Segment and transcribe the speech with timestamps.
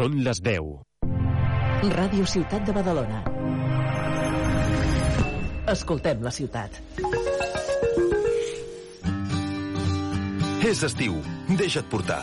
[0.00, 0.68] Són les 10.
[1.92, 3.18] Ràdio Ciutat de Badalona.
[5.68, 6.78] Escoltem la ciutat.
[10.64, 11.18] És estiu.
[11.50, 12.22] Deixa't portar.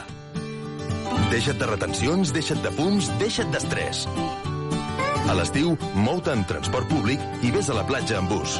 [1.29, 4.07] Deixa't de retencions, deixa't de fums, deixa't d'estrès.
[5.29, 5.75] A l'estiu,
[6.07, 8.57] mou-te en transport públic i vés a la platja amb bus.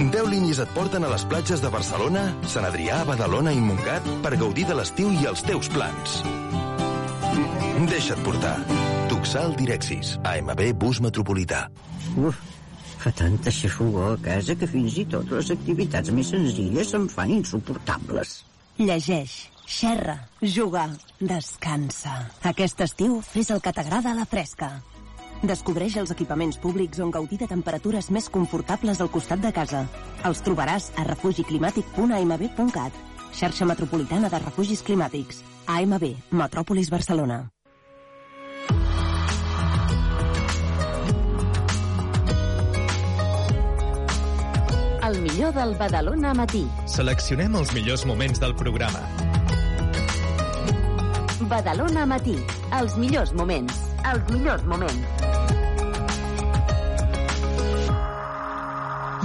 [0.00, 4.38] 10 línies et porten a les platges de Barcelona, Sant Adrià, Badalona i Montgat per
[4.40, 6.22] gaudir de l'estiu i els teus plans.
[7.74, 8.54] Deixa't portar.
[9.10, 10.14] Tuxal Direxis.
[10.22, 11.64] AMB Bus Metropolità.
[12.14, 12.38] Uf,
[13.02, 17.32] fa tanta xafogor a casa que fins i tot les activitats més senzilles se'm fan
[17.34, 18.44] insuportables.
[18.78, 20.86] Llegeix, xerra, juga,
[21.18, 22.30] descansa.
[22.46, 24.70] Aquest estiu fes el que t'agrada a la fresca.
[25.42, 29.82] Descobreix els equipaments públics on gaudir de temperatures més confortables al costat de casa.
[30.22, 33.02] Els trobaràs a refugiclimàtic.amb.cat.
[33.34, 35.42] Xarxa Metropolitana de Refugis Climàtics.
[35.66, 37.53] AMB, Metròpolis Barcelona.
[45.04, 46.62] El millor del Badalona matí.
[46.88, 49.02] Seleccionem els millors moments del programa.
[51.50, 52.38] Badalona matí.
[52.78, 53.82] Els millors moments.
[54.14, 55.04] Els millors moments.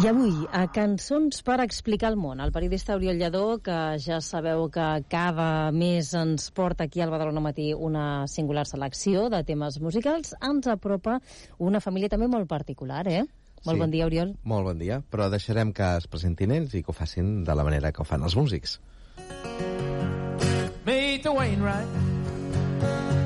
[0.03, 4.67] I avui, a Cançons per explicar el món, el periodista Oriol Lledó, que ja sabeu
[4.71, 10.35] que cada mes ens porta aquí al Badalona Matí una singular selecció de temes musicals,
[10.43, 11.21] ens apropa
[11.57, 13.23] una família també molt particular, eh?
[13.65, 13.79] Molt Sí.
[13.79, 14.35] bon dia, Oriol.
[14.43, 17.63] Molt bon dia, però deixarem que es presentin ells i que ho facin de la
[17.63, 18.79] manera que ho fan els músics.
[20.85, 21.87] Meet the Wainwright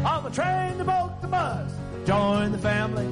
[0.06, 1.72] on the train, the boat, the bus.
[2.06, 3.08] Join the family.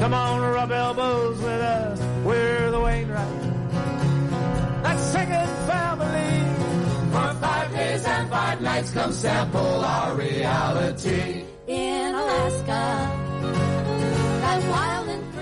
[0.00, 1.98] Come on, rub elbows with us.
[2.24, 3.42] We're the Wainwright.
[4.82, 6.32] That singing family.
[7.12, 11.44] For five days and five nights, come sample our reality.
[11.68, 12.82] In Alaska,
[14.42, 15.33] that wild and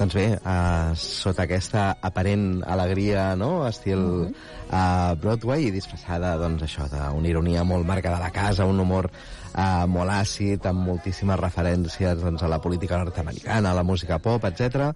[0.00, 4.00] Doncs bé, uh, sota aquesta aparent alegria, no?, estil
[4.32, 9.10] uh, Broadway, i disfressada, doncs, això, d'una ironia molt marcada de la casa, un humor
[9.54, 14.44] uh, molt àcid, amb moltíssimes referències doncs, a la política nord-americana, a la música pop,
[14.48, 14.90] etc.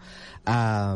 [0.44, 0.94] Uh,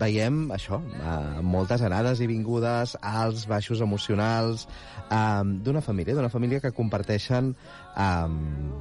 [0.00, 4.66] veiem això, uh, moltes anades i vingudes, alts, baixos emocionals,
[5.08, 8.38] uh, d'una família, d'una família que comparteixen um,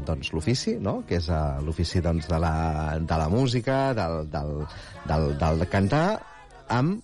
[0.08, 1.02] doncs, l'ofici, no?
[1.08, 2.54] que és uh, l'ofici doncs, de, la,
[3.00, 4.62] de la música, del, del,
[5.10, 6.08] del, del cantar,
[6.72, 7.02] amb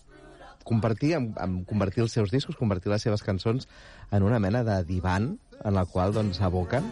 [0.69, 3.65] compartir, amb, amb convertir els seus discos, convertir les seves cançons
[4.13, 5.31] en una mena de divan
[5.65, 6.85] en la qual doncs, aboquen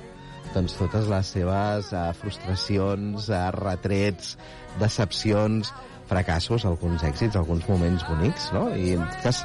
[0.55, 4.35] doncs, totes les seves uh, frustracions, uh, retrets,
[4.81, 5.71] decepcions,
[6.07, 8.67] fracassos, alguns èxits, alguns moments bonics, no?
[8.75, 9.41] I en tot cas,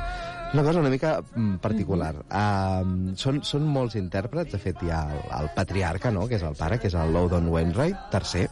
[0.53, 2.13] una cosa una mica mm, particular.
[2.29, 6.47] Uh, són, són molts intèrprets, de fet hi ha el, el patriarca, no?, que és
[6.47, 8.47] el pare, que és el Loudon Wainwright, tercer,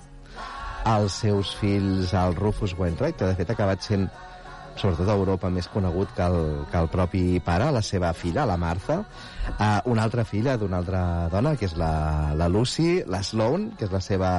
[0.91, 4.09] els seus fills, el Rufus Wainwright, que de fet ha acabat sent
[4.81, 6.39] sobretot a Europa, més conegut que el,
[6.73, 11.03] que el propi pare, la seva filla, la Martha, uh, una altra filla d'una altra
[11.33, 11.93] dona, que és la,
[12.39, 14.33] la Lucy, la Sloane, que és la seva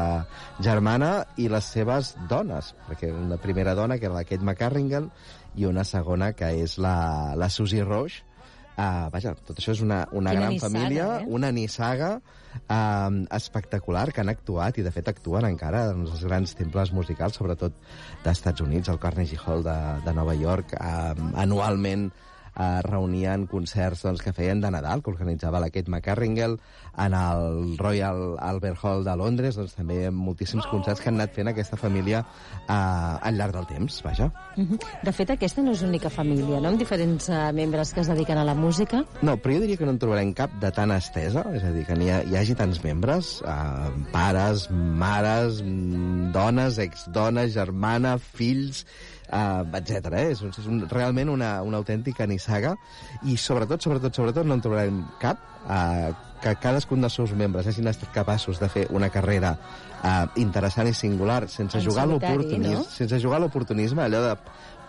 [0.64, 5.12] germana, i les seves dones, perquè una primera dona, que era la Kate McCarrigan,
[5.56, 6.96] i una segona, que és la,
[7.38, 8.26] la Susie Roche,
[8.72, 11.26] Uh, vaja, tot això és una, una Quina gran nissaga, família, eh?
[11.28, 16.56] una nissaga uh, espectacular que han actuat i de fet actuen encara en els grans
[16.58, 17.76] temples musicals, sobretot
[18.24, 19.78] d'Estats Units, el Carnegie Hall de,
[20.08, 20.78] de Nova York.
[20.80, 26.58] Uh, anualment uh, reunien concerts doncs, que feien de Nadal, que organitzava la Kate McCarringel,
[26.98, 31.52] en el Royal Albert Hall de Londres, doncs també moltíssims concerts que han anat fent
[31.52, 34.32] aquesta família uh, al llarg del temps, vaja.
[34.58, 34.80] Mhm.
[35.04, 38.38] De fet, aquesta no és l'única família, no?, amb diferents uh, membres que es dediquen
[38.38, 39.04] a la música.
[39.22, 41.86] No, però jo diria que no en trobarem cap de tan estesa, és a dir,
[41.88, 48.86] que n'hi ha, hi hagi tants membres, eh, pares, mares, mm, dones, exdones, germana, fills,
[49.32, 50.12] eh, etc.
[50.14, 50.26] Eh?
[50.36, 52.76] És, un- és un, realment una, una autèntica nissaga
[53.24, 55.40] i sobretot, sobretot, sobretot no en trobarem cap
[55.70, 56.12] eh,
[56.42, 59.56] que cadascun dels seus membres hagin estat capaços de fer una carrera
[60.04, 62.84] eh, interessant i singular sense En jugar l'oportunisme, no?
[62.90, 64.36] sense jugar l'oportunisme, allò de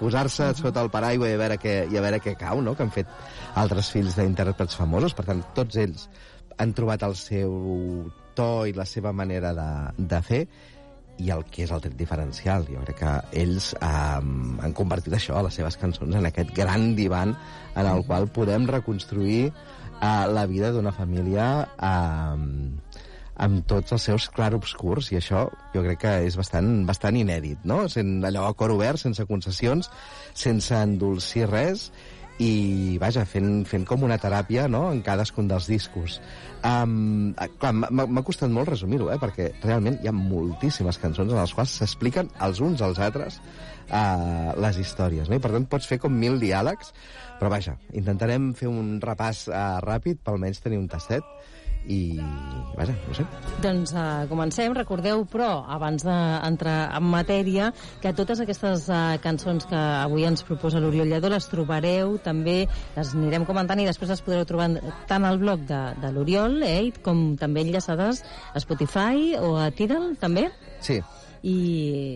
[0.00, 2.72] posar-se sota el paraigua i a veure què, i a veure què cau, no?
[2.74, 3.06] que han fet
[3.60, 5.12] altres fills d'intèrprets famosos.
[5.14, 6.08] Per tant, tots ells
[6.58, 7.52] han trobat el seu
[8.34, 9.68] to i la seva manera de,
[10.08, 10.40] de fer
[11.22, 12.66] i el que és el tret diferencial.
[12.68, 13.12] Jo crec que
[13.44, 17.36] ells um, han convertit això, les seves cançons, en aquest gran divan
[17.76, 21.48] en el qual podem reconstruir uh, la vida d'una família
[21.78, 22.74] um,
[23.42, 27.84] amb tots els seus clarobscurs, i això jo crec que és bastant, bastant inèdit, no?
[27.90, 29.88] Sent allò a cor obert, sense concessions,
[30.34, 31.88] sense endolcir res,
[32.40, 34.86] i, vaja, fent, fent com una teràpia no?
[34.92, 36.18] en cadascun dels discos.
[36.64, 39.18] Um, clar, m'ha costat molt resumir-ho, eh?
[39.20, 43.40] perquè realment hi ha moltíssimes cançons en les quals s'expliquen els uns als altres
[43.90, 45.38] uh, les històries, no?
[45.38, 46.94] i per tant pots fer com mil diàlegs,
[47.40, 51.26] però vaja, intentarem fer un repàs uh, ràpid, pel menys tenir un tastet,
[51.86, 52.20] i,
[52.76, 53.24] vaja, no sé.
[53.62, 54.74] Doncs uh, comencem.
[54.76, 57.70] Recordeu, però, abans d'entrar en matèria,
[58.02, 63.14] que totes aquestes uh, cançons que avui ens proposa l'Oriol Lledó les trobareu també, les
[63.16, 64.70] anirem comentant i després les podreu trobar
[65.10, 70.12] tant al blog de, de l'Oriol, eh, com també enllaçades a Spotify o a Tidal,
[70.20, 70.48] també.
[70.82, 71.00] Sí,
[71.42, 71.56] I,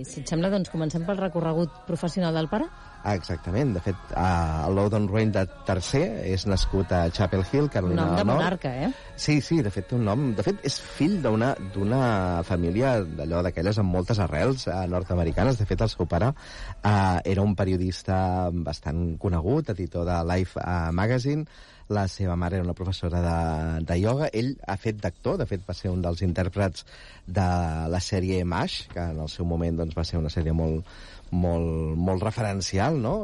[0.06, 2.68] si et sembla, doncs comencem pel recorregut professional del pare.
[3.06, 3.74] Ah, exactament.
[3.76, 8.10] De fet, uh, Loudon Rain de tercer és nascut a Chapel Hill, Un Carolina nom
[8.10, 8.40] de del Nord.
[8.40, 8.90] monarca, eh?
[9.14, 10.26] Sí, sí, de fet un nom...
[10.36, 15.60] De fet, és fill d'una família d'allò d'aquelles amb moltes arrels eh, nord-americanes.
[15.60, 16.92] De fet, el seu pare eh,
[17.24, 21.46] era un periodista bastant conegut, editor de Life eh, Magazine,
[21.88, 24.28] la seva mare era una professora de, de ioga.
[24.34, 26.86] Ell ha fet d'actor, de fet va ser un dels intèrprets
[27.26, 27.46] de
[27.92, 30.86] la sèrie MASH, que en el seu moment doncs, va ser una sèrie molt,
[31.30, 33.16] molt, molt referencial, no?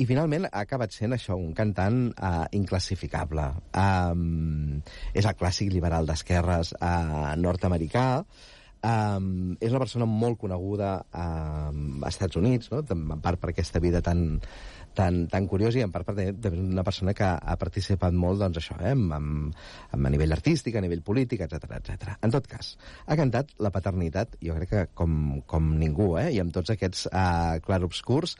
[0.00, 3.50] I finalment ha acabat sent això, un cantant uh, inclassificable.
[3.76, 4.80] Um,
[5.12, 8.06] és el clàssic liberal d'esquerres uh, nord-americà,
[8.80, 12.78] Um, és una persona molt coneguda um, als Estats Units, no?
[12.80, 14.38] en part per aquesta vida tan,
[14.96, 18.78] tan, tan curiosa i en part també una persona que ha participat molt doncs, això,
[18.80, 18.94] eh?
[18.96, 19.60] amb, amb,
[19.90, 22.16] amb, a nivell artístic, a nivell polític, etc etc.
[22.26, 22.74] En tot cas,
[23.06, 25.14] ha cantat la paternitat, jo crec que com,
[25.50, 26.30] com ningú, eh?
[26.34, 28.36] i amb tots aquests uh, clarobscurs,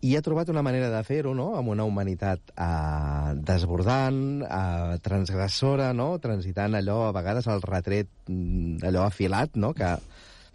[0.00, 5.90] i ha trobat una manera de fer-ho, no?, amb una humanitat eh, desbordant, eh, transgressora,
[5.96, 9.96] no?, transitant allò, a vegades, el retret mm, allò afilat, no?, que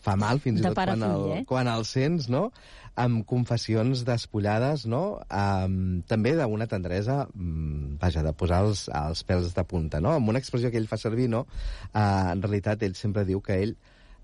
[0.04, 1.42] fa mal fins i tot quan, fill, el, eh?
[1.50, 2.48] quan el sents, no?,
[3.00, 5.04] amb confessions despullades, no?,
[5.34, 10.30] um, també d'una tendresa, mm, vaja, de posar els, els pèls de punta, no?, amb
[10.30, 11.46] una expressió que ell fa servir, no?,
[11.90, 13.76] eh, en realitat ell sempre diu que ell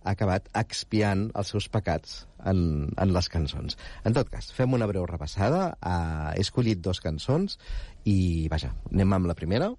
[0.03, 2.61] ha acabat expiant els seus pecats en,
[2.95, 3.75] en les cançons.
[4.05, 5.73] En tot cas, fem una breu repassada.
[5.83, 7.59] Uh, he escollit dos cançons
[8.05, 9.73] i, vaja, anem amb la primera.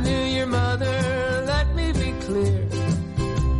[0.00, 2.64] I knew your mother, let me be clear.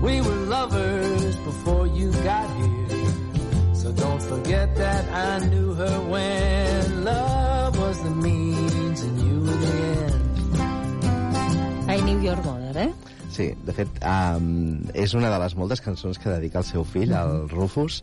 [0.01, 3.75] We were lovers before you got here.
[3.75, 9.59] So don't forget that I knew her when love was the means and you were
[9.67, 11.91] the end.
[11.91, 12.93] I Knew Your Mother, eh?
[13.31, 17.13] Sí, de fet, um, és una de les moltes cançons que dedica al seu fill,
[17.13, 18.01] al Rufus.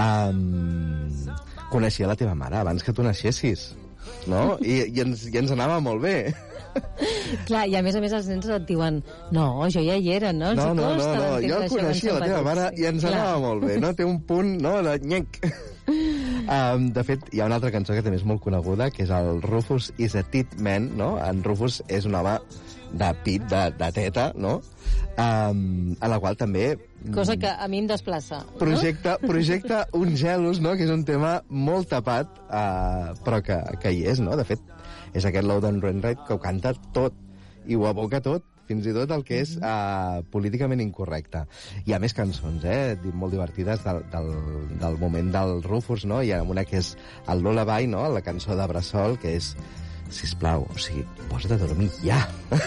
[0.00, 1.10] Um,
[1.68, 3.74] coneixia la teva mare abans que tu naixessis,
[4.26, 4.56] no?
[4.64, 6.32] I, i, ens, I ens anava molt bé.
[7.48, 9.00] Clar, i a més a més els nens et diuen
[9.34, 10.52] no, jo ja hi era, no?
[10.52, 13.14] Els No, no, no, no, jo quan coneixia la teva mare i ens Clar.
[13.14, 13.94] anava molt bé, no?
[13.96, 15.40] Té un punt, no?, de nyec.
[15.88, 19.12] Um, de fet, hi ha una altra cançó que també és molt coneguda, que és
[19.14, 21.14] el Rufus is a tit man, no?
[21.22, 22.38] En Rufus és un home
[22.94, 24.60] de pit, de, de teta, no?
[25.18, 26.74] Um, a la qual també
[27.14, 28.40] Cosa que a mi em desplaça.
[28.58, 33.92] projecta, projecta un gelos, no?, que és un tema molt tapat, uh, però que, que
[33.92, 34.38] hi és, no?
[34.40, 34.62] De fet,
[35.14, 37.16] és aquest Loudon Renright que ho canta tot,
[37.66, 41.44] i ho aboca tot, fins i tot el que és uh, políticament incorrecte.
[41.84, 44.30] Hi ha més cançons, eh?, molt divertides del, del,
[44.80, 46.22] del moment del Rufus, no?
[46.24, 46.94] Hi ha una que és
[47.28, 49.52] el Lullaby, no?, la cançó de Bressol, que és
[50.14, 52.22] sisplau, o sigui, posa't a dormir ja.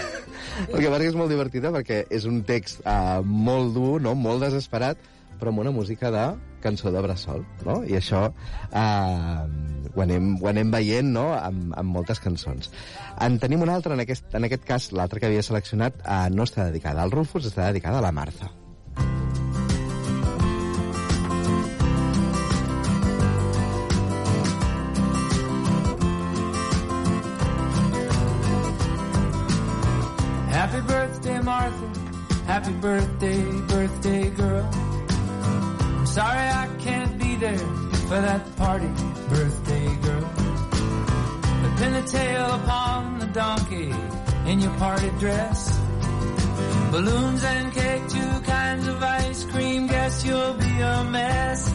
[0.68, 4.14] El que passa que és molt divertida perquè és un text uh, molt dur, no?
[4.18, 4.98] molt desesperat,
[5.38, 6.24] però amb una música de
[6.62, 7.80] cançó de bressol, no?
[7.86, 9.42] I això uh,
[9.94, 12.72] ho, anem, ho anem veient, no?, amb, amb moltes cançons.
[13.24, 16.48] En tenim una altra, en aquest, en aquest cas, l'altra que havia seleccionat, uh, no
[16.48, 18.50] està dedicada al Rufus, està dedicada a la Martha.
[30.58, 31.98] Happy birthday, Martha.
[32.46, 34.97] Happy birthday, birthday girl.
[36.18, 37.64] Sorry I can't be there
[38.08, 38.88] for that party,
[39.28, 40.28] birthday girl.
[41.78, 43.94] The tail upon the donkey
[44.50, 45.78] in your party dress.
[46.90, 49.86] Balloons and cake, two kinds of ice cream.
[49.86, 51.68] Guess you'll be a mess.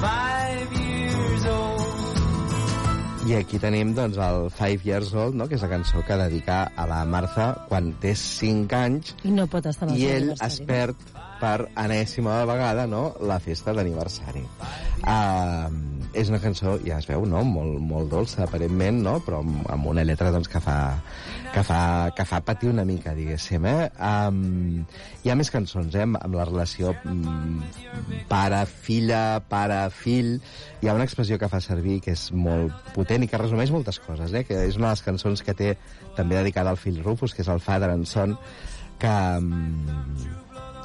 [0.00, 1.73] Five years old.
[3.24, 6.58] I aquí tenim, doncs, el Five Years Old, no?, que és la cançó que dedica
[6.76, 11.00] a la Martha quan té 5 anys I no pot estar i ell es perd
[11.40, 14.44] per enèsima vegada no, la festa d'aniversari.
[15.00, 15.72] Uh,
[16.12, 17.40] és una cançó, ja es veu, no?
[17.48, 19.16] molt, molt dolça, aparentment, no?
[19.24, 20.76] però amb, amb una lletra doncs, que, fa,
[21.54, 23.62] que, fa, que fa patir una mica, diguéssim.
[23.70, 23.86] Eh?
[24.02, 24.82] Um,
[25.22, 26.02] hi ha més cançons, eh?
[26.02, 27.60] amb, la relació um,
[28.30, 30.32] pare-filla, pare-fill.
[30.82, 34.02] Hi ha una expressió que fa servir que és molt potent i que resumeix moltes
[34.02, 34.42] coses, eh?
[34.48, 35.76] que és una de les cançons que té
[36.18, 38.34] també dedicada al fill Rufus, que és el Father and Son,
[38.98, 39.94] que, um,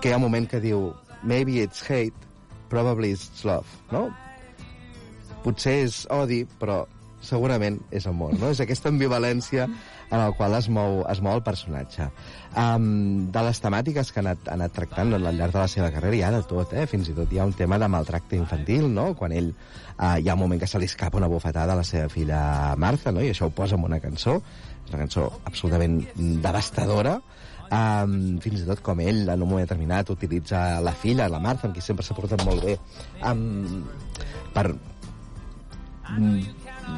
[0.04, 0.92] que hi ha un moment que diu
[1.24, 2.30] maybe it's hate,
[2.70, 4.06] probably it's love, no?
[5.42, 6.84] Potser és odi, però
[7.26, 8.54] segurament és amor, no?
[8.54, 9.66] És aquesta ambivalència
[10.10, 12.10] en la qual es mou, es mou el personatge.
[12.58, 15.92] Um, de les temàtiques que ha anat, ha anat tractant al llarg de la seva
[15.94, 16.88] carrera hi ha de tot, eh?
[16.90, 19.12] Fins i tot hi ha un tema de maltracte infantil, no?
[19.20, 21.86] Quan ell uh, hi ha un moment que se li escapa una bufetada a la
[21.86, 22.42] seva filla
[22.78, 23.22] Martha, no?
[23.22, 24.40] I això ho posa en una cançó.
[24.86, 27.20] És una cançó absolutament devastadora,
[27.70, 31.68] Um, fins i tot com ell en un moment determinat utilitza la filla, la Martha,
[31.68, 32.80] amb qui sempre s'ha portat molt bé,
[33.30, 33.84] um,
[34.56, 34.72] per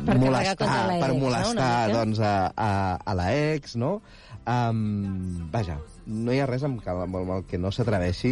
[0.05, 0.57] Per molestar,
[0.99, 1.19] per no?
[1.21, 1.97] molestar mica.
[1.99, 2.71] doncs, a, a,
[3.05, 4.01] a la ex, no?
[4.41, 5.75] Um, vaja,
[6.09, 8.31] no hi ha res amb, que- amb el que no s'atreveixi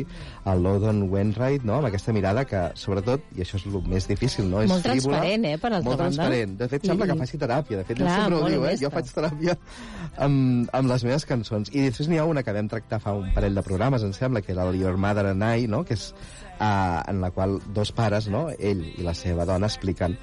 [0.50, 1.75] el Loudon Wainwright, no?
[1.78, 4.63] amb aquesta mirada que, sobretot, i això és el més difícil, no?
[4.66, 6.16] és Molt frívola, transparent, eh, per altra Molt banda.
[6.16, 6.58] transparent.
[6.63, 7.78] De fet, sembla I- que faci teràpia.
[7.78, 8.75] De fet, Clar, jo sempre ho diu, eh?
[8.82, 9.58] Jo faig teràpia
[10.18, 11.70] amb, amb les meves cançons.
[11.75, 14.42] I després n'hi ha una que vam tractar fa un parell de programes, em sembla,
[14.42, 15.84] que era el Your Mother and I, no?
[15.86, 16.10] que és
[16.60, 18.48] uh, en la qual dos pares, no?
[18.58, 20.18] ell i la seva dona, expliquen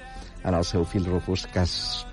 [0.47, 2.05] en el seu fill Rufus que es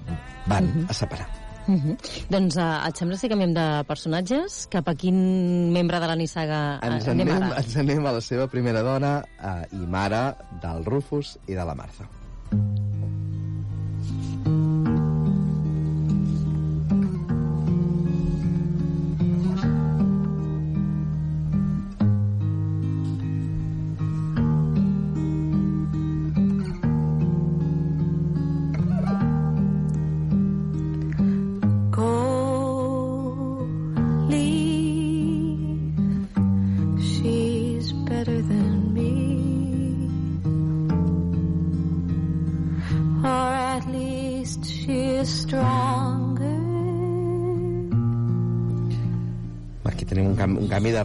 [0.51, 0.87] van Mhm.
[0.91, 1.29] a separar.
[1.67, 1.97] Uh -huh.
[2.29, 4.67] Doncs uh, et sembla si canviem de personatges?
[4.71, 7.57] Cap a quin membre de la nissaga uh, Ens anem anem, ara?
[7.63, 11.75] ens anem a la seva primera dona uh, i mare del Rufus i de la
[11.75, 12.05] Martha.
[12.51, 12.94] Go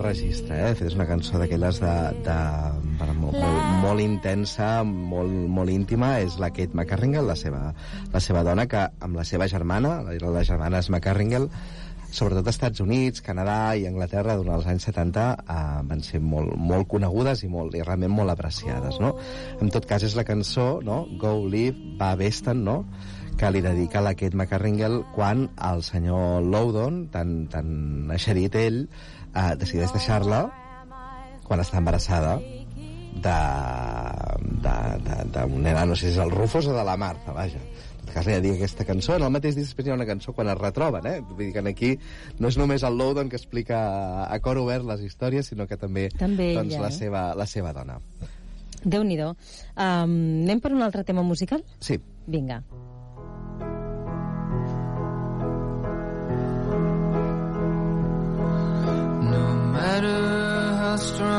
[0.02, 0.72] registre, eh?
[0.88, 2.38] És una cançó d'aquelles de, de,
[3.00, 6.16] de molt, molt, molt intensa, molt, molt íntima.
[6.24, 7.68] És la Kate McCarringle, la seva,
[8.14, 11.50] la seva dona, que amb la seva germana, la, la germana és McCarringle,
[12.10, 15.60] sobretot als Estats Units, Canadà i Anglaterra durant els anys 70 eh,
[15.92, 19.14] van ser molt, molt conegudes i, molt, i realment molt apreciades, no?
[19.62, 21.04] En tot cas, és la cançó, no?
[21.22, 22.84] Go Live, Va Weston, no?
[23.40, 28.82] que li dedica la Kate McCarringle quan el senyor Loudon, tan, tan eixerit ell,
[29.36, 30.46] eh, decideix deixar-la
[31.48, 32.38] quan està embarassada
[33.20, 34.64] d'un
[35.64, 37.60] nen, no sé si és el Rufus o de la Marta, vaja.
[37.60, 39.16] En tot cas, li dedica aquesta cançó.
[39.18, 41.20] En el mateix dia després hi ha una cançó quan es retroben, eh?
[41.22, 41.92] Vull dir que aquí
[42.40, 43.80] no és només el Loudon que explica
[44.26, 47.00] a cor obert les històries, sinó que també, També doncs, ella, la, eh?
[47.02, 48.00] seva, la seva dona.
[48.84, 49.34] Déu-n'hi-do.
[49.76, 51.64] Um, anem per un altre tema musical?
[51.84, 52.00] Sí.
[52.28, 52.64] Vinga.
[52.70, 52.89] No
[60.02, 61.34] matter how strong,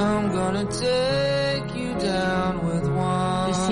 [0.00, 1.15] I'm gonna take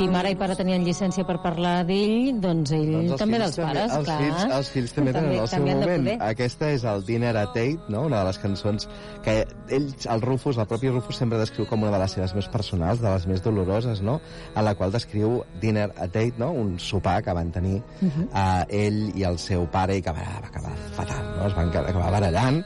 [0.04, 3.58] I mare i pare tenien llicència per parlar d'ell, doncs ell Doncs els també dels
[3.58, 4.16] pares, els clar.
[4.20, 6.24] Fills, els fills també, tenen el seu també moment.
[6.28, 8.04] Aquesta és el Dinner at Eight, no?
[8.10, 8.88] una de les cançons
[9.24, 9.36] que
[9.78, 13.00] ell, el Rufus, el propi Rufus, sempre descriu com una de les seves més personals,
[13.04, 14.18] de les més doloroses, no?
[14.54, 16.50] a la qual descriu Dinner at Eight, no?
[16.64, 18.26] un sopar que van tenir uh -huh.
[18.28, 21.46] uh, ell i el seu pare i que va, va acabar fatal, no?
[21.46, 22.62] es van acabar barallant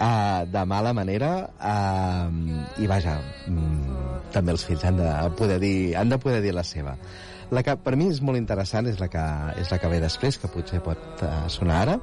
[0.00, 5.94] uh, de mala manera uh, i vaja, mm, també els fills han de poder dir,
[6.00, 6.96] han de poder dir la seva.
[7.50, 9.22] La que per mi és molt interessant és la que,
[9.60, 12.00] és la que ve després, que potser pot uh, sonar ara.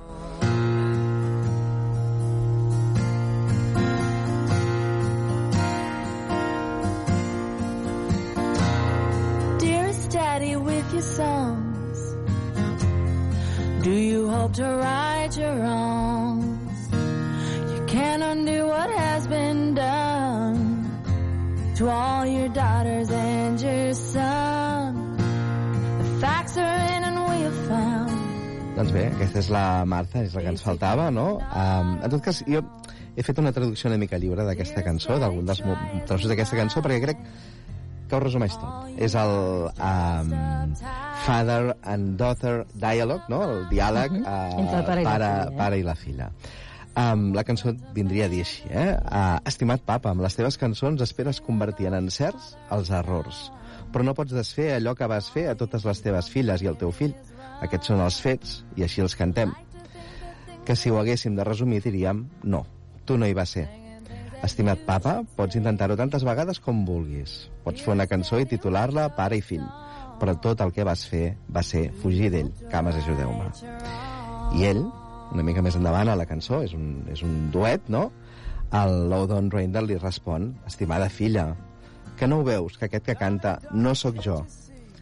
[10.47, 11.99] With your songs,
[13.83, 16.46] do you hope to right your wrongs?
[18.07, 20.87] Can't undo what has been done
[21.75, 25.17] to all your daughters and your son.
[25.99, 28.13] The facts are in and we have found.
[28.77, 31.25] Doncs bé, aquesta és la Marta, és la que ens faltava, no?
[31.51, 32.61] Um, en tot cas, jo
[33.17, 35.59] he fet una traducció una mica lliure d'aquesta cançó, d'algun dels
[36.07, 37.25] trossos d'aquesta cançó, perquè crec
[38.07, 38.93] que ho resumeix tot.
[39.03, 39.33] És el
[39.67, 40.31] um,
[41.25, 43.43] father and daughter dialogue, no?
[43.49, 45.59] El diàleg uh, Entre el pare i la pare, filla.
[45.59, 46.29] pare i la filla.
[46.97, 48.95] Um, la cançó vindria a dir així, eh?
[49.05, 53.51] Uh, Estimat papa, amb les teves cançons esperes convertir en encerts els errors.
[53.91, 56.77] però no pots desfer allò que vas fer a totes les teves filles i al
[56.77, 57.13] teu fill.
[57.63, 59.53] Aquests són els fets, i així els cantem.
[60.65, 62.65] Que si ho haguéssim de resumir diríem, no,
[63.05, 63.67] tu no hi vas ser.
[64.43, 67.47] Estimat papa, pots intentar-ho tantes vegades com vulguis.
[67.63, 69.65] Pots fer una cançó i titular-la Pare i fill.
[70.19, 72.51] Però tot el que vas fer va ser fugir d'ell.
[72.71, 73.49] Cames, ajudeu-me.
[74.57, 74.83] I ell,
[75.33, 78.07] una mica més endavant a la cançó, és un, és un duet, no?
[78.77, 81.49] El Loudon Reindel li respon, estimada filla,
[82.17, 84.41] que no ho veus, que aquest que canta no sóc jo.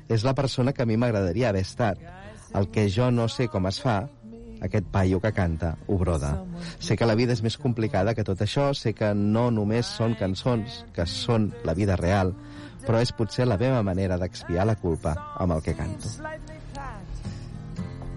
[0.10, 2.02] És la persona que a mi m'agradaria haver estat.
[2.56, 4.04] El que jo no sé com es fa,
[4.62, 6.34] aquest paio que canta ho broda.
[6.80, 10.16] Sé que la vida és més complicada que tot això, sé que no només són
[10.20, 12.36] cançons, que són la vida real,
[12.86, 16.14] però és potser la meva manera d'expiar la culpa amb el que canto.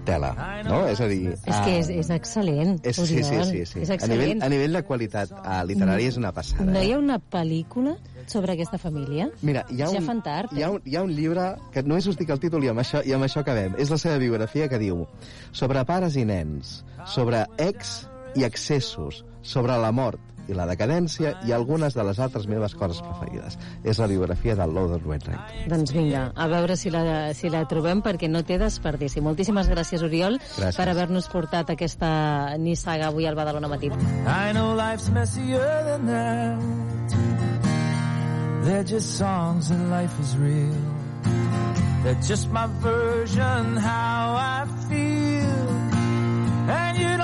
[0.09, 0.31] Tela,
[0.67, 0.81] no?
[0.88, 1.35] És a dir...
[1.37, 3.83] És que és, és excel·lent, és, sí, sí, sí, sí.
[3.85, 4.45] És A nivell, excel·lent.
[4.47, 6.67] a nivell de qualitat uh, literària és una passada.
[6.69, 6.97] No hi eh?
[6.97, 7.97] ha una pel·lícula
[8.29, 9.29] sobre aquesta família?
[9.43, 11.85] Mira, hi ha, Ja un, fan tard, hi, ha un, hi ha un llibre que
[11.87, 13.77] només us dic el títol i amb, això, i amb això acabem.
[13.81, 15.05] És la seva biografia que diu
[15.53, 18.00] sobre pares i nens, sobre ex
[18.37, 23.02] i excessos, sobre la mort i la decadència i algunes de les altres meves coses
[23.05, 23.59] preferides.
[23.85, 25.69] És la biografia del Lothar Wainwright.
[25.69, 29.21] Doncs vinga, a veure si la, si la trobem perquè no té desperdici.
[29.21, 30.76] Moltíssimes gràcies, Oriol, Gràcies.
[30.81, 33.90] per haver-nos portat aquesta nissaga avui al Badalona Matí.
[34.26, 36.59] I know life's messier than that.
[38.64, 40.75] They're just songs and life is real.
[42.05, 45.69] They're just my version how I feel.
[46.71, 47.17] And you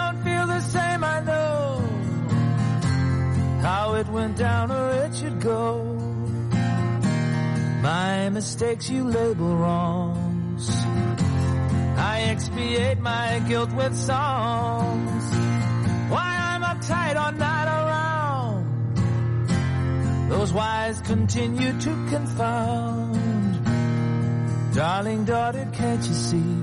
[3.65, 5.83] How it went down or it should go.
[7.81, 10.69] My mistakes you label wrongs.
[11.97, 15.25] I expiate my guilt with songs.
[16.13, 18.65] Why I'm uptight or not around.
[20.29, 23.15] Those whys continue to confound.
[24.75, 26.57] Darling daughter, can't you see?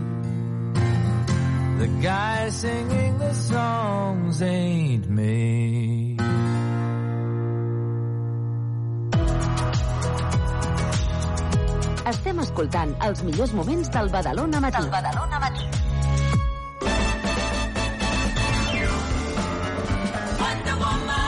[1.79, 6.10] The guy singing the songs ain't me.
[12.09, 14.79] Estem escoltant els millors moments del Badalona Matí.
[14.81, 15.65] Del Badalona Matí.
[20.39, 21.20] Wonder Woman,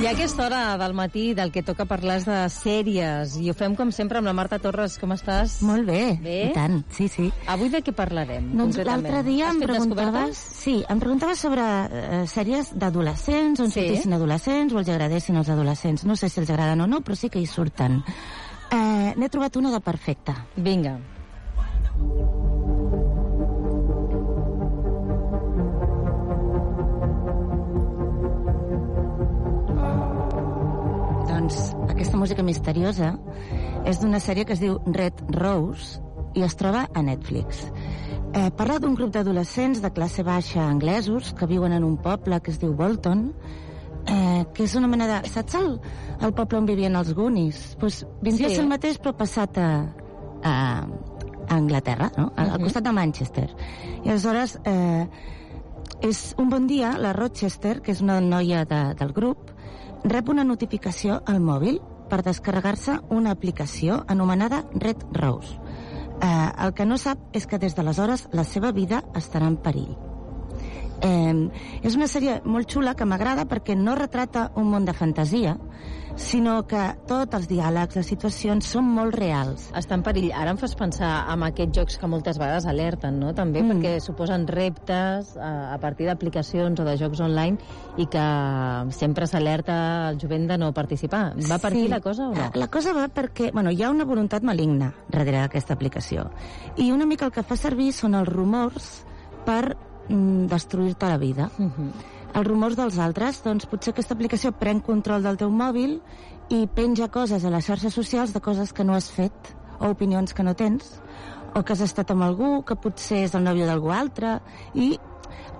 [0.00, 3.32] I a aquesta hora del matí del que toca parlar és de sèries.
[3.42, 4.94] I ho fem com sempre amb la Marta Torres.
[5.00, 5.56] Com estàs?
[5.66, 6.36] Molt bé, Bé?
[6.46, 7.26] i tant, sí, sí.
[7.50, 10.38] Avui de què parlarem, Doncs l'altre dia em preguntaves...
[10.60, 13.80] Sí, em preguntaves sobre eh, sèries d'adolescents, on Sí.
[13.82, 16.06] sortissin adolescents, o els agradessin els adolescents.
[16.06, 17.98] No sé si els agraden o no, però sí que hi surten.
[18.70, 20.44] Eh, N'he trobat una de perfecta.
[20.54, 20.94] Vinga.
[31.38, 33.12] Doncs aquesta música misteriosa
[33.86, 36.00] és d'una sèrie que es diu Red Rose
[36.34, 37.60] i es troba a Netflix.
[38.34, 42.50] Eh, parla d'un grup d'adolescents de classe baixa anglesos que viuen en un poble que
[42.50, 43.28] es diu Bolton,
[44.10, 45.20] eh, que és una mena de...
[45.30, 45.76] Saps el,
[46.26, 47.76] el poble on vivien els Goonies?
[47.78, 48.54] Pues vindria Sí.
[48.54, 49.68] a ser el mateix però passat a,
[50.42, 52.32] a, a Anglaterra, no?
[52.34, 52.64] al, al Mhm.
[52.66, 53.46] costat de Manchester.
[54.02, 55.06] I aleshores eh,
[56.02, 59.54] és un bon dia, la Rochester, que és una noia de, del grup,
[60.04, 65.58] rep una notificació al mòbil per descarregar-se una aplicació anomenada Red Rose.
[66.18, 69.94] Eh, el que no sap és que des d'aleshores la seva vida estarà en perill.
[71.02, 71.34] Eh,
[71.82, 75.56] és una sèrie molt xula que m'agrada perquè no retrata un món de fantasia,
[76.18, 79.68] sinó que tots els diàlegs, les situacions són molt reals.
[79.78, 80.32] Està en perill.
[80.34, 83.32] Ara em fas pensar en aquests jocs que moltes vegades alerten, no?
[83.34, 83.70] També, Mm.
[83.70, 87.58] perquè suposen reptes a, a partir d'aplicacions o de jocs online
[87.96, 88.24] i que
[88.90, 91.34] sempre s'alerta el jovent de no participar.
[91.48, 92.50] Va per aquí la cosa o no?
[92.54, 96.30] La cosa va perquè bueno, hi ha una voluntat maligna darrere d'aquesta aplicació.
[96.76, 99.04] I una mica el que fa servir són els rumors
[99.46, 99.76] per
[100.08, 101.50] mm, destruir-te la vida.
[101.58, 101.92] Uh -huh.
[102.34, 105.98] Els rumors dels altres, doncs potser aquesta aplicació pren control del teu mòbil
[106.54, 110.34] i penja coses a les xarxes socials de coses que no has fet o opinions
[110.34, 110.98] que no tens
[111.54, 114.38] o que has estat amb algú que potser és el nòvio d'algú altre
[114.74, 114.96] i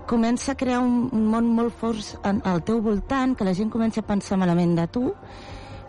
[0.09, 3.71] comença a crear un, un món molt fort en, al teu voltant, que la gent
[3.73, 5.11] comença a pensar malament de tu,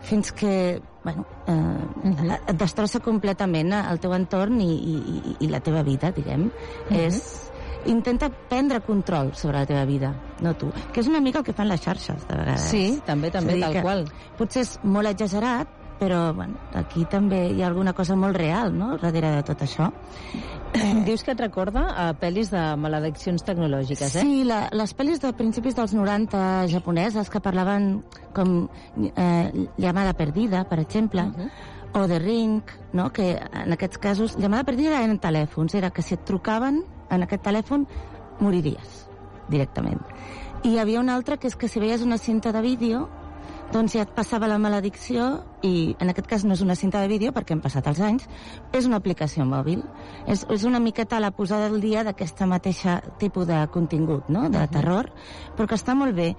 [0.04, 5.82] fins que bueno, eh, et destrossa completament el teu entorn i, i, i, la teva
[5.82, 6.50] vida, diguem.
[6.50, 7.00] Mhm.
[7.00, 7.49] És
[7.86, 10.70] intenta prendre control sobre la teva vida, no tu.
[10.92, 12.70] Que és una mica el que fan les xarxes, de vegades.
[12.70, 14.06] Sí, també, també, tal qual.
[14.38, 18.94] Potser és molt exagerat, però bueno, aquí també hi ha alguna cosa molt real no?
[18.98, 19.90] darrere de tot això.
[21.06, 24.24] Dius que et recorda a pel·lis de malediccions tecnològiques, eh?
[24.24, 27.90] Sí, la, les pel·lis de principis dels 90 japoneses que parlaven
[28.36, 28.62] com
[29.10, 31.50] eh, Llamada Perdida, per exemple, uh -huh.
[31.92, 33.10] O The Ring, no?
[33.12, 37.42] que en aquests casos, Llamada Perdida eren telèfons, era que si et trucaven en aquest
[37.46, 37.86] telèfon
[38.40, 39.06] moriries
[39.50, 40.00] directament.
[40.62, 43.08] I hi havia una altra que és que si veies una cinta de vídeo
[43.70, 47.10] doncs ja et passava la maledicció i en aquest cas no és una cinta de
[47.10, 48.26] vídeo perquè han passat els anys,
[48.74, 49.84] és una aplicació mòbil.
[50.26, 54.66] És, és una miqueta la posada del dia d'aquesta mateixa tipus de contingut, no?, de
[54.74, 55.12] terror,
[55.56, 56.32] però que està molt bé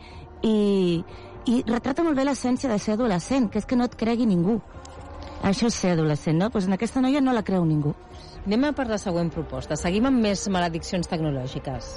[0.43, 0.99] i,
[1.47, 4.59] i retrata molt bé l'essència de ser adolescent, que és que no et cregui ningú.
[5.41, 6.51] Això és ser adolescent, no?
[6.53, 7.95] Pues en aquesta noia no la creu ningú.
[8.45, 9.77] Anem a per la següent proposta.
[9.77, 11.95] Seguim amb més malediccions tecnològiques.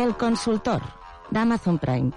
[0.00, 0.86] El consultor,
[1.30, 2.12] d'Amazon Prime.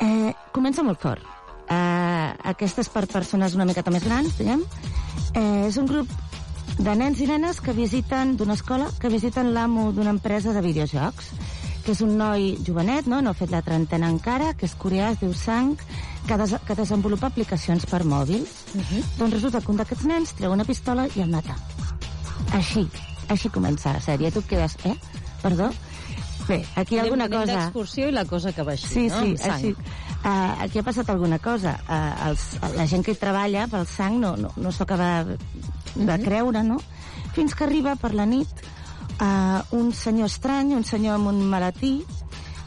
[0.00, 1.26] Eh, comença molt fort.
[1.68, 4.64] Eh, aquesta és per persones una miqueta més grans, diguem.
[5.34, 6.08] Eh, és un grup
[6.78, 11.32] de nens i nenes que visiten d'una escola, que visiten l'amo d'una empresa de videojocs
[11.88, 13.22] que és un noi jovenet, no?
[13.24, 15.70] no ha fet la trentena encara, que és coreà, es diu Sang,
[16.28, 18.50] que, des que desenvolupa aplicacions per mòbils.
[18.74, 19.04] Uh -huh.
[19.16, 21.56] Doncs resulta que un d'aquests nens treu una pistola i el mata.
[22.52, 22.86] Així,
[23.28, 24.30] així comença la sèrie.
[24.32, 24.94] Tu et quedes, eh?
[25.42, 25.70] Perdó?
[26.46, 27.56] Bé, aquí hi ha alguna cosa...
[27.56, 29.20] D'excursió i la cosa que va així, Sí, no?
[29.22, 29.52] sí, sang.
[29.52, 29.74] així.
[30.24, 31.78] Uh, aquí ha passat alguna cosa.
[31.88, 35.38] Uh, els, la gent que hi treballa pel sang no, no, no s'ho acaba de
[36.18, 36.22] Mhm.
[36.24, 36.76] creure, no?
[37.32, 38.48] Fins que arriba per la nit
[39.20, 42.02] uh, un senyor estrany, un senyor amb un malatí,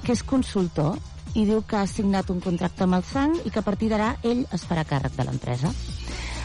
[0.06, 0.98] que és consultor
[1.38, 4.16] i diu que ha signat un contracte amb el sang i que a partir d'ara
[4.28, 5.72] ell es farà càrrec de l'empresa.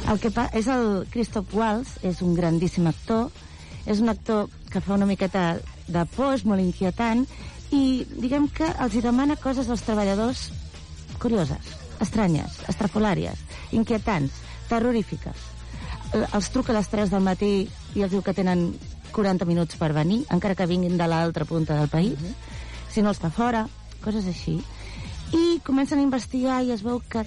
[0.07, 3.33] El que és el Christoph Waltz, és un grandíssim actor,
[3.87, 5.57] és un actor que fa una miqueta
[5.89, 7.25] de por, és molt inquietant,
[7.75, 10.51] i diguem que els hi demana coses als treballadors
[11.19, 13.41] curioses, estranyes, estrafolàries,
[13.75, 14.39] inquietants,
[14.71, 15.49] terrorífiques.
[16.13, 17.55] Eh, Els truca a les 3 del matí
[17.97, 18.69] i els diu que tenen
[19.17, 22.35] 40 minuts per venir, encara que vinguin de l'altra punta del país, uh -huh.
[22.93, 23.67] si no està fora,
[24.05, 24.61] coses així.
[25.33, 27.25] I comencen a investigar i es veu que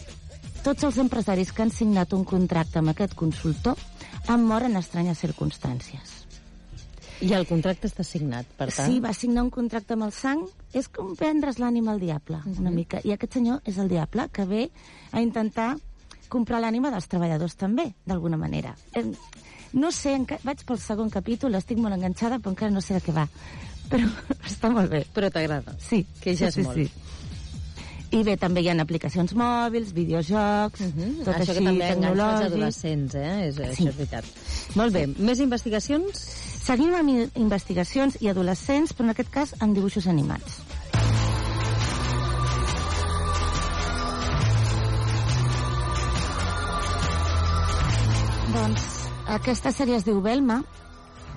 [0.63, 3.75] tots els empresaris que han signat un contracte amb aquest consultor
[4.27, 6.19] han mort en estranyes circumstàncies.
[7.21, 8.87] I el contracte està signat, per tant...
[8.87, 10.45] Sí, va signar un contracte amb el sang.
[10.71, 12.59] És com vendre's l'ànima al diable, uh -huh.
[12.59, 13.01] una mica.
[13.03, 14.71] I aquest senyor és el diable que ve
[15.11, 15.75] a intentar
[16.29, 18.75] comprar l'ànima dels treballadors també, d'alguna manera.
[18.93, 19.03] Eh,
[19.73, 20.39] no sé, enca...
[20.43, 23.27] vaig pel segon capítol, estic molt enganxada, però encara no sé de què va.
[23.89, 24.09] Però
[24.51, 25.05] està molt bé.
[25.13, 25.75] Però t'agrada.
[25.83, 26.05] Sí.
[26.21, 26.77] Que ja sí, és sí, molt.
[26.77, 27.09] Sí.
[28.09, 31.09] I bé, també hi ha aplicacions mòbils, videojocs, uh -huh.
[31.25, 33.47] tot Això així que també enganxa els adolescents, eh?
[33.47, 33.61] És, Sí.
[33.61, 34.25] Això és veritat.
[34.75, 35.05] Molt bé.
[35.07, 36.25] Més investigacions?
[36.63, 40.61] Seguim amb investigacions i adolescents, però en aquest cas amb dibuixos animats.
[49.29, 50.61] Aquesta sèrie es diu Velma,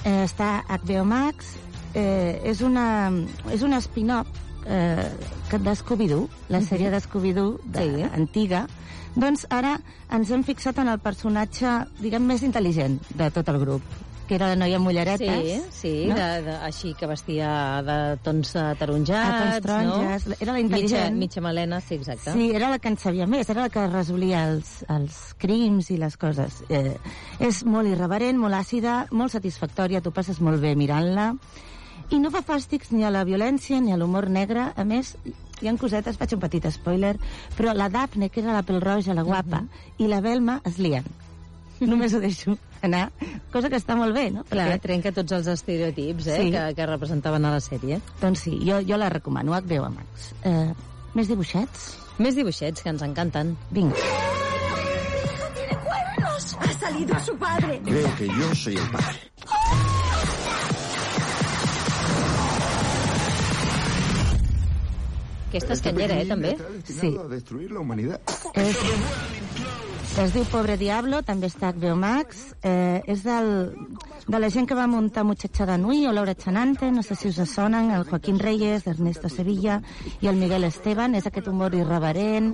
[0.04, 1.56] eh, està a HBO Max,
[1.94, 3.12] eh, és una,
[3.52, 4.28] és una spin-off
[4.66, 5.08] eh,
[5.50, 8.06] que de Scooby-Doo, la sèrie de Scooby-Doo de, sí.
[8.16, 8.66] antiga.
[9.14, 9.76] Doncs ara
[10.12, 13.84] ens hem fixat en el personatge, diguem, més intel·ligent de tot el grup,
[14.32, 14.88] que era la noia amb.
[15.20, 16.16] Sí, sí, no?
[16.16, 17.48] de, de, així que vestia
[17.84, 20.38] de tons eh, taronjats, A tons taronges, no?
[20.40, 21.12] era la intel·ligent.
[21.12, 22.32] Mitja, mitja melena, sí, exacte.
[22.32, 25.98] Sí, era la que en sabia més, era la que resolia els, els crims i
[26.00, 26.62] les coses.
[26.72, 26.96] Eh,
[27.44, 31.34] és molt irreverent, molt àcida, molt satisfactòria, tu passes molt bé mirant-la,
[32.12, 34.70] i no fa fàstics ni a la violència ni a l'humor negre.
[34.76, 35.12] A més,
[35.60, 37.18] hi ha cosetes, faig un petit spoiler,
[37.58, 39.66] però la Daphne, que era la pèl roja, la guapa,
[40.00, 41.04] i la Velma es lien.
[41.92, 43.08] Només ho deixo anar.
[43.52, 44.44] Cosa que està molt bé, no?
[44.50, 46.50] Clar, trenca tots els estereotips eh, Sí.
[46.54, 48.00] que, que representaven a la sèrie.
[48.20, 50.32] Doncs sí, jo, jo la recomano, HBO Max.
[50.44, 50.70] Eh,
[51.14, 51.88] més dibuixets?
[52.22, 53.56] Més dibuixets, que ens encanten.
[53.70, 53.96] Vinga.
[55.54, 56.56] ¡Tiene cuernos!
[56.60, 57.80] ¡Ha salido su padre!
[57.84, 59.18] Creo que yo soy el padre.
[65.52, 66.54] Aquesta és canyera, eh, també?
[66.88, 67.10] Sí.
[67.20, 68.20] a destruir la humanidad.
[68.56, 68.78] És,
[70.20, 72.42] es diu Pobre Diablo, també està a HBO Max.
[72.62, 73.48] Eh, és del,
[74.28, 77.30] de la gent que va muntar Muchacha de Nui o Laura Chanante, no sé si
[77.30, 79.80] us sonen, el Joaquín Reyes, Ernesto Sevilla
[80.20, 81.16] i el Miguel Esteban.
[81.16, 82.52] És aquest humor irreverent,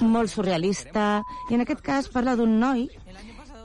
[0.00, 2.88] molt surrealista, i en aquest cas parla d'un noi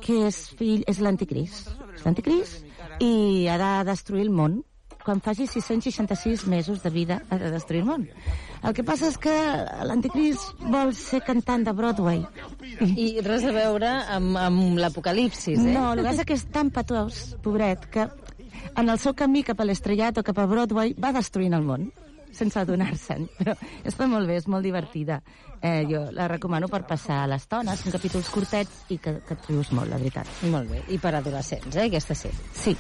[0.06, 1.74] que és fill, és l'anticrist.
[1.98, 2.64] És l'anticrist
[3.04, 4.62] i ha de destruir el món.
[5.08, 8.02] Quan faci 666 mesos de vida ha de destruir el món.
[8.60, 9.36] El que passa és que
[9.88, 12.26] l'anticrist vol ser cantant de Broadway.
[12.92, 15.76] I res a veure amb, amb l'apocalipsis, eh?
[15.78, 18.10] No, el que passa que és tan patós, pobret, que
[18.76, 21.88] en el seu camí cap a l'estrellat o cap a Broadway va destruint el món.
[22.38, 23.28] sense adonar-se'n.
[23.40, 23.56] Però
[23.88, 25.22] està molt bé, és molt divertida.
[25.62, 29.72] Eh, jo la recomano per passar l'estona, són capítols curtets i que, que et rius
[29.74, 30.30] molt, la veritat.
[30.54, 32.30] Molt bé, i per adolescents, eh, aquesta sí.
[32.54, 32.76] Sí.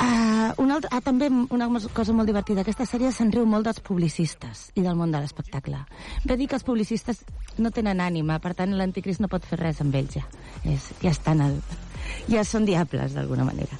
[0.00, 2.62] Uh, una altra, ah, també una cosa molt divertida.
[2.64, 5.82] Aquesta sèrie se'n riu molt dels publicistes i del món de l'espectacle.
[6.24, 7.20] Ve dir que els publicistes
[7.60, 10.24] no tenen ànima, per tant l'anticrist no pot fer res amb ells ja.
[10.64, 11.58] És, ja estan al...
[12.32, 13.76] Ja són diables, d'alguna manera.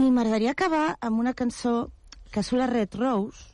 [0.00, 1.90] I m'agradaria acabar amb una cançó
[2.32, 3.44] que surt a Red Rose,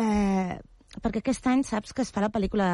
[0.00, 0.56] eh,
[1.02, 2.70] perquè aquest any saps que es fa la pel·lícula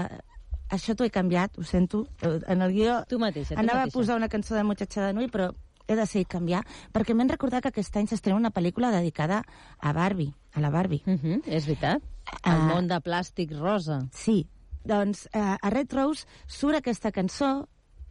[0.73, 2.07] això t'ho he canviat, ho sento.
[2.23, 3.93] En el guió tu mateixa, tu anava mateixa.
[3.93, 5.51] a posar una cançó de Muchacha de Nui, però
[5.89, 9.43] he decidit canviar, perquè m'han recordat que aquest any s'estrena una pel·lícula dedicada
[9.79, 11.03] a Barbie, a la Barbie.
[11.07, 12.03] Uh -huh, és veritat.
[12.45, 12.69] El Ah.
[12.75, 14.07] món de plàstic rosa.
[14.13, 14.47] Sí,
[14.85, 17.67] doncs eh, a Red Rose surt aquesta cançó,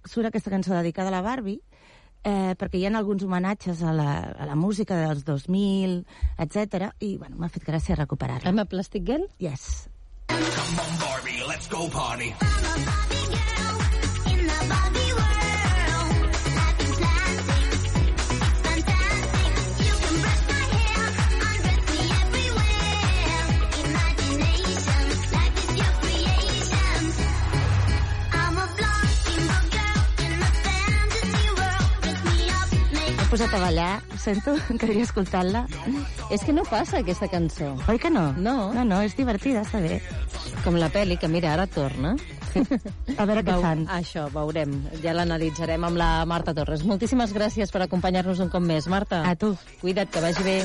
[0.06, 1.62] surt aquesta cançó dedicada a la Barbie,
[2.24, 6.06] eh, perquè hi ha alguns homenatges a la, a la música dels 2000,
[6.38, 6.92] etc.
[7.00, 8.50] i bueno, m'ha fet gràcia recuperar-la.
[8.50, 9.26] I'm a Plastic Girl?
[9.40, 9.90] Yes.
[10.28, 10.40] Come
[10.82, 12.34] on, Barbie, let's go party.
[12.40, 13.51] M'he
[33.32, 35.64] posat a ballar, sento, quedaria escoltant-la.
[36.30, 37.72] És que no passa, aquesta cançó.
[37.90, 38.28] Oi que no?
[38.38, 38.58] No.
[38.76, 40.02] No, no, és divertida, està bé.
[40.66, 42.16] Com la pel·li, que mira, ara torna.
[42.52, 43.86] A veure què Veu- fan.
[43.96, 44.74] Això, veurem.
[45.02, 46.84] Ja l'analitzarem amb la Marta Torres.
[46.84, 49.24] Moltíssimes gràcies per acompanyar-nos un cop més, Marta.
[49.30, 49.54] A tu.
[49.82, 50.58] Cuida't, que vagi bé.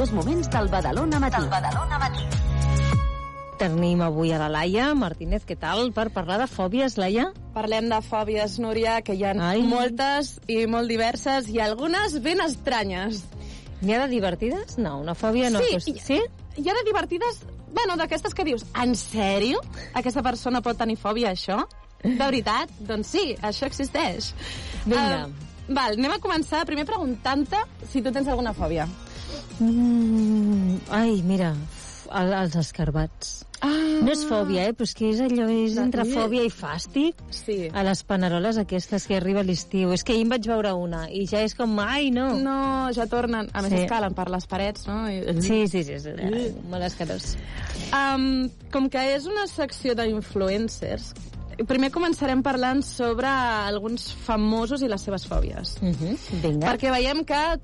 [0.00, 1.36] Millors moments del Badalona Matí.
[1.36, 2.24] Del Badalona Matí.
[3.58, 5.90] Tenim avui a la Laia Martínez, què tal?
[5.92, 7.26] Per parlar de fòbies, Laia?
[7.52, 9.60] Parlem de fòbies, Núria, que hi ha Ai.
[9.60, 13.26] moltes i molt diverses i algunes ben estranyes.
[13.82, 14.78] N'hi ha de divertides?
[14.78, 15.60] No, una fòbia no.
[15.60, 16.18] Sí, Pues, i- sí?
[16.56, 17.42] Hi ha de divertides,
[17.74, 19.60] bueno, d'aquestes que dius, en sèrio?
[19.92, 21.66] Aquesta persona pot tenir fòbia a això?
[22.02, 22.70] De veritat?
[22.80, 24.32] doncs sí, això existeix.
[24.86, 25.26] Vinga.
[25.26, 28.88] Uh, val, anem a començar primer preguntant-te si tu tens alguna fòbia.
[29.60, 31.54] Mm, ai, mira,
[32.10, 33.44] el, els escarbats.
[33.60, 33.76] Ah.
[34.00, 34.72] No és fòbia, eh?
[34.72, 37.18] Però és que és allò, és entre fòbia i fàstic.
[37.36, 37.58] Sí.
[37.76, 39.92] A les paneroles aquestes que arriba l'estiu.
[39.92, 42.30] És que ahir vaig veure una i ja és com, ai, no.
[42.40, 42.60] No,
[42.96, 43.50] ja tornen.
[43.52, 43.82] A més, Sí.
[43.84, 45.02] es calen per les parets, no?
[45.44, 47.34] Sí, sí, sí, és, és molt escarós.
[47.92, 51.12] Um, com que és una secció d'influencers,
[51.68, 55.76] primer començarem parlant sobre alguns famosos i les seves fòbies.
[55.82, 56.16] Uh -huh.
[56.40, 56.72] Vinga.
[56.72, 57.60] Perquè veiem que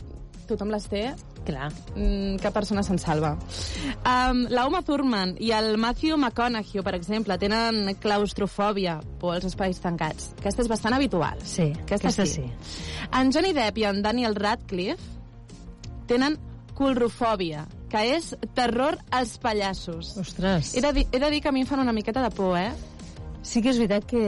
[0.46, 1.14] tothom les té.
[1.46, 1.68] Clar.
[1.94, 3.36] Mm, cap persona se'n salva.
[4.02, 9.78] Um, la Uma Thurman i el Matthew McConaughey, per exemple, tenen claustrofòbia por als espais
[9.82, 10.32] tancats.
[10.40, 11.38] Aquesta és bastant habitual.
[11.44, 12.42] Sí, aquesta, aquesta sí.
[12.42, 13.06] sí.
[13.12, 15.14] En Johnny Depp i en Daniel Radcliffe
[16.10, 16.38] tenen
[16.76, 20.12] culrofòbia, que és terror als pallassos.
[20.20, 20.74] Ostres.
[20.76, 22.58] He de, dir, he de dir que a mi em fan una miqueta de por,
[22.58, 22.72] eh?
[23.46, 24.22] Sí que és veritat que...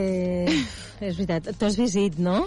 [1.08, 1.50] és veritat.
[1.58, 2.44] Tu has visit, no?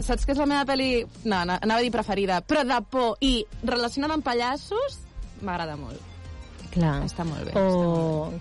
[0.00, 0.90] Saps que és la meva pel·li...
[1.24, 5.00] No, no, anava a dir preferida, però de por i relacionada amb pallassos,
[5.44, 6.12] m'agrada molt.
[6.76, 6.96] Clar.
[7.06, 7.54] Està molt bé.
[7.56, 8.32] O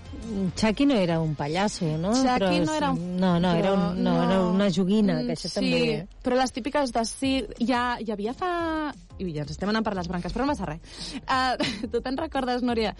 [0.59, 2.11] Chucky no era un pallasso, no?
[2.17, 3.03] Chucky Però no era un...
[3.21, 6.01] No, no, era, un, no, era una joguina, que això sí, també...
[6.25, 7.31] però les típiques de sí...
[7.61, 8.49] Ja, hi havia fa...
[9.21, 10.99] Ui, ja ens estem anant per les branques, però no passa res.
[11.23, 11.55] Uh,
[11.93, 12.95] tu te'n recordes, Núria?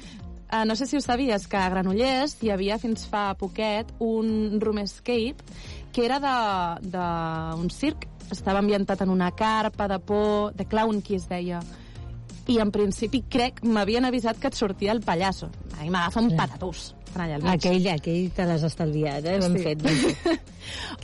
[0.51, 4.59] Uh, no sé si ho sabies, que a Granollers hi havia fins fa poquet un
[4.61, 5.41] room escape
[5.95, 6.19] que era
[6.81, 8.05] d'un circ.
[8.33, 11.61] Estava ambientat en una carpa de por, de clown, qui es deia.
[12.49, 15.49] I en principi crec m'havien avisat que et sortia el pallasso.
[15.77, 16.93] A mi m'agafa un patatús.
[17.15, 17.39] allà.
[17.53, 19.39] Aquell, aquell te l'has estalviat, eh?
[19.41, 19.63] Sí.
[19.63, 20.41] fet.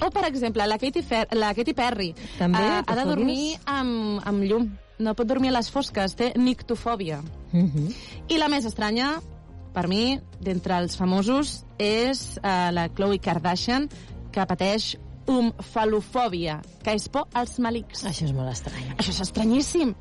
[0.02, 2.10] O, per exemple, la Katy, Fer la Katy Perry.
[2.40, 4.72] També té ha de dormir amb, amb llum.
[5.02, 6.16] No pot dormir a les fosques.
[6.16, 7.22] Té nictofòbia.
[7.52, 7.94] Mm -hmm.
[8.30, 9.20] I la més estranya,
[9.74, 13.90] per mi, d'entre els famosos, és eh, la Khloe Kardashian,
[14.32, 18.06] que pateix umfalofòbia, que és por als malics.
[18.06, 18.96] Això és molt estrany.
[18.98, 19.96] Això és estranyíssim.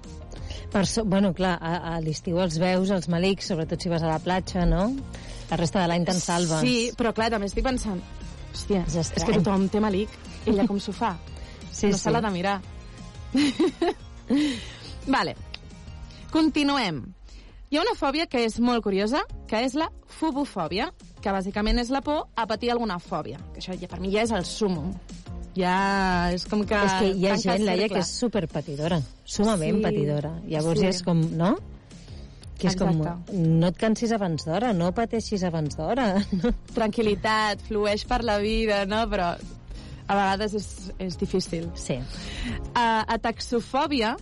[0.71, 4.11] Per so, bueno, clar, a, a l'estiu els veus, els malics, sobretot si vas a
[4.13, 4.95] la platja, no?
[5.51, 6.61] La resta de l'any te'n salves.
[6.63, 8.03] Sí, però clar, també estic pensant...
[8.51, 9.23] Hòstia, És és, estrany.
[9.23, 10.15] és que tothom té malic.
[10.51, 11.17] Ella com s'ho fa?
[11.71, 12.03] Sí, no sí.
[12.03, 12.61] se l'ha de mirar.
[15.11, 15.37] vale.
[16.31, 17.03] Continuem.
[17.71, 20.89] Hi ha una fòbia que és molt curiosa, que és la fobofòbia,
[21.23, 23.39] que bàsicament és la por a patir alguna fòbia.
[23.55, 24.93] Que això ja, per mi ja és el súmum.
[25.55, 26.75] Ja és com que...
[26.79, 29.83] és que hi ha gent, Laia, que és superpatidora, sumament Sí.
[29.83, 30.33] patidora.
[30.47, 30.87] Llavors Sí.
[30.87, 31.57] és com, no?
[32.61, 33.33] Que és com, Exacte.
[33.39, 36.11] no et cansis abans d'hora, no pateixis abans d'hora.
[36.43, 36.53] No?
[36.75, 39.05] Tranquilitat, flueix per la vida, no?
[39.11, 39.31] Però
[40.11, 40.69] a vegades és,
[40.99, 41.71] és difícil.
[41.75, 41.97] Sí.
[42.75, 44.17] Uh, ataxofòbia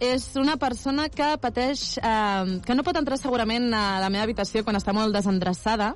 [0.00, 1.98] és una persona que pateix...
[2.00, 5.92] Uh, que no pot entrar segurament a la meva habitació quan està molt desendreçada,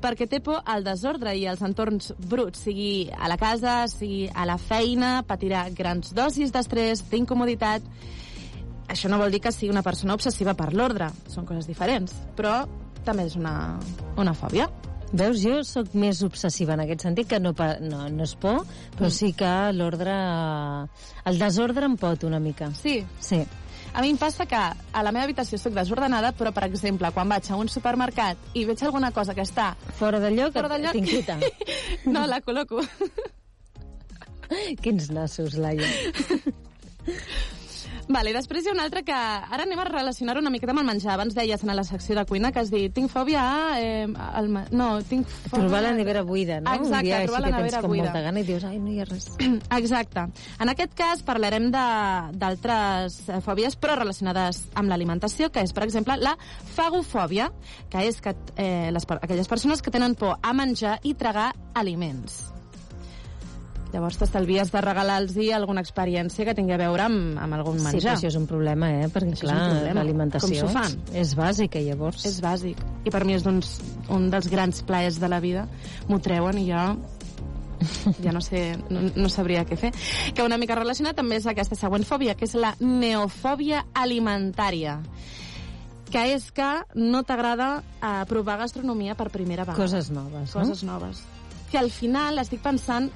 [0.00, 4.46] perquè té por al desordre i als entorns bruts, sigui a la casa, sigui a
[4.48, 7.84] la feina, patirà grans dosis d'estrès, d'incomoditat...
[8.84, 12.58] Això no vol dir que sigui una persona obsessiva per l'ordre, són coses diferents, però
[13.04, 13.78] també és una,
[14.20, 14.68] una fòbia.
[15.14, 17.52] Veus, jo sóc més obsessiva en aquest sentit, que no,
[17.86, 18.64] no, no és por,
[18.96, 19.14] però Mm.
[19.14, 20.14] sí que l'ordre...
[21.24, 22.72] El desordre em pot una mica.
[22.74, 23.04] Sí?
[23.20, 23.44] Sí.
[23.94, 27.28] A mi em passa que a la meva habitació estic desordenada, però, per exemple, quan
[27.30, 29.76] vaig a un supermercat i veig alguna cosa que està...
[30.00, 30.92] Fora de lloc, Fora de lloc.
[30.98, 31.38] t'inquieta.
[32.10, 32.82] no, la col·loco.
[34.82, 35.86] Quins nassos, Laia.
[38.08, 39.14] Vale, després hi ha una altra que...
[39.16, 41.14] Ara anem a relacionar una miqueta amb el menjar.
[41.14, 43.80] Abans deies en la secció de cuina que has dit tinc fòbia a...
[43.80, 44.50] Eh, al.
[44.76, 45.64] No, tinc fòbia...
[45.64, 46.74] Trobar la nevera buida, no?
[46.74, 48.04] Exacte, Un dia així trobar la que tens nevera buida.
[48.04, 49.28] molta gana i dius, ai, no hi ha res.
[49.80, 50.26] Exacte.
[50.60, 56.18] En aquest cas parlarem d'altres eh, fòbies, però relacionades amb l'alimentació, que és, per exemple,
[56.20, 56.36] la
[56.76, 57.50] fagofòbia,
[57.92, 62.53] que és que, eh, les, aquelles persones que tenen por a menjar i tragar aliments.
[63.94, 68.00] Llavors t'estalvies de regalar-los alguna experiència que tingui a veure amb, amb algun Sí, menjar.
[68.02, 69.08] però això és un problema, eh?
[69.08, 70.96] Perquè, Això clar, l'alimentació Com s'ho fan?
[71.14, 72.24] és bàsica, llavors.
[72.26, 72.80] És bàsic.
[73.06, 73.76] I per mi és doncs,
[74.10, 75.68] un dels grans plaers de la vida.
[76.08, 76.82] M'ho treuen i jo
[78.24, 79.92] ja no sé, no, no sabria què fer.
[80.34, 85.00] Que una mica relacionat també és aquesta següent fòbia, que és la neofòbia alimentària
[86.14, 89.80] que és que no t'agrada eh, provar gastronomia per primera vegada.
[89.82, 90.60] Coses noves, no?
[90.60, 91.22] Coses noves.
[91.72, 93.08] Que al final estic pensant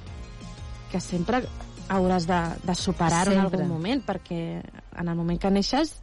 [0.91, 1.43] que sempre
[1.89, 4.61] hauràs de, de superar-ho en algun moment, perquè
[4.99, 5.95] en el moment que neixes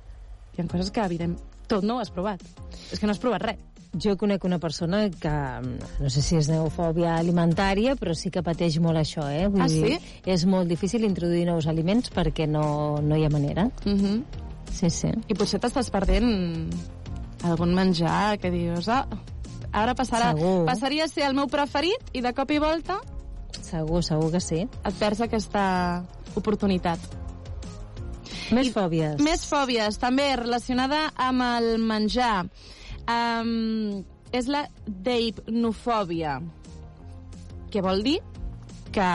[0.56, 1.36] hi ha coses que, evident,
[1.68, 2.42] tot no ho has provat.
[2.92, 3.58] És que no has provat res.
[3.96, 5.32] Jo conec una persona que,
[6.00, 9.46] no sé si és neofòbia alimentària, però sí que pateix molt això, eh?
[9.48, 10.20] Vull Ah, dir, sí?
[10.26, 13.70] És molt difícil introduir nous aliments perquè no, no hi ha manera.
[13.86, 14.22] Mm -hmm.
[14.72, 15.08] Sí, sí.
[15.28, 16.68] I potser t'estàs perdent
[17.44, 19.06] algun menjar que dius, ah,
[19.72, 20.64] ara passarà, Segur.
[20.66, 23.00] passaria a ser el meu preferit i de cop i volta
[23.60, 24.64] Segur, segur que sí.
[24.66, 25.64] et perds aquesta
[26.36, 27.00] oportunitat.
[28.54, 29.18] Més fòbies.
[29.22, 32.46] Més fòbies, també relacionada amb el menjar.
[33.06, 34.04] Um,
[34.34, 36.38] és la deipnofòbia.
[37.72, 38.20] Què vol dir?
[38.94, 39.10] Que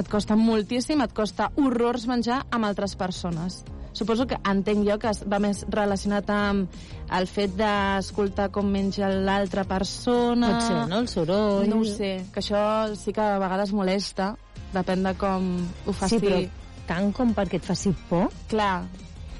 [0.00, 3.62] et costa moltíssim, et costa horrors menjar amb altres persones.
[3.92, 6.80] Suposo que entenc jo que va més relacionat amb
[7.12, 10.54] el fet d'escoltar com menja l'altra persona...
[10.54, 11.02] Pot ser, no?
[11.02, 11.68] El soroll...
[11.68, 12.62] No ho sé, que això
[12.96, 14.32] sí que a vegades molesta,
[14.72, 15.52] depèn de com
[15.86, 16.16] ho faci.
[16.16, 16.40] Sí, però
[16.88, 18.32] tant com perquè et faci por...
[18.50, 18.86] Clar,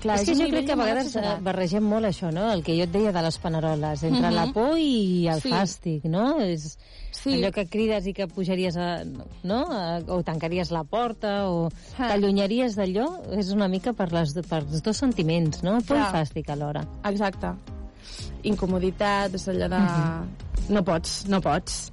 [0.02, 0.18] clar.
[0.20, 2.50] és que jo crec que a vegades eh, barregem molt això, no?
[2.52, 4.34] El que jo et deia de les paneroles, entre Mhm.
[4.34, 5.50] la por i el Sí.
[5.50, 6.40] fàstic, no?
[6.40, 6.76] És
[7.12, 7.30] Sí.
[7.38, 9.04] allò que crides i que pujaries a,
[9.44, 9.60] no?
[9.70, 12.08] A, o tancaries la porta o Ah.
[12.08, 15.78] t'allunyaries d'allò, és una mica per, les, per els dos sentiments, no?
[15.80, 16.12] Por i Clar.
[16.14, 16.86] fàstic alhora.
[17.04, 17.48] Exacte.
[18.42, 19.78] Incomoditat, és allò de...
[19.78, 20.74] Mhm.
[20.74, 21.90] No pots, no pots.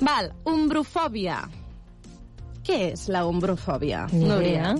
[0.00, 1.42] Val, umbrofòbia.
[2.64, 4.74] Què és la umbrofòbia, Ni Núria?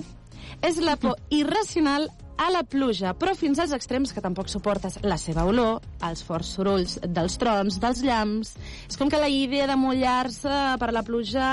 [0.61, 2.09] És la por irracional
[2.41, 6.55] a la pluja, però fins als extrems que tampoc suportes la seva olor, els forts
[6.57, 8.55] sorolls dels trons, dels llamps...
[8.89, 11.45] És com que la idea de mullar-se per la pluja...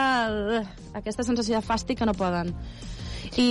[0.59, 0.63] eh,
[0.97, 2.55] Aquesta sensació de fàstic que no poden.
[3.37, 3.49] I,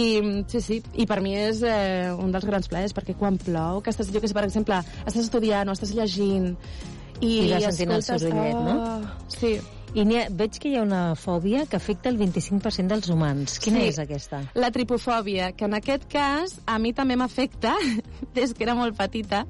[0.49, 3.93] sí, sí, i per mi és eh, un dels grans plaers, perquè quan plou, que
[3.93, 6.55] estàs, jo que sé, per exemple, estàs estudiant o estàs llegint
[7.21, 8.77] i, I vas sentint el sorollet, no?
[8.81, 9.59] oh, Sí.
[9.95, 13.57] I ha, veig que hi ha una fòbia que afecta el 25% dels humans.
[13.63, 13.87] Quina Sí.
[13.87, 14.41] és aquesta?
[14.53, 17.73] La tripofòbia, que en aquest cas a mi també m'afecta,
[18.35, 19.45] des que era molt petita,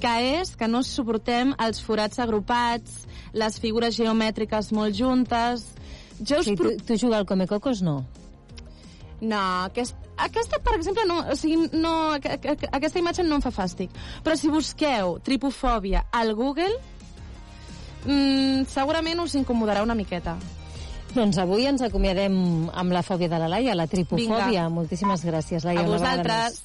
[0.00, 5.68] que és que no suportem els forats agrupats, les figures geomètriques molt juntes...
[6.22, 8.04] Jo us Sí, tu, tu jugar al Comecocos no?
[9.20, 9.38] No,
[9.68, 13.52] aquest, aquesta, per exemple, no, o sigui, no, aqu- aqu- aquesta imatge no em fa
[13.54, 13.90] fàstic.
[14.24, 16.74] Però si busqueu tripofòbia al Google,
[18.04, 20.36] mm, segurament us incomodarà una miqueta.
[21.12, 22.34] Doncs avui ens acomiadem
[22.72, 24.46] amb la fòbia de la Laia, la tripofòbia.
[24.48, 24.68] Vinga.
[24.72, 25.84] Moltíssimes gràcies, Laia.
[25.84, 26.62] A vosaltres.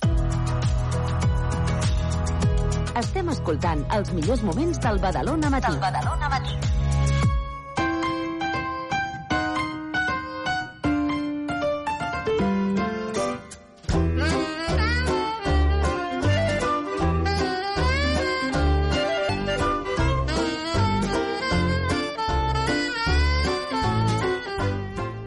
[2.97, 5.69] Estem escoltant els millors moments del Badalona Matí.
[5.69, 6.55] Del Badalona Matí.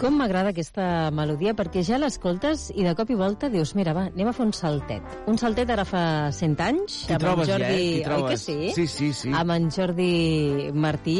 [0.01, 4.07] Com m'agrada aquesta melodia, perquè ja l'escoltes i de cop i volta dius, mira, va,
[4.09, 5.17] anem a fer un saltet.
[5.29, 6.95] Un saltet ara fa 100 anys.
[7.05, 7.75] T'hi amb en trobes ja, Jordi...
[7.75, 7.99] eh?
[8.07, 8.55] T'hi Oi que sí?
[8.79, 9.33] Sí, sí, sí.
[9.37, 11.17] Amb en Jordi Martí.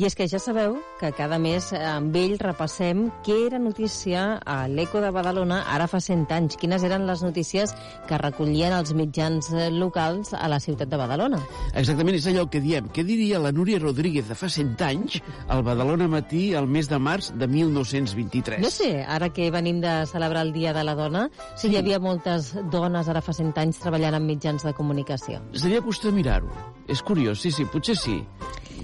[0.00, 4.56] I és que ja sabeu que cada mes amb ell repassem què era notícia a
[4.64, 6.56] l'Eco de Badalona ara fa 100 anys.
[6.56, 7.76] Quines eren les notícies
[8.08, 11.42] que recollien els mitjans eh, locals a la ciutat de Badalona.
[11.74, 12.88] Exactament, és allò que diem.
[12.96, 15.20] Què diria la Núria Rodríguez de fa 100 anys
[15.52, 17.52] al Badalona Matí el mes de març de
[18.32, 18.60] 1923?
[18.62, 22.00] No sé, ara que venim de celebrar el Dia de la Dona, si hi havia
[22.00, 25.42] moltes dones ara fa 100 anys treballant en mitjans de comunicació.
[25.52, 26.50] Seria de mirar-ho.
[26.88, 28.22] És curiós, sí, sí, potser sí.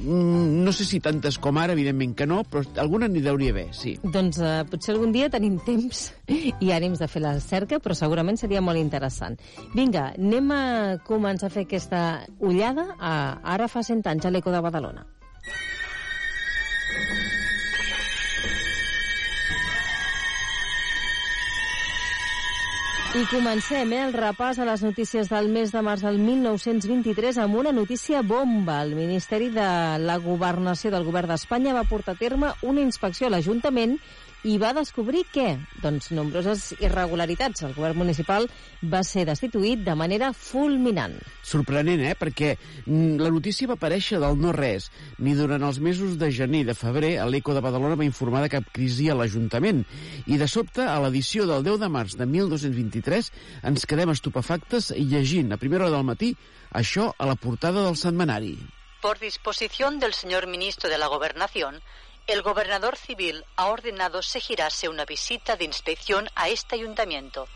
[0.04, 3.66] Mm, no sé si tantes com ara, evidentment que no, però alguna n'hi hauria haver,
[3.74, 3.96] sí.
[4.04, 6.12] Doncs eh, potser algun dia tenim temps
[6.64, 9.38] i ànims de fer la cerca, però segurament seria molt interessant.
[9.74, 10.62] Vinga, anem a
[11.08, 12.02] començar a fer aquesta
[12.38, 13.14] ullada a
[13.56, 15.06] ara fa 100 anys a l'Eco de Badalona.
[23.16, 27.56] I comencem eh, el repàs a les notícies del mes de març del 1923 amb
[27.56, 28.82] una notícia bomba.
[28.84, 29.68] El Ministeri de
[30.02, 33.96] la Governació del Govern d'Espanya va portar a terme una inspecció a l'Ajuntament
[34.46, 35.56] i va descobrir què?
[35.82, 37.64] Doncs nombroses irregularitats.
[37.66, 38.46] El govern municipal
[38.92, 41.16] va ser destituït de manera fulminant.
[41.42, 42.14] Sorprenent, eh?
[42.18, 44.90] Perquè mm, la notícia va aparèixer del no-res.
[45.18, 48.52] Ni durant els mesos de gener i de febrer l'Eco de Badalona va informar de
[48.54, 49.82] cap crisi a l'Ajuntament.
[50.26, 53.32] I de sobte, a l'edició del 10 de març de 1223,
[53.72, 56.34] ens quedem estupefactes llegint a primera hora del matí
[56.70, 58.56] això a la portada del setmanari.
[59.00, 61.80] Por disposición del señor ministro de la Gobernación,
[62.28, 67.48] el gobernador civil ha ordenado se girase una visita de inspección a este ayuntamiento.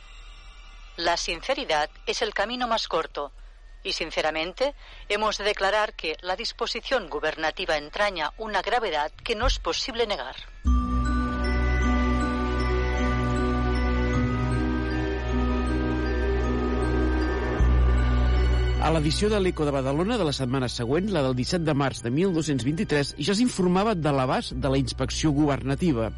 [0.96, 3.32] La sinceridad es el camino más corto
[3.84, 4.74] y, sinceramente,
[5.10, 10.36] hemos de declarar que la disposición gubernativa entraña una gravedad que no es posible negar.
[18.82, 22.00] A l'edició de l'Eco de Badalona de la setmana següent, la del 17 de març
[22.02, 26.08] de 1223, ja s'informava de l'abast de la inspecció governativa.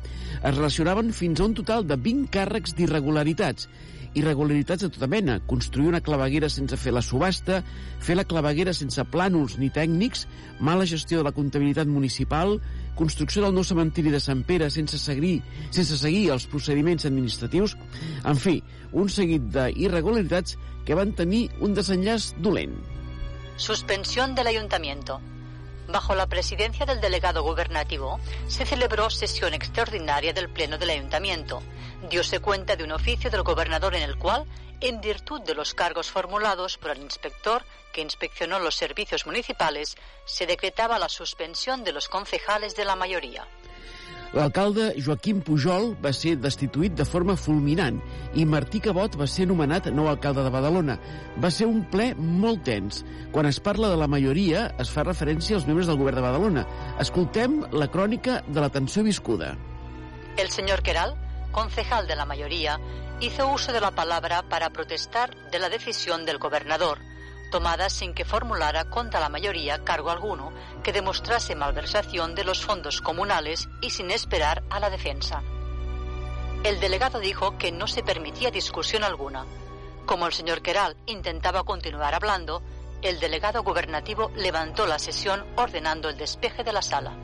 [0.41, 3.69] Es relacionaven fins a un total de 20 càrrecs d'irregularitats.
[4.17, 7.61] Irregularitats de tota mena, construir una claveguera sense fer la subhasta,
[8.01, 10.25] fer la claveguera sense plànols ni tècnics,
[10.57, 12.57] mala gestió de la comptabilitat municipal,
[12.99, 15.37] construcció del nou cementiri de Sant Pere sense seguir,
[15.75, 17.77] sense seguir els procediments administratius,
[18.25, 18.61] en fi,
[18.93, 22.77] un seguit d'irregularitats que van tenir un desenllaç dolent.
[23.57, 25.21] Suspensión del ayuntamiento.
[25.89, 28.19] Bajo la presidencia del delegado gubernativo,
[28.49, 31.63] se celebró sesión extraordinaria del Pleno del Ayuntamiento.
[32.09, 34.47] Diose cuenta de un oficio del gobernador en el cual,
[34.81, 40.47] en virtud de los cargos formulados por el inspector que inspeccionó los servicios municipales, se
[40.47, 43.47] decretaba la suspensión de los concejales de la mayoría.
[44.35, 48.01] L'alcalde Joaquim Pujol va ser destituït de forma fulminant
[48.35, 50.97] i Martí Cabot va ser nomenat nou alcalde de Badalona.
[51.39, 53.05] Va ser un ple molt tens.
[53.31, 56.67] Quan es parla de la majoria, es fa referència als membres del govern de Badalona.
[57.05, 59.53] Escoltem la crònica de la tensió viscuda.
[60.37, 61.15] El señor Queral,
[61.53, 62.81] concejal de la mayoría,
[63.21, 66.99] hizo uso de la palabra para protestar de la decisión del gobernador,
[67.55, 70.53] tomada sin que formulara contra la mayoría cargo alguno
[70.83, 75.41] que demostrase malversación de los fondos comunales y sin esperar a la defensa.
[76.65, 79.47] El delegado dijo que no se permitía discusión alguna.
[80.05, 82.61] Como el señor Queral intentaba continuar hablando,
[83.03, 87.17] el delegado gubernativo levantó la sesión ordenando el despeje de la sala.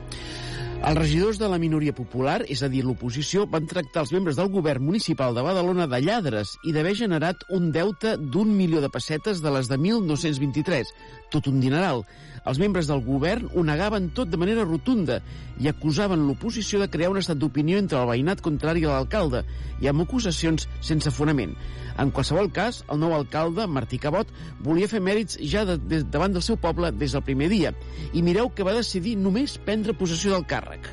[0.81, 4.49] Els regidors de la minoria popular, és a dir, l'oposició, van tractar els membres del
[4.49, 9.43] govern municipal de Badalona de lladres i d'haver generat un deute d'un milió de pessetes
[9.45, 10.93] de les de 1923,
[11.29, 12.01] tot un dineral.
[12.49, 15.19] Els membres del govern ho negaven tot de manera rotunda
[15.61, 19.43] i acusaven l'oposició de crear un estat d'opinió entre el veïnat contrari a l'alcalde
[19.81, 21.53] i amb acusacions sense fonament.
[22.01, 24.29] En qualsevol cas, el nou alcalde, Martí Cabot,
[24.65, 27.75] volia fer mèrits ja de, de, davant del seu poble des del primer dia.
[28.13, 30.89] I mireu que va decidir només prendre possessió del càrrec.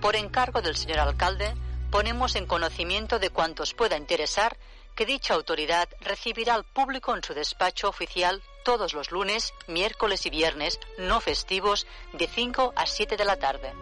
[0.00, 1.52] Por encargo del señor alcalde,
[1.90, 4.56] ponemos en conocimiento de cuantos pueda interesar
[4.94, 10.30] que dicha autoridad recibirá al público en su despacho oficial todos los lunes, miércoles y
[10.30, 11.86] viernes no festivos
[12.18, 13.72] de 5 a 7 de la tarde.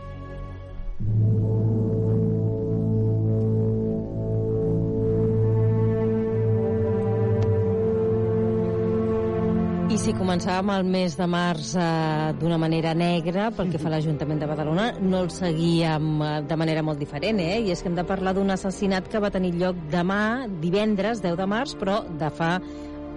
[9.89, 13.93] I si començàvem el mes de març eh, d'una manera negra pel que fa a
[13.95, 17.63] l'Ajuntament de Badalona, no el seguíem eh, de manera molt diferent, eh?
[17.63, 21.39] I és que hem de parlar d'un assassinat que va tenir lloc demà, divendres, 10
[21.41, 22.59] de març, però de fa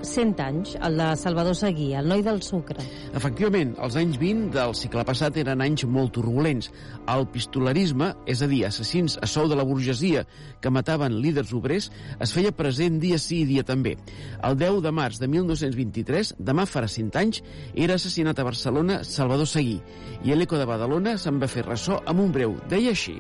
[0.04, 2.84] 100 anys, el de Salvador Seguí, el noi del sucre.
[3.18, 6.70] Efectivament, els anys 20 del segle passat eren anys molt turbulents.
[7.10, 10.26] El pistolerisme, és a dir, assassins a sou de la burgesia
[10.62, 11.90] que mataven líders obrers,
[12.24, 13.96] es feia present dia sí i dia també.
[14.44, 17.42] El 10 de març de 1923, demà farà 100 anys,
[17.74, 19.80] era assassinat a Barcelona Salvador Seguí,
[20.24, 22.58] i l'Eco de Badalona se'n va fer ressò amb un breu.
[22.70, 23.18] Deia així.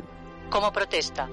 [0.50, 1.28] Como protesta,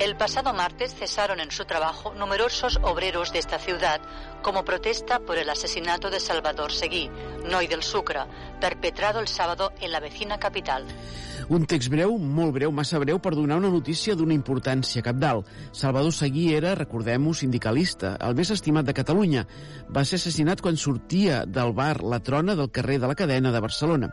[0.00, 4.00] el pasado martes cesaron en su trabajo numerosos obreros de esta ciudad
[4.42, 7.10] como protesta por el asesinato de Salvador Seguí,
[7.50, 8.20] Noi del Sucre,
[8.60, 10.86] perpetrado el sábado en la vecina capital.
[11.50, 15.48] Un text breu, molt breu, massa breu, per donar una notícia d'una importància capdalt.
[15.74, 19.42] Salvador Seguí era, recordem-ho, sindicalista, el més estimat de Catalunya.
[19.90, 23.62] Va ser assassinat quan sortia del bar La Trona del carrer de la Cadena de
[23.64, 24.12] Barcelona.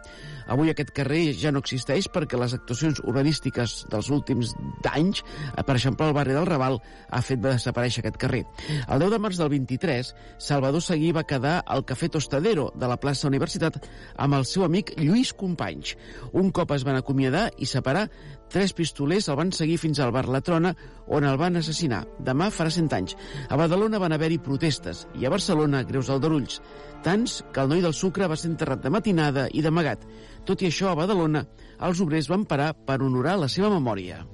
[0.49, 4.55] Avui aquest carrer ja no existeix perquè les actuacions urbanístiques dels últims
[4.89, 5.21] anys,
[5.61, 6.80] per exemple, el barri del Raval,
[7.11, 8.45] ha fet desaparèixer aquest carrer.
[8.88, 12.99] El 10 de març del 23, Salvador Seguí va quedar al Cafè Tostadero de la
[13.01, 13.80] plaça Universitat
[14.15, 15.95] amb el seu amic Lluís Companys.
[16.38, 18.05] Un cop es van acomiadar i separar,
[18.53, 20.76] tres pistolers el van seguir fins al bar La Trona,
[21.07, 22.03] on el van assassinar.
[22.20, 23.18] Demà farà 100 anys.
[23.49, 26.61] A Badalona van haver-hi protestes i a Barcelona greus aldarulls.
[27.03, 30.05] Tants que el noi del sucre va ser enterrat de matinada i d'amagat.
[30.45, 31.47] Tot i això, a Badalona,
[31.82, 34.26] els obrers van parar per honorar la seva memòria.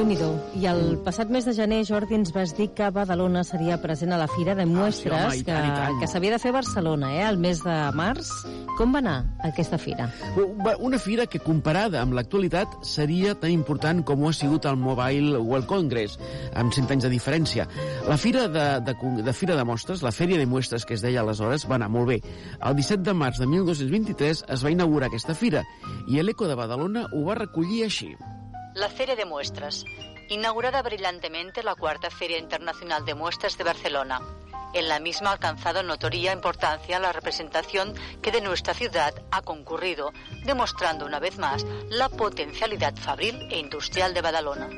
[0.00, 0.16] Déu nhi
[0.60, 4.18] I el passat mes de gener, Jordi, ens vas dir que Badalona seria present a
[4.20, 6.00] la Fira de Muestres Ah, home, i que, tant, i tant.
[6.00, 8.30] que s'havia de fer a Barcelona, eh, el mes de març.
[8.78, 10.08] Com va anar aquesta fira?
[10.78, 15.38] Una fira que, comparada amb l'actualitat, seria tan important com ho ha sigut el Mobile
[15.38, 16.18] World Congress,
[16.54, 17.68] amb 100 anys de diferència.
[18.08, 21.20] La fira de, de, de Fira de Mostres, la Fèria de Muestres que es deia
[21.20, 22.22] aleshores, va anar molt bé.
[22.64, 25.64] El 17 de març de 1223 es va inaugurar aquesta fira
[26.08, 28.14] i l'Eco de Badalona ho va recollir així.
[28.80, 29.84] La Feria de Muestras,
[30.30, 34.22] inaugurada brillantemente la cuarta Feria Internacional de Muestras de Barcelona.
[34.72, 40.14] En la misma ha alcanzado notoria importancia la representación que de nuestra ciudad ha concurrido,
[40.46, 44.70] demostrando una vez más la potencialidad fabril e industrial de Badalona.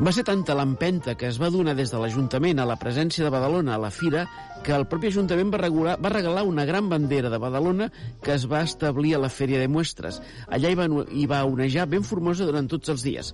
[0.00, 3.32] Va ser tanta l'empenta que es va donar des de l'Ajuntament a la presència de
[3.32, 4.26] Badalona a la fira
[4.64, 7.88] que el propi Ajuntament va, regular, va regalar una gran bandera de Badalona
[8.22, 10.20] que es va establir a la Fèria de Muestres.
[10.52, 13.32] Allà hi va, hi va onejar ben formosa durant tots els dies.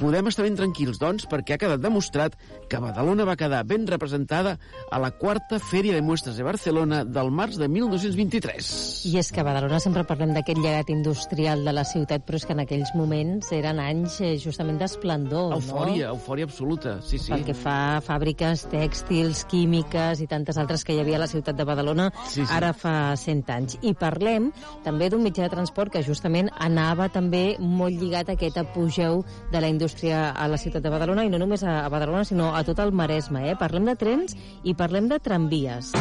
[0.00, 2.36] Podem estar ben tranquils, doncs, perquè ha quedat demostrat
[2.68, 4.56] que Badalona va quedar ben representada
[4.90, 8.70] a la quarta Fèria de Muestres de Barcelona del març de 1923.
[9.08, 12.46] I és que a Badalona sempre parlem d'aquest llegat industrial de la ciutat, però és
[12.46, 15.60] que en aquells moments eren anys eh, justament d'esplendor, no?
[15.60, 17.32] Eufòria, eufòria absoluta, sí, sí.
[17.32, 21.26] Pel que fa a fàbriques tèxtils, químiques i tantes altres que hi havia a la
[21.30, 22.46] ciutat de Badalona Sí, sí.
[22.52, 23.78] ara fa 100 anys.
[23.82, 24.50] I parlem
[24.84, 29.60] també d'un mitjà de transport que justament anava també molt lligat a aquest apogeu de
[29.60, 32.64] la indústria a la ciutat de Badalona i no només a a Badalona sinó a
[32.64, 33.50] tot el Maresme.
[33.50, 33.56] Eh?
[33.56, 35.92] Parlem de trens i parlem de tramvies.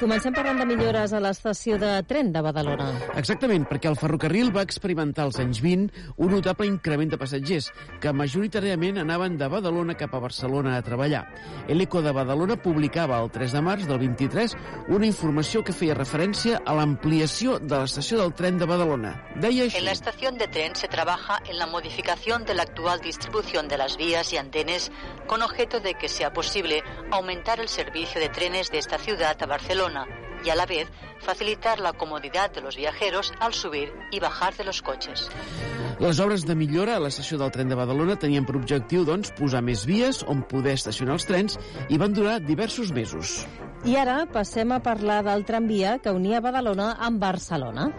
[0.00, 2.86] Comencem parlant de millores a l'estació de tren de Badalona.
[3.20, 7.66] Exactament, perquè el ferrocarril va experimentar als anys 20 un notable increment de passatgers,
[8.00, 11.20] que majoritàriament anaven de Badalona cap a Barcelona a treballar.
[11.68, 14.54] L'Eco de Badalona publicava el 3 de març del 23
[14.88, 19.12] una informació que feia referència a l'ampliació de l'estació del tren de Badalona.
[19.36, 19.82] Deia així...
[19.82, 23.76] En la estación de tren se trabaja en la modificación de la actual distribución de
[23.76, 24.90] las vías y andenes
[25.26, 29.46] con objeto de que sea posible aumentar el servicio de trenes de esta ciudad a
[29.46, 29.89] Barcelona
[30.44, 30.88] y a la vez
[31.20, 35.28] facilitar la comodidad de los viajeros al subir y bajar de los coches.
[36.00, 39.60] Les obres de millora a l'estació del tren de Badalona tenien per objectiu, doncs, posar
[39.60, 41.58] més vies on poder estacionar els trens
[41.92, 43.42] i van durar diversos mesos.
[43.84, 47.90] I ara passem a parlar del tramvia que unia Badalona amb Barcelona.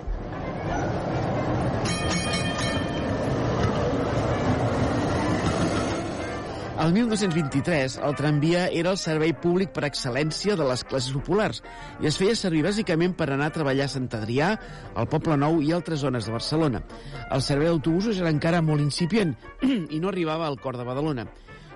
[6.82, 11.59] El 1923, el tramvia era el servei públic per excel·lència de les classes populars
[12.01, 14.47] i es feia servir bàsicament per anar a treballar a Sant Adrià,
[14.97, 16.82] al Poble Nou i altres zones de Barcelona.
[17.29, 19.36] El servei d'autobusos era encara molt incipient
[19.93, 21.27] i no arribava al cor de Badalona.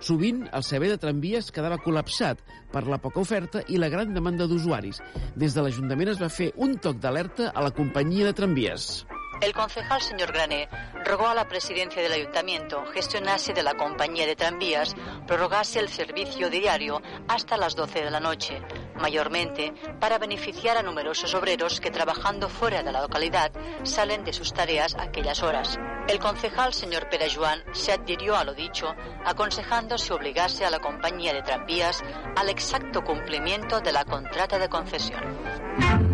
[0.02, 2.42] Sovint, el servei de tramvies quedava col·lapsat
[2.74, 5.04] per la poca oferta i la gran demanda d'usuaris.
[5.38, 9.06] Des de l'Ajuntament es va fer un toc d'alerta a la companyia de tramvies.
[9.42, 10.70] El concejal señor Grané
[11.04, 14.96] rogó a la presidencia del ayuntamiento gestionase de la compañía de tranvías
[15.28, 18.62] prorrogase el servicio diario hasta las 12 de la noche,
[18.96, 23.52] mayormente para beneficiar a numerosos obreros que trabajando fuera de la localidad
[23.84, 25.78] salen de sus tareas aquellas horas.
[26.08, 28.94] El concejal señor Pere Joan se adhirió a lo dicho,
[29.26, 32.04] aconsejando se obligase a la compañía de tranvías
[32.36, 36.05] al exacto cumplimiento de la contrata de concesión.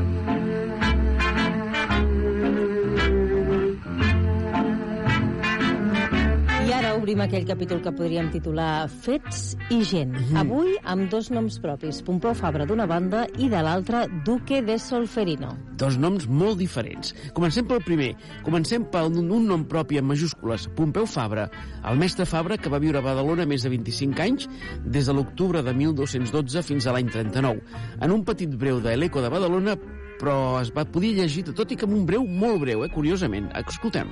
[7.12, 10.14] Obrim aquell capítol que podríem titular Fets i gent.
[10.16, 10.38] Mhm.
[10.40, 15.58] Avui amb dos noms propis, Pompeu Fabra d'una banda i de l'altra Duque de Solferino.
[15.76, 17.14] Dos noms molt diferents.
[17.34, 18.16] Comencem pel primer.
[18.44, 21.50] Comencem per un, un nom propi en majúscules, Pompeu Fabra,
[21.84, 24.48] el mestre Fabra que va viure a Badalona més de 25 anys,
[24.86, 27.60] des de l'octubre de 1212 fins a l'any 39.
[28.00, 29.76] En un petit breu de l'Eco de Badalona,
[30.18, 33.52] però es va poder llegir, tot i que amb un breu molt breu, eh, curiosament.
[33.68, 34.08] Escoltem.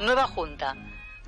[0.00, 0.74] Nueva Junta.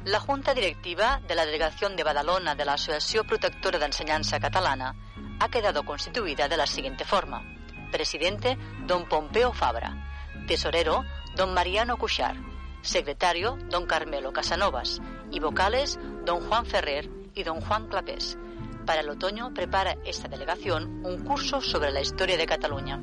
[0.07, 4.95] La Junta Directiva de la Delegación de Badalona de la Asociación Protectora de Enseñanza Catalana
[5.41, 7.43] ha quedado constituida de la siguiente forma.
[7.91, 10.23] Presidente, don Pompeo Fabra.
[10.47, 11.03] Tesorero,
[11.35, 12.37] don Mariano Cuchar.
[12.83, 15.03] Secretario, don Carmelo Casanovas.
[15.33, 18.39] Y vocales, don Juan Ferrer y don Juan Clapés.
[18.87, 23.03] Para el otoño prepara esta delegación un curso sobre la historia de Cataluña.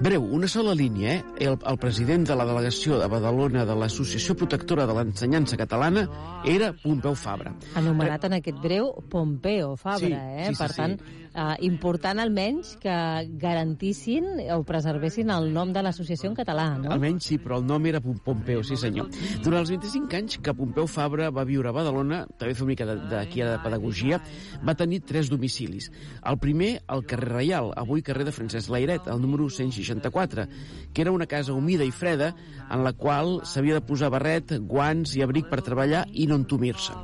[0.00, 1.24] Breu, una sola línia, eh?
[1.44, 6.06] El, el president de la delegació de Badalona de l'Associació Protectora de l'Ensenyança Catalana
[6.48, 7.52] era Pompeu Fabra.
[7.76, 10.46] Anomenat en aquest breu Pompeo Fabra, Sí, eh?
[10.48, 10.76] sí, sí, per sí.
[10.80, 10.96] tant,
[11.34, 12.94] eh, important almenys que
[13.40, 14.24] garantissin
[14.54, 16.90] o preservessin el nom de l'associació en català, no?
[16.94, 19.08] Almenys sí, però el nom era Pom- Pompeu, sí senyor.
[19.44, 22.86] Durant els 25 anys que Pompeu Fabra va viure a Badalona, també fer una mica
[22.86, 24.20] d'aquí de, de pedagogia,
[24.66, 25.90] va tenir tres domicilis.
[26.24, 30.46] El primer, al carrer Reial, avui carrer de Francesc Lairet, el número 164,
[30.92, 32.32] que era una casa humida i freda
[32.70, 36.94] en la qual s'havia de posar barret, guants i abric per treballar i no entumir-se.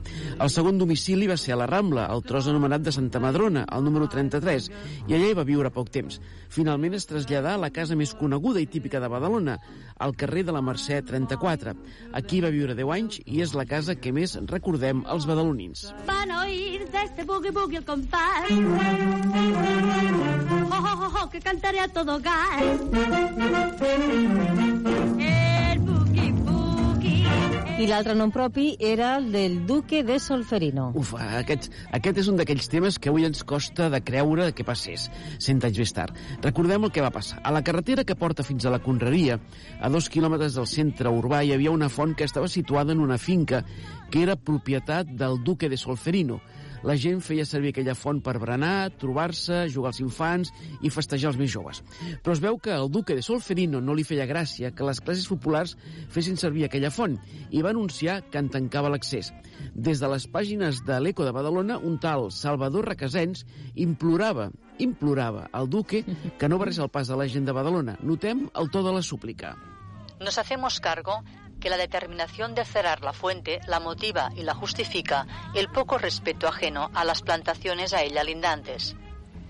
[0.41, 3.85] El segon domicili va ser a la Rambla, el tros anomenat de Santa Madrona, el
[3.85, 4.71] número 33,
[5.07, 6.19] i allà hi va viure poc temps.
[6.57, 9.59] Finalment es traslladà a la casa més coneguda i típica de Badalona,
[10.01, 11.75] al carrer de la Mercè 34.
[12.17, 15.91] Aquí va viure 10 anys i és la casa que més recordem els badalonins.
[16.09, 18.51] Van oír de este boogie boogie el compás.
[20.67, 22.63] Oh, oh, oh, oh, que cantaré a todo gas.
[22.63, 22.79] El
[25.85, 26.06] boogie.
[27.77, 30.87] I l'altre nom propi era el del Duque de Solferino.
[30.97, 35.11] Uf, aquest, aquest és un d'aquells temes que avui ens costa de creure que passés,
[35.45, 36.17] cent anys més tard.
[36.41, 37.43] Recordem el que va passar.
[37.45, 39.37] A la carretera que porta fins a la Conreria,
[39.77, 43.21] a dos quilòmetres del centre urbà, hi havia una font que estava situada en una
[43.21, 43.61] finca
[44.09, 46.41] que era propietat del duque de Solferino.
[46.87, 50.53] La gent feia servir aquella font per berenar, trobar-se, jugar als infants
[50.87, 51.81] i festejar els més joves.
[52.23, 55.27] Però es veu que al duque de Solferino no li feia gràcia que les classes
[55.27, 55.75] populars
[56.15, 57.17] fessin servir aquella font
[57.51, 59.33] i va anunciar que en tancava l'accés.
[59.75, 63.43] Des de les pàgines de l'Eco de Badalona, un tal Salvador Requesens
[63.75, 66.05] implorava, implorava al duque
[66.39, 67.99] que no barrés el pas de la gent de Badalona.
[67.99, 69.57] Notem el to de la súplica.
[70.21, 71.25] Nos hacemos cargo
[71.67, 76.47] que la determinación de cerrar la fuente la motiva y la justifica el poco respeto
[76.47, 78.95] ajeno a las plantaciones a ella lindantes.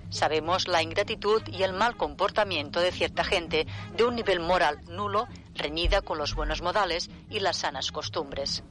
[0.08, 5.28] Sabemos la ingratitud y el mal comportamiento de cierta gente de un nivel moral nulo,
[5.54, 8.62] reñida con los buenos modales y las sanas costumbres.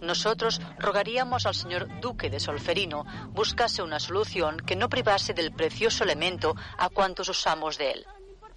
[0.00, 6.04] Nosotros rogaríamos al señor Duque de Solferino buscase una solución que no privase del precioso
[6.04, 8.06] elemento a cuantos usamos de él.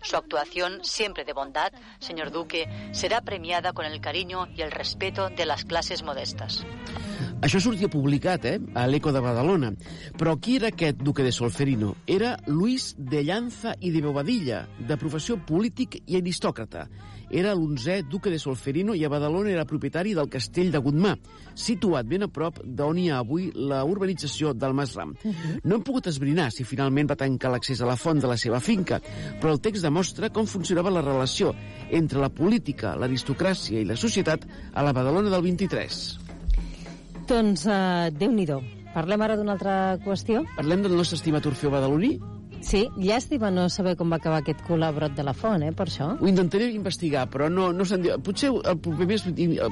[0.02, 5.30] Su actuación, siempre de bondad, señor Duque, será premiada con el cariño y el respeto
[5.30, 6.66] de las clases modestas.
[7.40, 9.70] Això sortia publicat, eh?, a l'Eco de Badalona.
[10.20, 11.94] Però qui era aquest duque de Solferino?
[12.06, 16.90] Era Luis de Llanza i de Bobadilla, de professió polític i aristòcrata.
[17.30, 21.14] Era l'onzè duque de Solferino i a Badalona era propietari del castell de Gudmà,
[21.54, 25.14] situat ben a prop d'on hi ha avui la urbanització del Masram.
[25.64, 28.60] No hem pogut esbrinar si finalment va tancar l'accés a la font de la seva
[28.60, 28.98] finca,
[29.42, 31.54] però el text demostra com funcionava la relació
[31.92, 36.02] entre la política, l'aristocràcia i la societat a la Badalona del 23.
[37.30, 38.62] Doncs, uh, Déu-n'hi-do.
[38.90, 40.42] Parlem ara d'una altra qüestió?
[40.58, 42.16] Parlem del nostre estimat Orfeu Badaloní?
[42.60, 45.72] Sí, llàstima no saber com va acabar aquest cul a brot de la font, eh,
[45.72, 46.10] per això.
[46.20, 48.18] Ho intentaré investigar, però no, no se'n diu...
[48.24, 49.24] Potser el proper mes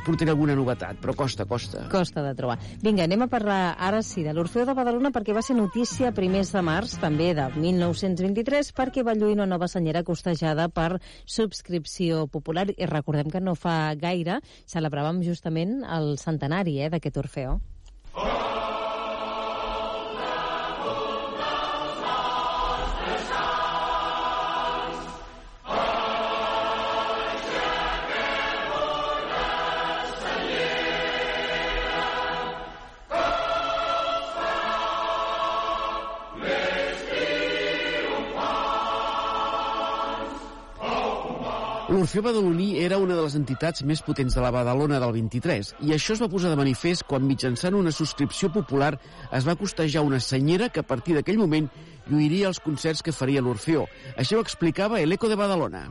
[0.05, 1.83] portaré alguna novetat, però costa, costa.
[1.91, 2.57] Costa de trobar.
[2.83, 3.59] Vinga, anem a parlar
[3.89, 7.49] ara sí de l'Orfeu de Badalona perquè va ser notícia primers de març, també de
[7.59, 12.69] 1923, perquè va lluir una nova senyera costejada per subscripció popular.
[12.77, 17.59] I recordem que no fa gaire celebràvem justament el centenari eh, d'aquest Orfeo.
[41.87, 45.93] L'Orfeó Badaloní era una de les entitats més potents de la Badalona del 23 i
[45.95, 48.89] això es va posar de manifest quan mitjançant una subscripció popular
[49.37, 51.69] es va costejar una senyera que a partir d'aquell moment
[52.09, 53.85] lluiria els concerts que faria l'Orfeó.
[54.17, 55.85] Això ho explicava el Eco de Badalona.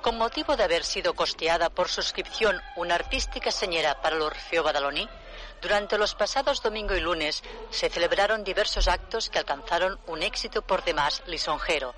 [0.00, 5.06] Con motivo de haber sido costeada por suscripción una artística señera para el Orfeo Badaloní,
[5.60, 10.84] durante los pasados domingo y lunes se celebraron diversos actos que alcanzaron un éxito por
[10.84, 11.94] demás lisonjero.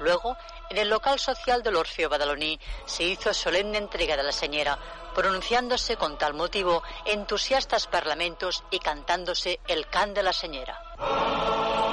[0.00, 0.36] Luego,
[0.72, 4.78] en el local social del Orfeo Badaloní se hizo solemne entrega de la señera,
[5.14, 11.91] pronunciándose con tal motivo entusiastas parlamentos y cantándose el can de la señera.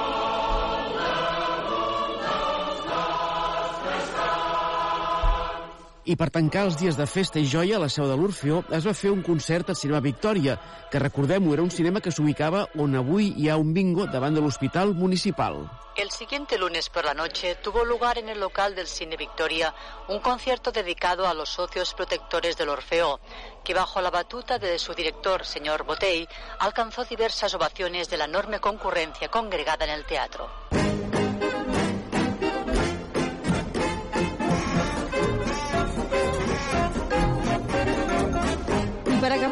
[6.06, 8.86] I per tancar els dies de festa i joia a la seu de l'Orfeó es
[8.88, 10.56] va fer un concert al Cinema Victòria,
[10.90, 14.42] que recordem-ho, era un cinema que s'ubicava on avui hi ha un bingo davant de
[14.42, 15.60] l'Hospital Municipal.
[15.98, 19.74] El siguiente lunes por la noche tuvo lugar en el local del Cine Victoria
[20.08, 23.20] un concierto dedicado a los socios protectores del Orfeo,
[23.66, 26.28] que bajo la batuta de su director, señor Botey,
[26.60, 30.50] alcanzó diversas ovaciones de la enorme concurrencia congregada en el teatro.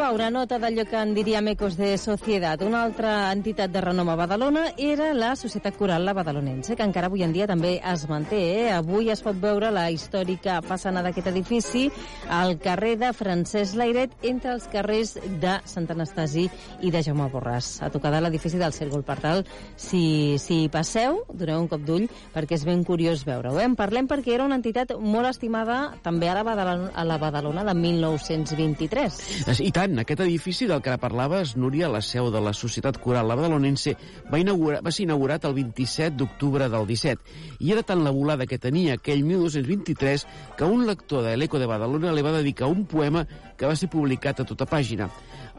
[0.08, 2.62] Una nota d'allò que en diríem Ecos de Societat.
[2.64, 7.10] Una altra entitat de renom a Badalona era la Societat Coral La Badalonense, que encara
[7.12, 8.39] avui en dia també es manté.
[8.62, 8.70] Eh?
[8.72, 11.89] Avui es pot veure la històrica façana d'aquest edifici
[12.32, 16.47] al carrer de Francesc Lairet, entre els carrers de Sant Anastasi
[16.80, 17.82] i de Jaume Borràs.
[17.84, 19.03] A tocar de l'edifici del Cèrgol.
[19.03, 19.43] Per tal,
[19.76, 23.60] si, si hi passeu, doneu un cop d'ull, perquè és ben curiós veure-ho.
[23.60, 23.68] Eh?
[23.68, 27.68] En parlem perquè era una entitat molt estimada també a la Badalona, a la Badalona
[27.68, 29.22] de 1923.
[29.68, 33.28] I tant, aquest edifici del que ara parlaves, Núria, la seu de la Societat Coral
[33.30, 33.93] La Badalonense,
[34.28, 37.36] va, inaugurar, va ser inaugurat el 27 d'octubre del 17.
[37.64, 40.26] I era tant la volada que tenia aquell 1223
[40.58, 43.24] que un lector de l'Eco de Badalona li va dedicar un poema
[43.58, 45.08] que va ser publicat a tota pàgina.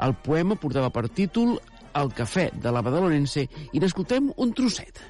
[0.05, 1.57] El poema portava per títol
[1.97, 5.01] El cafè de la Badalonense i n'escoltem un trosset.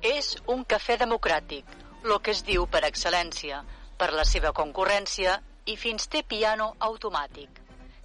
[0.00, 1.68] És un cafè democràtic,
[2.08, 3.60] lo que es diu per excel·lència,
[3.98, 7.63] per la seva concurrència i fins té piano automàtic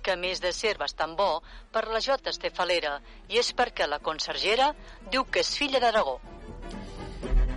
[0.09, 1.27] que a més de ser bastant bo,
[1.69, 2.95] per la Jota Estefalera,
[3.29, 4.71] i és perquè la consergera
[5.13, 6.17] diu que és filla d'Aragó.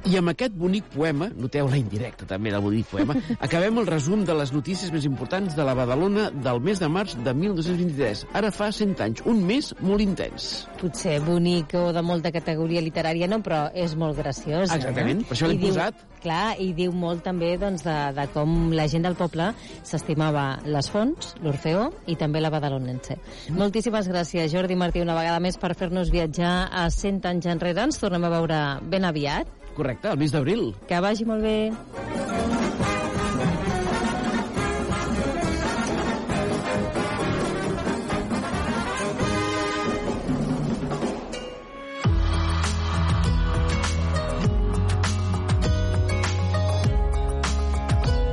[0.02, 3.14] I amb aquest bonic poema, noteu la indirecta també del bonic poema,
[3.46, 7.14] acabem el resum de les notícies més importants de la Badalona del mes de març
[7.22, 8.24] de 1223.
[8.34, 10.48] Ara fa 100 anys, un mes molt intens.
[10.80, 14.74] Potser bonic o de molta categoria literària, no, però és molt graciós.
[14.74, 15.28] Exactament, eh?
[15.30, 16.02] per això l'hem diu- posat.
[16.22, 19.52] Clar, i diu molt també doncs, de, de com la gent del poble
[19.86, 23.16] s'estimava les fonts, l'Orfeó i també la Badalonense.
[23.54, 27.86] Moltíssimes gràcies, Jordi Martí, una vegada més per fer-nos viatjar a 100 anys enrere.
[27.86, 29.61] Ens tornem a veure ben aviat.
[29.76, 30.74] Correcte, el mes d'abril.
[30.88, 31.72] Que vagi molt bé.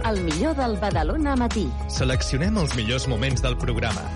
[0.09, 1.67] El millor del Badalona matí.
[1.93, 4.07] Seleccionem els millors moments del programa.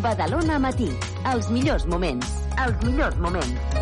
[0.00, 0.88] Badalona matí.
[1.34, 2.32] Els millors moments.
[2.64, 3.79] Els millors moments.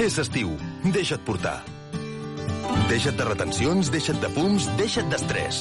[0.00, 0.54] És estiu.
[0.94, 1.58] Deixa't portar.
[2.88, 5.58] Deixa't de retencions, deixa't de fums, deixa't d'estrès.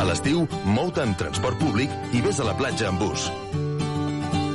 [0.00, 3.26] A l'estiu, mou-te en transport públic i vés a la platja amb bus.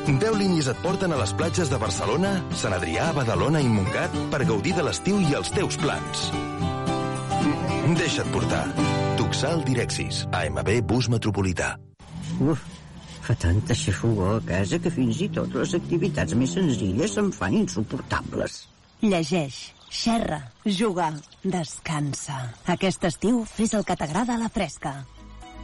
[0.08, 4.42] 10 línies et porten a les platges de Barcelona, Sant Adrià, Badalona i Montgat per
[4.50, 6.32] gaudir de l'estiu i els teus plans.
[8.02, 8.64] Deixa't portar.
[9.22, 11.76] Tuxal Direxis, AMB Bus Metropolità.
[12.42, 12.66] Uf,
[13.28, 17.58] fa tanta xafogor a casa que fins i tot les activitats més senzilles se'm fan
[17.60, 18.62] insuportables.
[19.04, 19.58] Llegeix,
[19.92, 21.12] xerra, juga,
[21.44, 22.38] descansa.
[22.72, 24.94] Aquest estiu fes el que t'agrada a la fresca.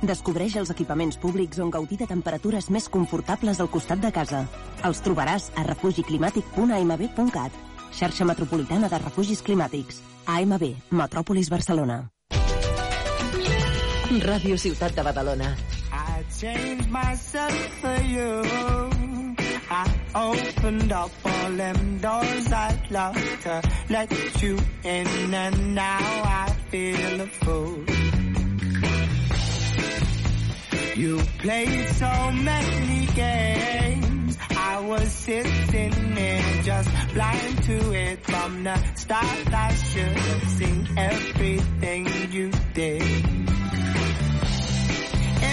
[0.03, 4.43] Descobreix els equipaments públics on gaudir de temperatures més confortables al costat de casa.
[4.83, 7.61] Els trobaràs a refugiclimàtic.amb.cat.
[7.93, 10.01] Xarxa Metropolitana de Refugis Climàtics.
[10.27, 12.09] AMB, Metròpolis Barcelona.
[14.23, 15.55] Ràdio Ciutat de Badalona.
[16.43, 18.43] Changed myself for you.
[19.71, 26.53] I opened up all them doors I'd love to let you in, and now I
[26.69, 27.85] feel a fool.
[30.97, 34.37] You played so many games.
[34.49, 39.53] I was sitting there just blind to it from the start.
[39.53, 43.32] I should have seen everything you did.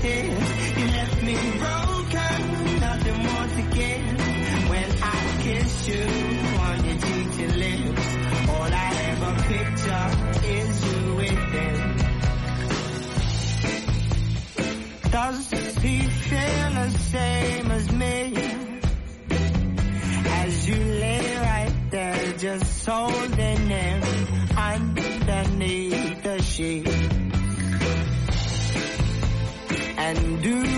[0.00, 0.46] tears.
[0.78, 2.40] You left me broken,
[2.80, 4.06] nothing more to give.
[4.70, 6.04] When I kiss you
[6.66, 6.78] on
[7.38, 8.06] your lips,
[8.48, 10.08] all I ever picture
[10.46, 11.02] is you.
[15.12, 15.50] Does
[15.82, 18.34] he feel the same as me?
[20.24, 24.02] As you lay right there, just holding him
[24.56, 27.01] underneath the sheet.
[30.14, 30.71] can do.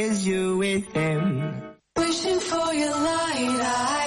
[0.00, 1.62] is you with him.
[1.96, 3.60] Wishing for your light.
[3.60, 3.99] eyes.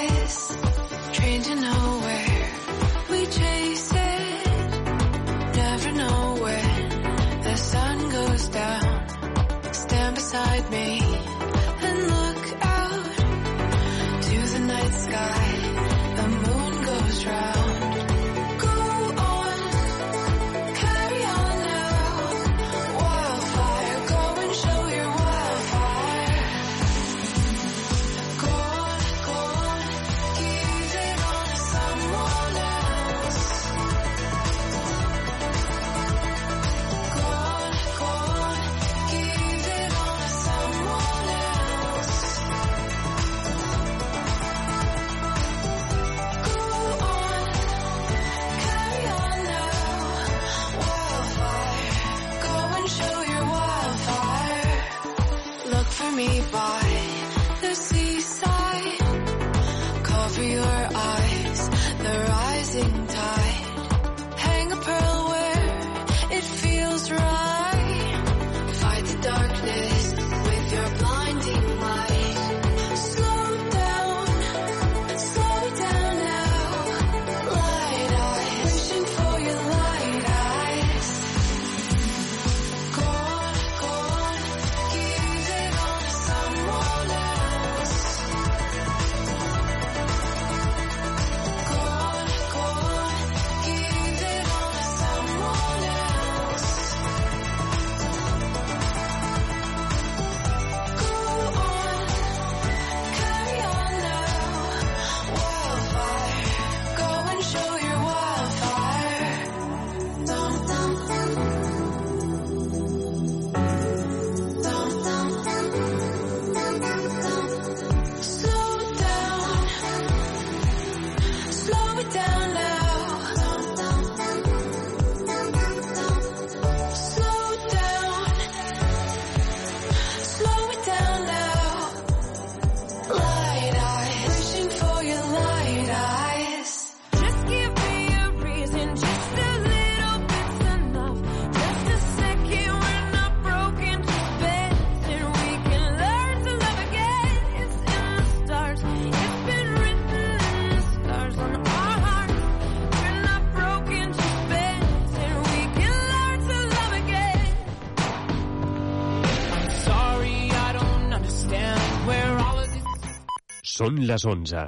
[163.73, 164.63] Són les 11.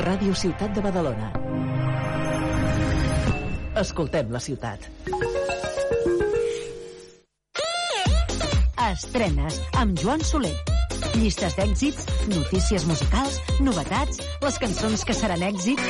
[0.00, 1.26] Ràdio Ciutat de Badalona.
[3.82, 4.86] Escoltem la ciutat.
[8.86, 10.54] Estrenes amb Joan Soler.
[11.18, 13.36] Llistes d'èxits, notícies musicals,
[13.66, 15.84] novetats, les cançons que seran èxit.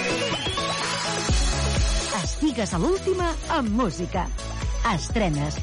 [2.24, 3.30] Estigues a l'última
[3.61, 4.26] amb música.
[4.96, 5.62] Estrenes.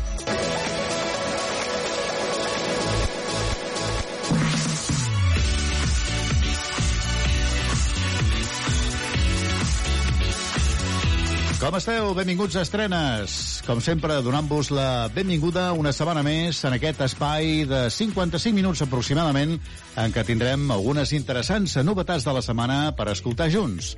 [11.69, 12.15] Com esteu?
[12.17, 13.33] Benvinguts a Estrenes.
[13.61, 19.53] Com sempre, donant-vos la benvinguda una setmana més en aquest espai de 55 minuts aproximadament
[20.01, 23.91] en què tindrem algunes interessants novetats de la setmana per escoltar junts.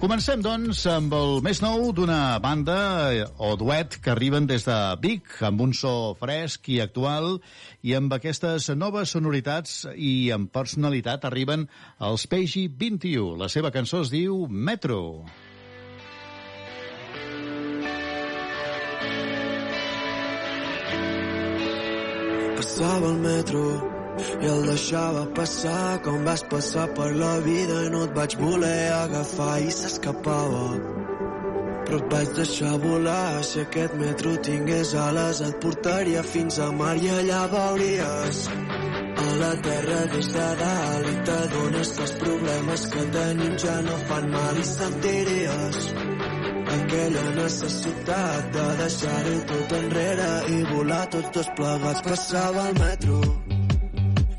[0.00, 2.80] Comencem, doncs, amb el més nou d'una banda
[3.14, 7.36] eh, o duet que arriben des de Vic, amb un so fresc i actual,
[7.86, 11.70] i amb aquestes noves sonoritats i amb personalitat arriben
[12.02, 13.36] els Pegi 21.
[13.38, 15.04] La seva cançó es diu Metro.
[22.64, 23.62] Passava el metro
[24.40, 25.98] i el deixava passar.
[26.04, 30.62] Com vas passar per la vida i no et vaig voler agafar i s'escapava.
[31.84, 35.42] Però et vaig deixar volar, si aquest metro tingués ales.
[35.50, 38.42] Et portaria fins a mar i allà veuries
[39.26, 44.02] a la terra des de dalt i t'adones que els problemes que tenim ja no
[44.08, 46.13] fan mal i sentiries
[46.74, 52.02] aquella necessitat de deixar-ho tot enrere i volar tots dos plegats.
[52.08, 53.18] Passava el metro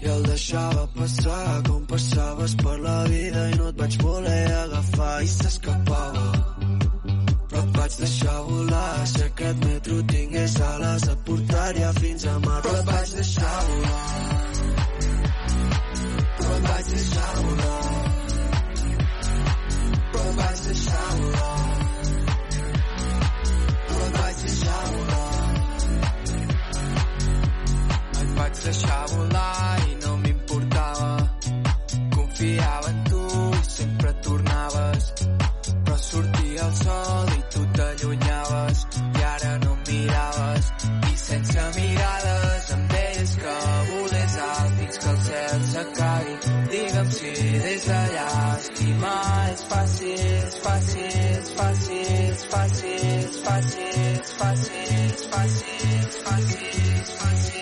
[0.06, 5.14] i el deixava passar com passaves per la vida i no et vaig voler agafar
[5.26, 6.26] i s'escapava.
[7.50, 12.60] Però et vaig deixar volar, si aquest metro tingués ales et portaria fins a mar.
[12.66, 14.04] Però et vaig deixar volar.
[16.42, 17.80] Però et vaig deixar volar.
[20.12, 21.75] Però et vaig deixar volar.
[30.04, 31.10] No m'importava.
[32.16, 33.22] Confiava tu
[33.70, 35.14] sempre tornaves.
[36.06, 38.86] Sortia sol i tu t'allunyaves
[39.20, 40.66] i ara no miraves.
[41.76, 42.72] Mirades
[43.16, 43.56] fins que
[49.72, 50.22] fàcil,
[50.66, 54.05] fàcil, és fàcil, és fàcil, és fàcil,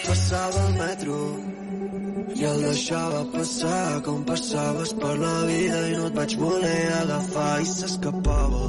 [0.05, 1.17] Passava el metro
[2.33, 7.51] i el deixava passar com passaves per la vida i no et vaig voler agafar
[7.61, 8.63] i s'escapava.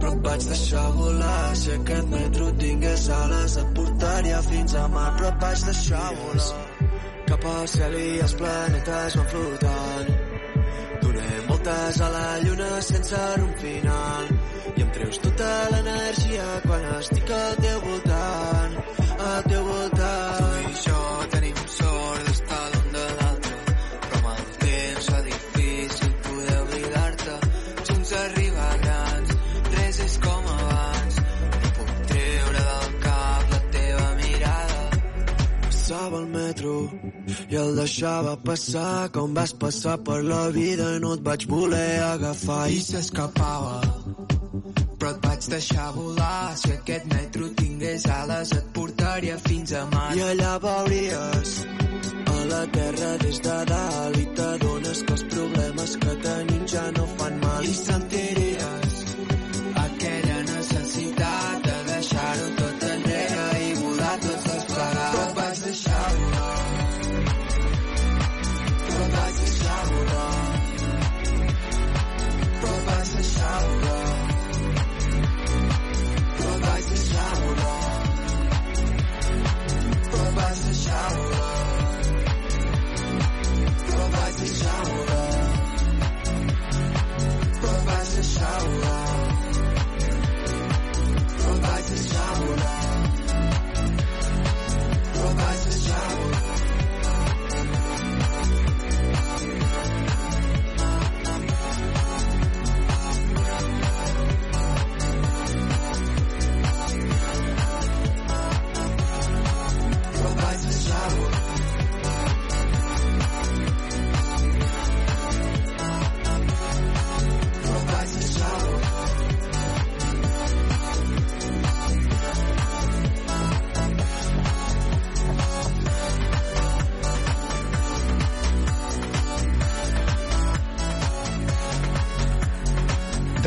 [0.00, 5.10] Però et vaig deixar volar, si aquest metro tingués ales et portaria fins a mar,
[5.16, 6.64] però et vaig deixar volar.
[7.30, 10.08] Cap al cel i els planetes van flotant.
[11.06, 14.53] Donem voltes a la lluna sense un final.
[14.76, 18.72] I em treus tota l'energia quan estic al teu voltant,
[19.26, 20.64] al teu voltant.
[20.64, 21.02] Tu i jo
[21.34, 23.58] tenim sort d'estar l'un de l'altre,
[24.06, 27.36] però amb el temps fa difícil poder oblidar-te.
[27.90, 29.36] Junts arribar grans,
[29.76, 31.20] res és com abans.
[31.62, 34.82] No puc treure del cap la teva mirada.
[35.68, 36.76] Passava el metro
[37.46, 42.64] i el deixava passar com vas passar per la vida no et vaig voler agafar
[42.74, 43.78] i s'escapava.
[44.54, 50.10] Però et vaig deixar volar, si aquest metro tingués ales et portaria fins a mar.
[50.14, 51.54] I allà veuries
[52.34, 55.73] a la terra des de dalt i t'adones que els problemes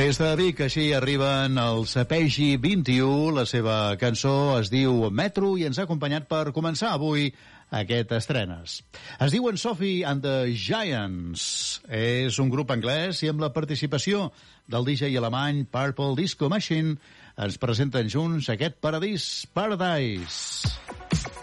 [0.08, 3.34] Des de Vic, així arriben els Pegi 21.
[3.36, 7.26] La seva cançó es diu Metro i ens ha acompanyat per començar avui
[7.76, 8.78] aquest estrenes.
[9.20, 11.44] Es diuen Sophie and the Giants.
[11.92, 14.30] És un grup anglès i amb la participació
[14.72, 16.96] del DJ alemany Purple Disco Machine
[17.36, 20.72] ens presenten junts aquest Paradís Paradise.
[21.12, 21.37] I'm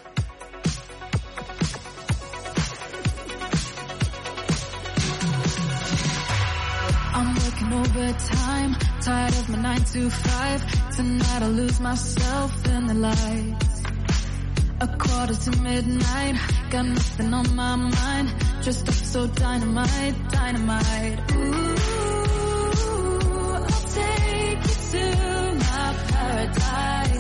[7.74, 10.60] overtime, tired of my nine to five.
[10.96, 13.82] Tonight I lose myself in the lights.
[14.80, 16.36] A quarter to midnight,
[16.70, 18.34] got nothing on my mind.
[18.62, 21.32] Just up so dynamite, dynamite.
[21.32, 21.76] Ooh,
[23.70, 25.04] I'll take you to
[25.64, 27.13] my paradise.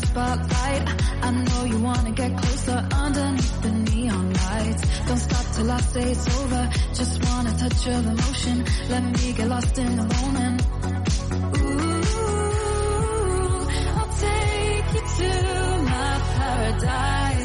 [0.00, 0.84] The spotlight.
[1.22, 4.82] I know you wanna get closer underneath the neon lights.
[5.06, 6.70] Don't stop till I say it's over.
[6.94, 8.64] Just wanna touch your emotion.
[8.88, 10.62] Let me get lost in the moment.
[11.58, 12.02] Ooh,
[13.98, 15.30] I'll take you to
[15.92, 17.35] my paradise.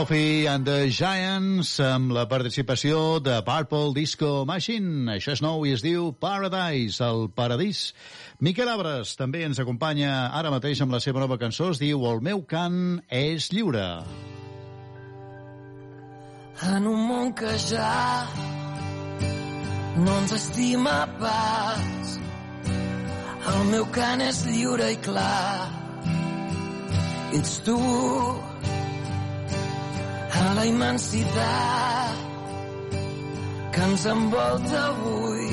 [0.00, 5.10] Sophie and the Giants amb la participació de Purple Disco Machine.
[5.12, 7.90] Això és nou i es diu Paradise, el paradís.
[8.40, 11.68] Miquel Abres també ens acompanya ara mateix amb la seva nova cançó.
[11.74, 13.84] Es diu El meu cant és lliure.
[16.72, 18.24] En un món que ja
[20.00, 22.14] no ens estima pas,
[23.52, 25.68] el meu cant és lliure i clar.
[27.36, 27.76] Ets tu,
[30.32, 32.16] a la immensitat
[33.74, 35.50] que ens envolta avui,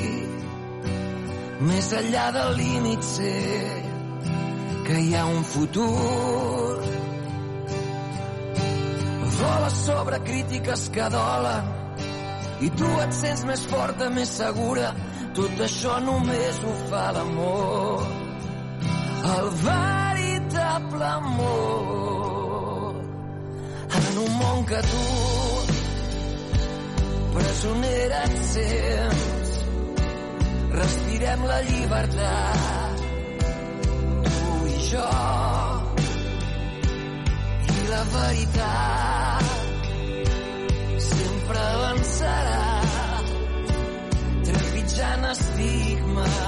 [1.70, 3.34] més enllà del límit sé
[4.86, 6.78] que hi ha un futur.
[9.38, 11.74] Vola sobre crítiques que dolen
[12.66, 14.90] i tu et sents més forta, més segura.
[15.38, 18.02] Tot això només ho fa l'amor,
[19.36, 22.37] el veritable amor.
[23.96, 25.04] En un món que tu
[27.34, 29.52] presonera et sents,
[30.74, 33.02] respirem la llibertat,
[34.28, 35.06] tu i jo
[37.76, 39.56] i la veritat.
[41.08, 42.62] Sempre avançarà
[44.48, 46.38] trepitjant estigmes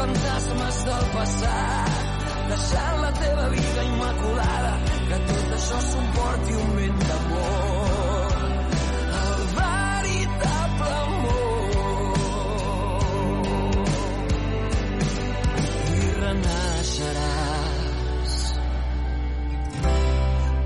[0.00, 1.92] fantasmes del passat,
[2.50, 4.72] deixant la teva vida immaculada,
[5.08, 8.34] que tot això suporti un vent d'amor.
[9.20, 12.18] El veritable amor.
[16.00, 18.34] I renaixeràs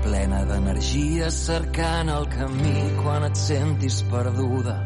[0.07, 4.77] plena d'energia cercant el camí quan et sentis perduda.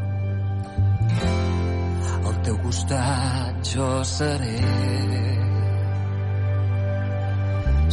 [2.50, 4.58] Teu costat jo seré.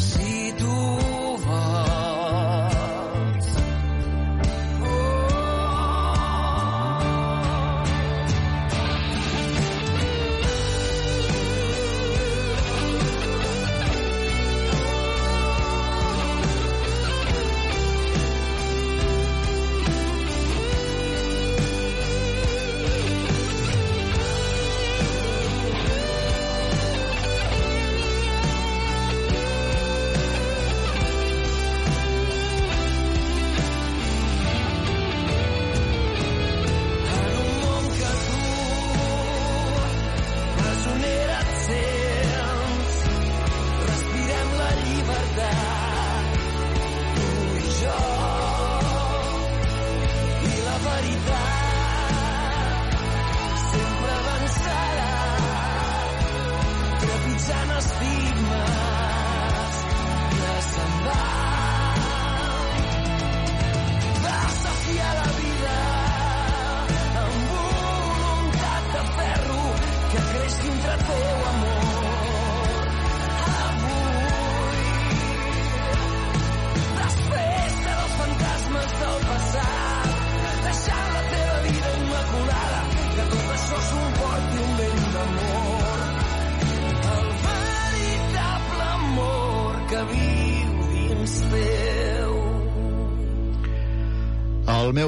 [0.02, 0.27] Si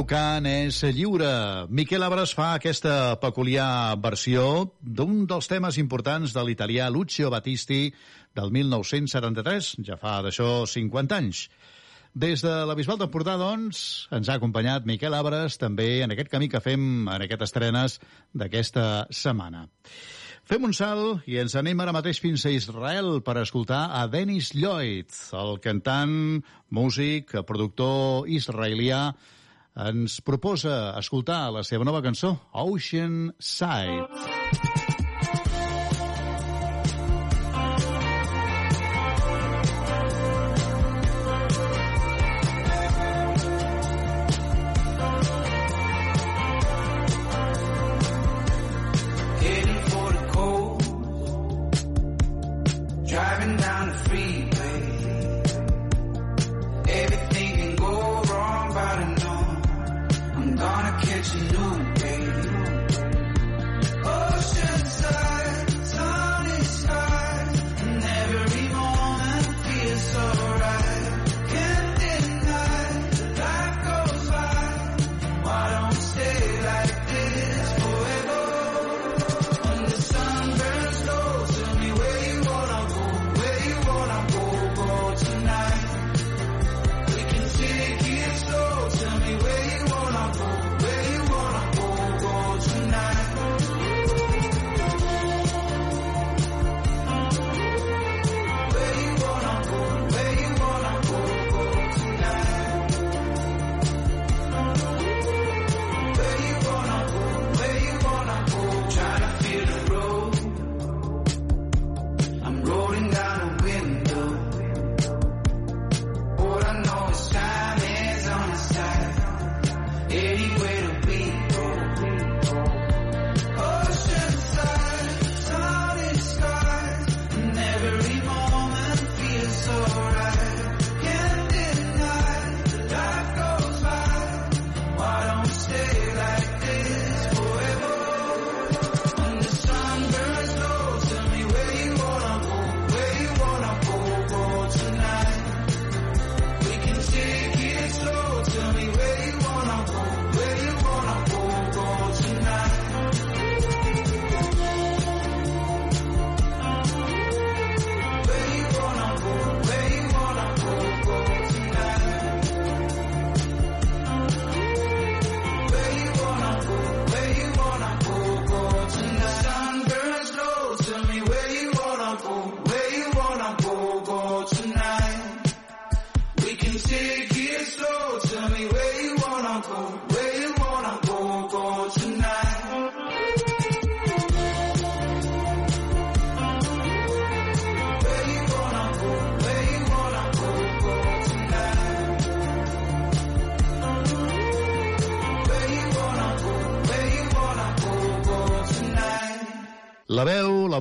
[0.10, 1.28] Cant és lliure.
[1.70, 7.92] Miquel Abres fa aquesta peculiar versió d'un dels temes importants de l'italià Lucio Battisti
[8.34, 11.44] del 1973, ja fa d'això 50 anys.
[12.26, 16.50] Des de la Bisbal d'Empordà, doncs, ens ha acompanyat Miquel Abres també en aquest camí
[16.50, 18.02] que fem en aquestes estrenes
[18.34, 19.68] d'aquesta setmana.
[20.50, 24.56] Fem un salt i ens anem ara mateix fins a Israel per escoltar a Dennis
[24.58, 26.40] Lloyd, el cantant,
[26.74, 29.12] músic, productor israelià,
[29.88, 34.89] ens proposa escoltar la seva nova cançó, Ocean Side.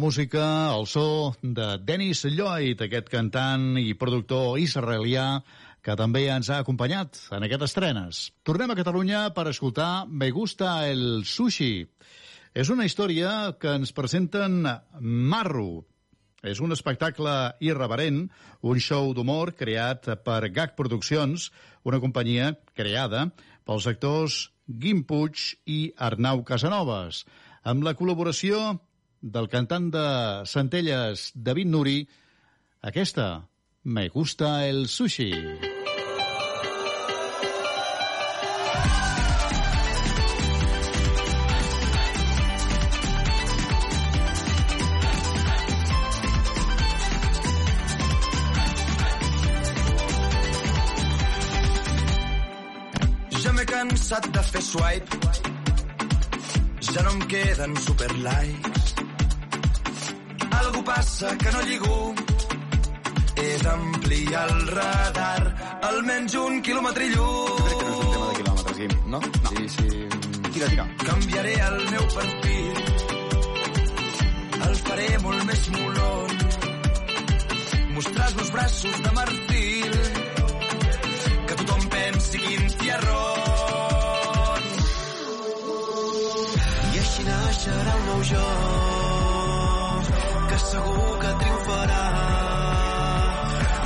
[0.09, 5.43] Música, el so de Dennis Lloyd, aquest cantant i productor israelià
[5.85, 8.20] que també ens ha acompanyat en aquestes estrenes.
[8.40, 11.85] Tornem a Catalunya per escoltar Me gusta el sushi.
[12.56, 14.64] És una història que ens presenten
[14.97, 15.85] Marro.
[16.40, 18.24] És un espectacle irreverent,
[18.64, 21.51] un show d'humor creat per GAC Produccions,
[21.85, 23.28] una companyia creada
[23.68, 27.26] pels actors Guim Puig i Arnau Casanovas,
[27.60, 28.78] amb la col·laboració
[29.20, 30.07] del cantant de
[30.47, 31.99] Centelles, David Nuri,
[32.82, 33.49] aquesta,
[33.85, 35.32] Me gusta el sushi.
[53.39, 55.16] Ja cansat de fer swipe.
[56.93, 59.07] Ja no em queden super likes
[60.59, 62.14] Algú passa que no lligo
[63.39, 65.43] He d'ampliar el radar
[65.89, 69.20] Almenys un quilòmetre lluny Crec que no és un tema de quilòmetres, Guim, no?
[69.20, 69.51] no.
[69.55, 69.89] Sí, sí.
[70.52, 70.85] Tira, tira.
[71.05, 72.76] Canviaré el meu perfil
[74.68, 76.30] El faré molt més molon
[77.98, 79.97] Mostrar els meus braços de marfil
[81.48, 84.62] Que tothom pensi quin tiarrón
[86.93, 88.88] I així naixerà un nou jo Que
[90.78, 92.02] segur que triomfarà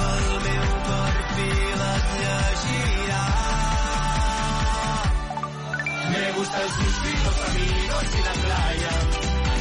[0.09, 3.24] El meu perfil et llegirà
[6.12, 7.14] Me gusta el sushi,
[7.48, 8.94] amigos y la playa.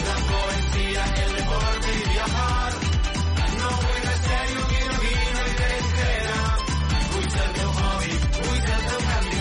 [0.08, 2.72] La poesía, el deporte y viajar.
[3.60, 6.42] No vull de serio, vino, vino i berenjena.
[7.14, 9.40] Vull ser el teu hobby, vull ser el teu Candy.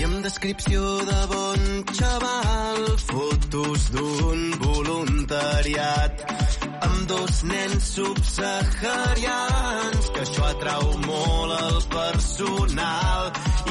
[0.00, 0.82] I amb descripció
[1.12, 1.70] de bon
[2.00, 2.82] xaval,
[3.12, 6.45] fotos d'un voluntariat
[6.82, 13.22] amb dos nens subsaharians, que això atrau molt el personal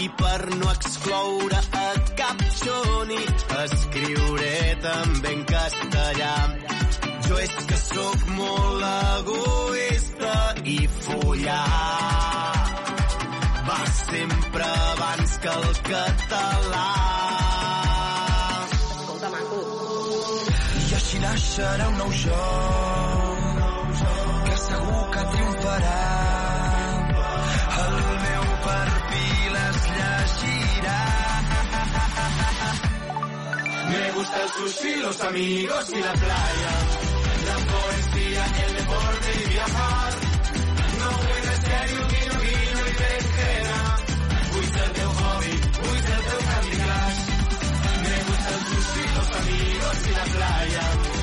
[0.01, 1.83] i per no excloure a
[2.21, 3.21] cap xoni
[3.65, 6.35] escriuré també en castellà.
[7.27, 10.35] Jo és que sóc molt egoista
[10.75, 11.65] i follar
[13.69, 17.24] va sempre abans que el català.
[21.25, 24.01] Naixerà un nou joc
[24.45, 26.01] que segur que triomfarà.
[27.83, 27.95] El
[28.25, 30.99] meu perfil es llegirà.
[33.89, 36.75] Me gusta el sushi, los amigos y la playa.
[37.47, 40.13] La poesía, el deporte y viajar.
[41.01, 43.81] No vull de serio, vino, vino i berenjena.
[44.53, 47.21] Vull ser teu hobby, vull ser teu Candy Crush.
[48.05, 51.14] Me gusta el sushi, los amigos y la playa.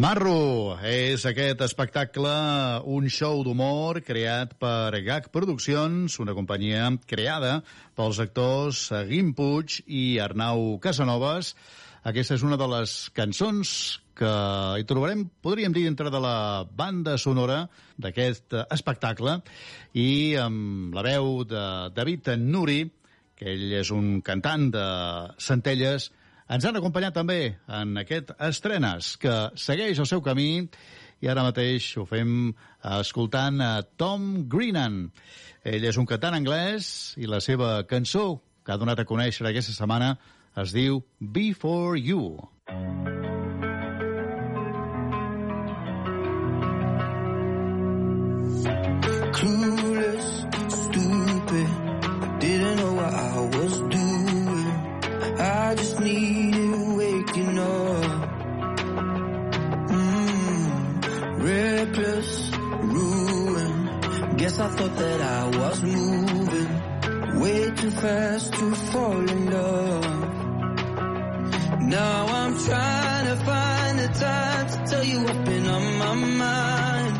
[0.00, 2.30] Marro és aquest espectacle,
[2.88, 7.58] un show d'humor creat per GAC Produccions, una companyia creada
[7.98, 11.50] pels actors Guim Puig i Arnau Casanovas.
[12.08, 13.72] Aquesta és una de les cançons
[14.16, 14.30] que
[14.80, 17.66] hi trobarem, podríem dir, dintre de la banda sonora
[18.00, 19.36] d'aquest espectacle
[19.92, 22.86] i amb la veu de David Nuri,
[23.36, 24.86] que ell és un cantant de
[25.36, 26.08] Centelles,
[26.50, 27.40] ens han acompanyat també
[27.80, 30.50] en aquest estrenes que segueix el seu camí
[31.22, 32.50] i ara mateix ho fem
[32.96, 35.04] escoltant a Tom Greenan.
[35.62, 39.76] Ell és un cantant anglès i la seva cançó que ha donat a conèixer aquesta
[39.76, 40.14] setmana
[40.58, 42.40] es diu Before You.
[49.40, 49.89] clueless,
[55.70, 58.28] I just needed waking up.
[59.96, 62.50] Mm, reckless,
[62.94, 64.36] ruin.
[64.36, 70.04] Guess I thought that I was moving way too fast to fall in love.
[71.82, 77.18] Now I'm trying to find the time to tell you what's been on my mind.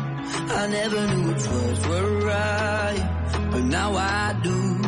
[0.51, 4.80] I never knew which words were right, but now I do.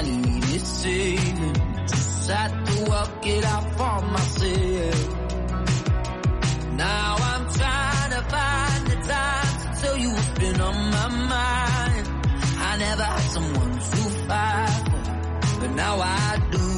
[0.00, 1.56] I needed saving.
[2.30, 5.16] Had to work it out for myself.
[6.76, 12.06] Now I'm trying to find the time to tell you what's been on my mind.
[12.68, 16.69] I never had someone to fight for, but now I do.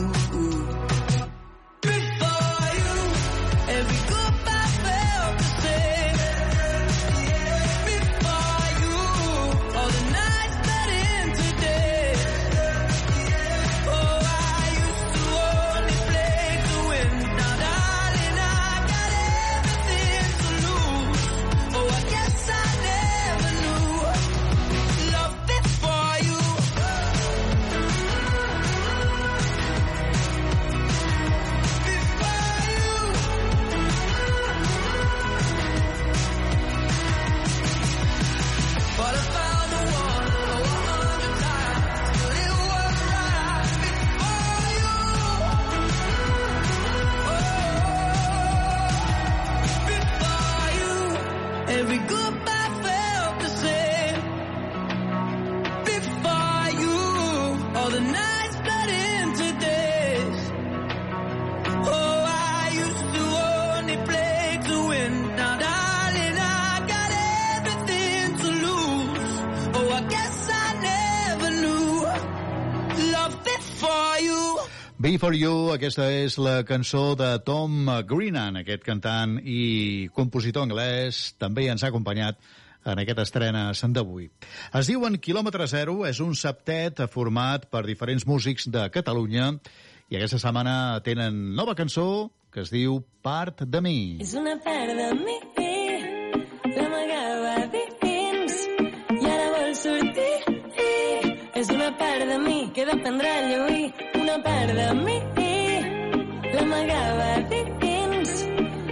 [75.03, 75.13] You.
[75.13, 81.33] Be For You, aquesta és la cançó de Tom Greenan, aquest cantant i compositor anglès,
[81.43, 82.39] també ens ha acompanyat
[82.87, 83.65] en aquesta estrena
[83.97, 84.29] d'avui.
[84.79, 89.51] Es diuen Kilòmetre Zero, és un septet format per diferents músics de Catalunya
[90.09, 94.19] i aquesta setmana tenen nova cançó que es diu Part de mi.
[94.23, 95.37] És una part de mi,
[96.79, 98.65] l'amagava dins
[99.19, 100.33] i ara vol sortir.
[101.59, 104.22] És una part de mi que a lluir.
[104.33, 105.15] Una part de mi,
[106.55, 108.31] l'amagava dins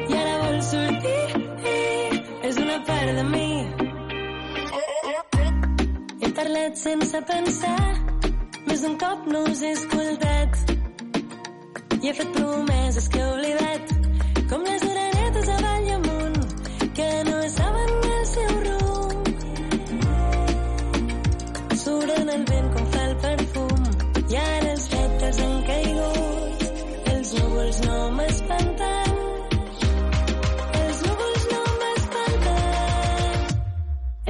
[0.03, 1.39] i ara vol sortir.
[2.49, 3.47] És una part de mi.
[6.21, 7.81] He parlat sense pensar,
[8.67, 10.61] més d'un cop no us he escoltat.
[12.03, 13.97] I he fet promeses que he oblidat,
[14.53, 14.90] com les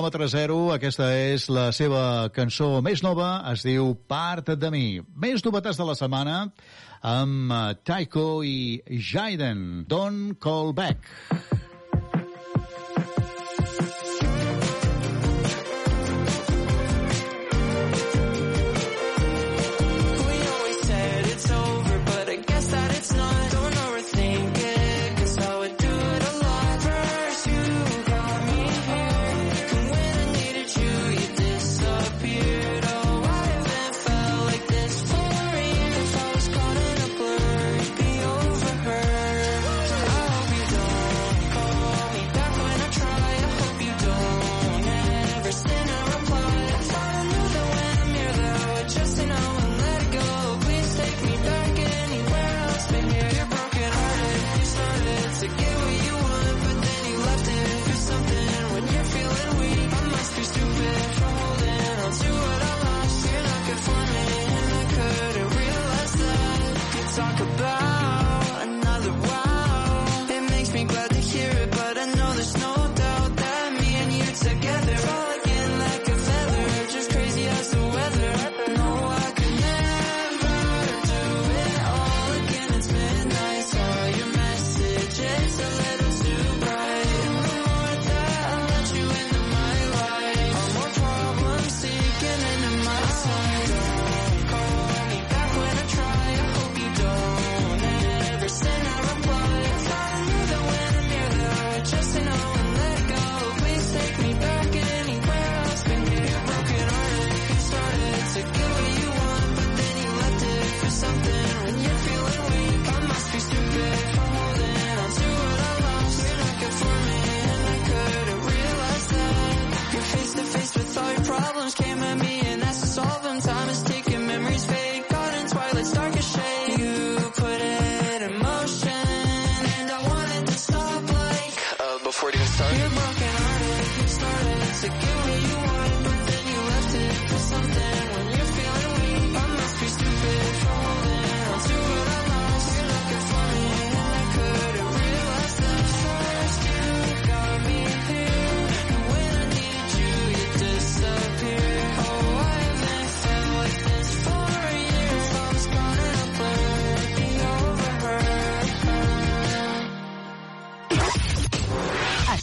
[0.00, 5.02] diuen Kilòmetre Zero, aquesta és la seva cançó més nova, es diu Part de mi.
[5.14, 6.48] Més novetats de la setmana
[7.02, 11.49] amb eh, Taiko i Jaiden, Don't Call Back.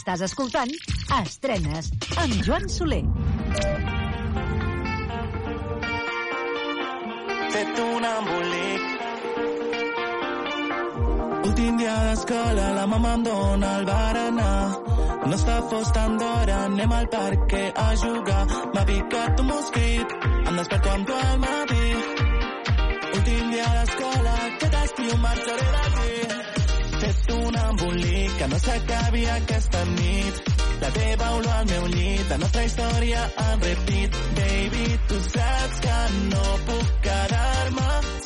[0.08, 0.70] Estàs escoltant
[1.18, 3.02] Estrenes amb Joan Soler.
[7.52, 8.86] fet un embolic.
[11.50, 14.64] Últim dia d'escola, la mama em dona el berenar.
[15.26, 17.54] No està fos tant d'hora, anem al parc
[17.84, 18.42] a jugar.
[18.72, 21.86] M'ha picat un mosquit, em desperto amb tu al matí.
[23.12, 26.37] Últim dia d'escola, aquest estiu marxaré d'aquí.
[27.78, 30.38] Embolic que no s'acabi aquesta nit.
[30.80, 34.18] La teva olor al meu llit, la nostra història en repeat.
[34.40, 35.98] Baby, tu saps que
[36.34, 38.17] no puc quedar-me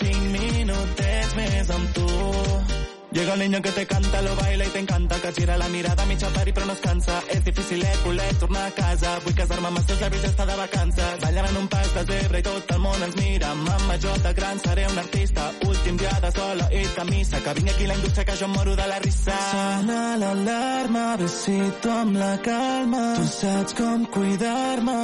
[3.12, 6.06] Llega el niño que te canta, lo baila y te encanta, que gira la mirada,
[6.06, 7.22] mitja pari però no es cansa.
[7.28, 9.18] És difícil, eh, culet, tornar a casa.
[9.24, 11.20] Vull casar-me amb els teus llavis, estar de vacances.
[11.20, 13.54] Ballant un pas de zebra i tot el món ens mira.
[13.54, 15.50] Mamma, jo de gran seré un artista.
[15.66, 17.40] Últim dia de sola i de missa.
[17.44, 19.38] Que vingui aquí la indústria que jo em moro de la risa.
[19.50, 23.04] Sona l'alarma, besito amb la calma.
[23.16, 25.00] Tu saps com cuidar-me.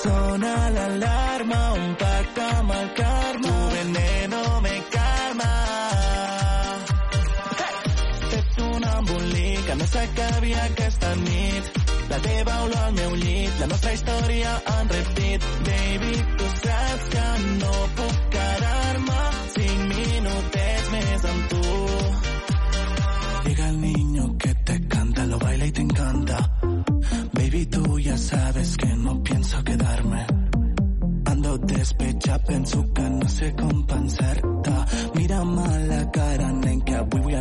[0.00, 3.33] Sona l'alarma, un pacte amb el karma.
[9.14, 11.64] Un embolic que no s'acabi aquesta nit.
[12.10, 15.46] La teva olor al meu llit, la nostra història en repeat.
[15.68, 17.26] Baby, tu saps que
[17.62, 19.20] no puc quedar-me
[19.56, 21.62] cinc minutets més amb tu.
[23.46, 26.38] Llega el niño que te canta, lo baila y te encanta.
[27.32, 30.26] Baby, tú ya sabes que no pienso quedarme.
[31.26, 33.74] Ando despechada, penso que no sé com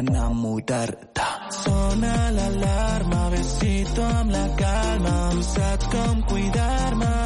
[0.03, 1.27] enamorar-te.
[1.63, 5.17] Sona l'alarma, besito amb la calma.
[5.31, 7.22] Tu saps com cuidar-me.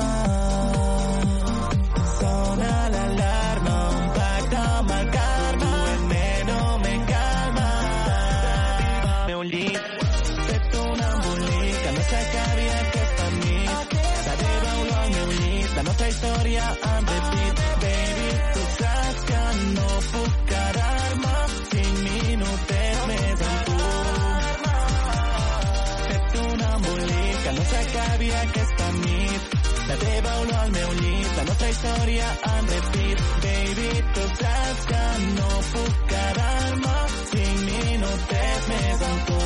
[31.78, 33.20] Història en repeat.
[33.44, 35.04] Baby, tu saps que
[35.38, 36.96] no puc quedar-me
[37.30, 39.42] cinc minutets més amb tu.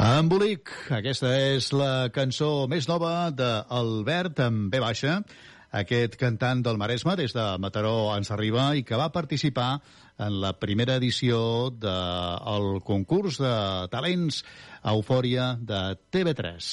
[0.00, 5.20] Embolic, aquesta és la cançó més nova d'Albert amb B baixa,
[5.70, 9.78] aquest cantant del Maresme des de Mataró ens arriba i que va participar
[10.20, 13.52] en la primera edició del concurs de
[13.92, 14.42] talents
[14.90, 15.80] Eufòria de
[16.12, 16.68] TV3.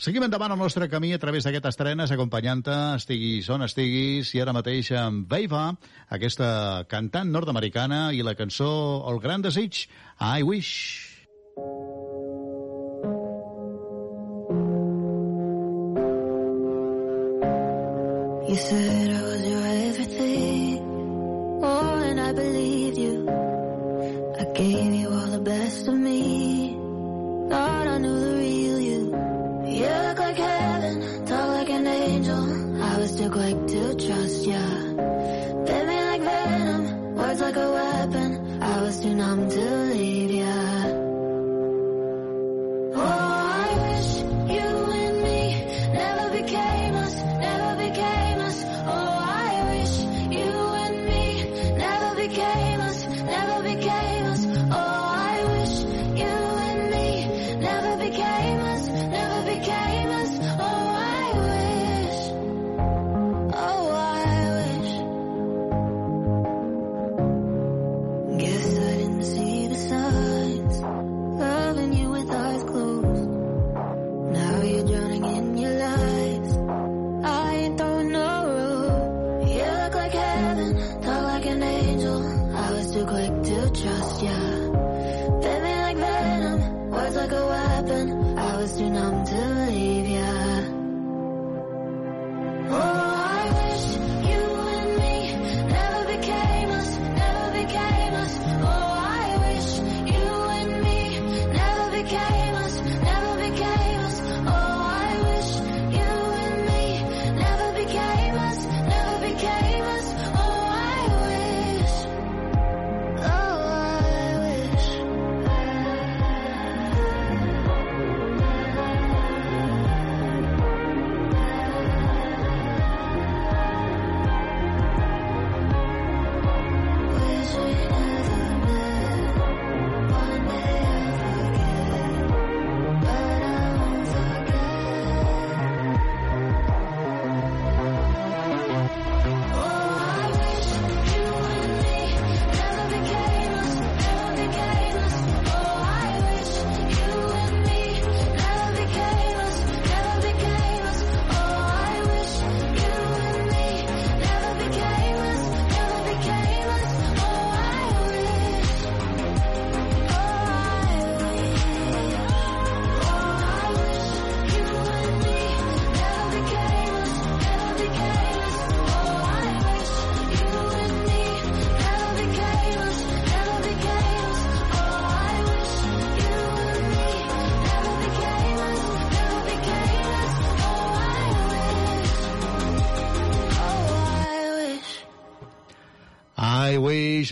[0.00, 4.56] Seguim endavant el nostre camí a través d'aquestes estrenes, acompanyant-te, estiguis on estiguis, i ara
[4.56, 5.70] mateix amb Veiva,
[6.12, 8.70] aquesta cantant nord-americana, i la cançó
[9.10, 9.86] El gran desig,
[10.20, 11.10] I Wish.
[18.46, 19.13] You said
[22.24, 23.28] I believed you.
[24.40, 26.74] I gave you all the best of me.
[27.50, 29.00] Thought I knew the real you.
[29.78, 32.82] You look like heaven, talk like an angel.
[32.82, 34.64] I was too quick to trust ya.
[35.66, 38.62] Bit me like venom, words like a weapon.
[38.62, 40.30] I was too numb to leave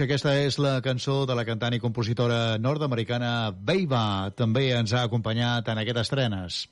[0.02, 4.30] aquesta és la cançó de la cantant i compositora nord-americana Beiba.
[4.36, 6.62] També ens ha acompanyat en aquestes estrenes.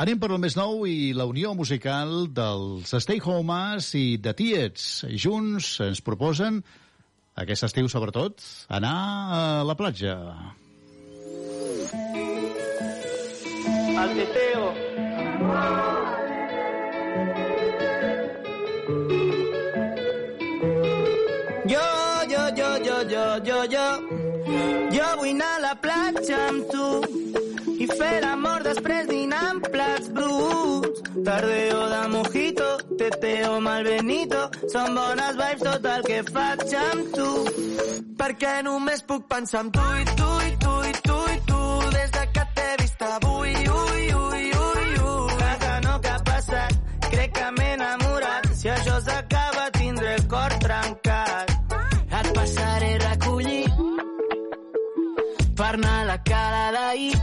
[0.00, 4.86] Anem per el més nou i la unió musical dels Stay Homes i The Tiets.
[5.24, 6.62] Junts ens proposen,
[7.36, 8.40] aquest estiu sobretot,
[8.72, 8.96] anar
[9.36, 10.16] a la platja.
[14.02, 14.72] Al teteo.
[25.42, 26.86] A la platja amb tu
[27.82, 31.02] i fer l'amor després dinar amb plats bruts.
[31.26, 34.42] Tardeo de mojito, teteo mal benito,
[34.72, 37.30] són bones vibes tot el que faig amb tu.
[38.22, 41.62] Perquè només puc pensar en tu i tu i tu i tu i tu
[41.96, 43.91] des de que t'he vist avui, ui, ui,
[55.78, 57.14] anar a la cala d'ahir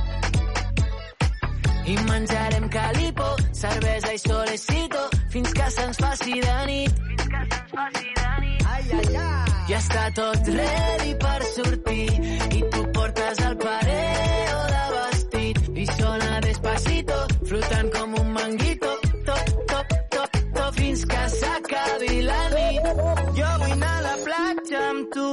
[1.90, 5.02] i menjarem calipo cervesa i solecito
[5.34, 7.00] fins que se'ns faci de nit.
[7.10, 8.66] Fins que se'ns faci de nit.
[8.74, 9.54] Ai, ai, ai.
[9.70, 12.10] Ja està tot ready per sortir
[12.58, 18.92] i tu portes el pareo de vestit i sona despacito, flotant com un manguito,
[19.30, 22.94] top, top, top, top, fins que s'acabi la nit.
[23.40, 25.32] Jo vull anar a la platja amb tu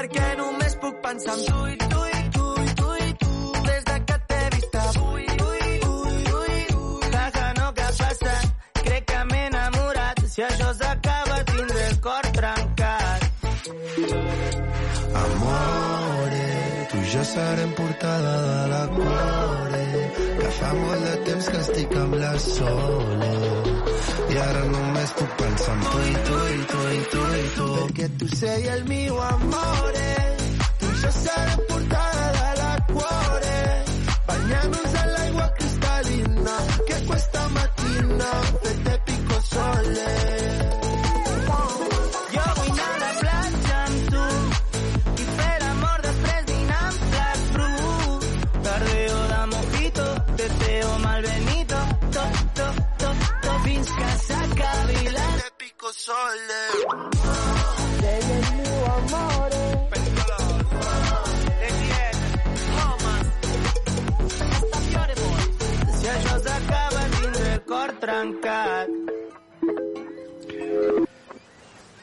[0.00, 3.32] Perquè només puc pensar en tu i tu i tu i tu i tu.
[3.66, 6.54] Des de que t'he vist avui, ui, ui, ui,
[6.84, 7.10] ui.
[7.16, 8.46] Jaja, no, què ha passat?
[8.78, 10.22] Crec que m'he enamorat.
[10.32, 13.28] Si això s'acaba tindré el cor trencat.
[15.24, 16.48] Amore,
[16.94, 19.69] tu jo serem portada de la que
[20.60, 23.30] fa molt de temps que estic amb la Sole
[24.30, 27.68] i ara només puc pensar en tu i tu i tu i tu i tu
[27.78, 30.10] Perquè tu sei el mio amore.
[30.82, 33.56] Tu i jo serem portada de la cuore.
[34.28, 36.58] Banyant-nos en l'aigua cristal·lina
[36.90, 38.30] que questa mattina
[38.62, 40.79] fette pico sole
[55.80, 56.62] pico sole.
[66.00, 68.88] Si això s'acaba tindré el cor trencat.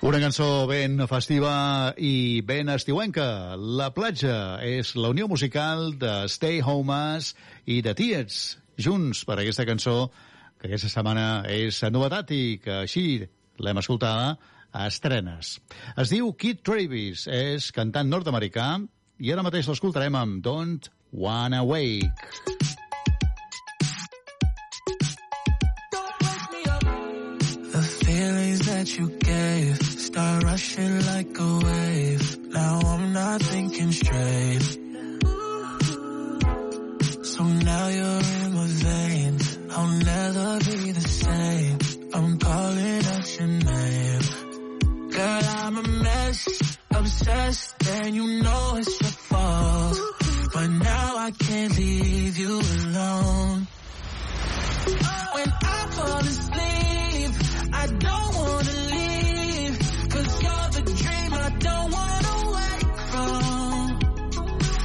[0.02, 3.58] Una cançó ben festiva i ben estiuenca.
[3.58, 7.36] La platja és la unió musical de Stay Homes
[7.66, 10.10] i de Tiets, junts per aquesta cançó
[10.58, 13.28] que aquesta setmana és novetat i que així
[13.60, 14.36] l'hem escoltada
[14.72, 15.58] a estrenes.
[15.98, 18.76] Es diu Kid Travis, és cantant nord-americà
[19.24, 22.12] i ara mateix l'escoltarem amb Don't Wanna Wake.
[28.68, 32.38] That you gave start rushing like a wave.
[32.50, 34.64] Now I'm not thinking straight.
[37.24, 39.58] So now you're in my veins.
[39.72, 41.78] I'll never be the same.
[42.14, 42.87] I'm calling
[43.46, 45.10] name.
[45.10, 46.48] Girl, I'm a mess,
[46.92, 49.98] obsessed, and you know it's your fault.
[50.54, 53.68] But now I can't leave you alone.
[55.34, 57.32] When I fall asleep,
[57.74, 59.80] I don't wanna leave.
[60.10, 64.00] Cause you're the dream I don't wanna wake from.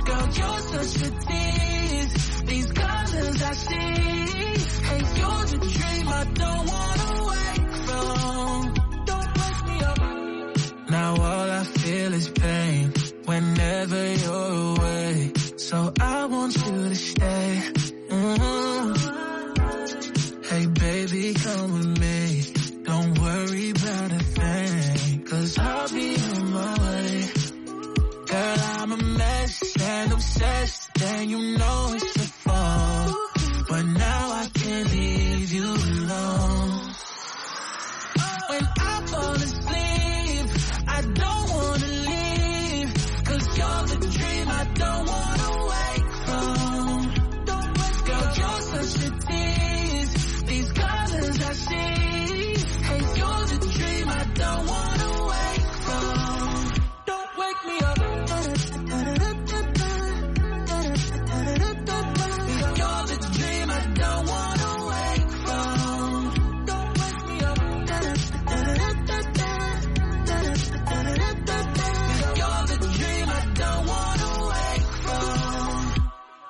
[0.04, 2.42] Girl, you're such a tease.
[2.42, 3.92] These colors I see.
[4.88, 6.71] Hey, you're the dream I don't
[12.30, 12.92] pain
[13.24, 15.32] whenever you're away.
[15.56, 17.62] So I want you to stay.
[18.10, 18.96] Mhm.
[20.50, 22.44] Hey baby, come with me.
[22.84, 25.24] Don't worry about a thing.
[25.24, 27.30] Cause I'll be on my way.
[28.26, 31.02] Girl, I'm a mess and obsessed.
[31.02, 33.16] And you know it's your fault.
[33.68, 34.31] But now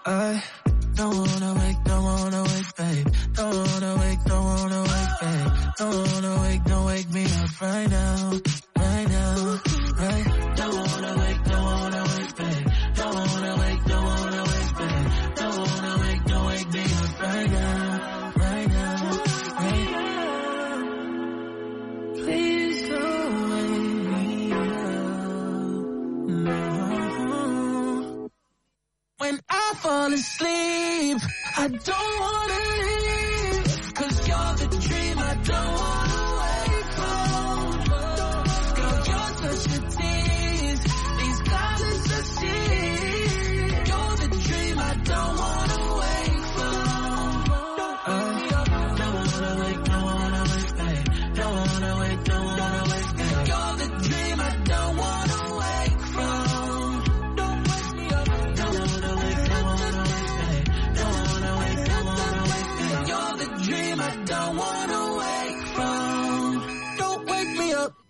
[0.05, 0.43] I
[0.95, 3.07] don't wanna wake, don't wanna wake, babe.
[3.35, 5.53] Don't wanna wake, don't wanna wake, babe.
[5.79, 8.33] Don't wanna wake, don't wake me up right now,
[29.83, 31.19] fall asleep,
[31.59, 33.02] I don't wanna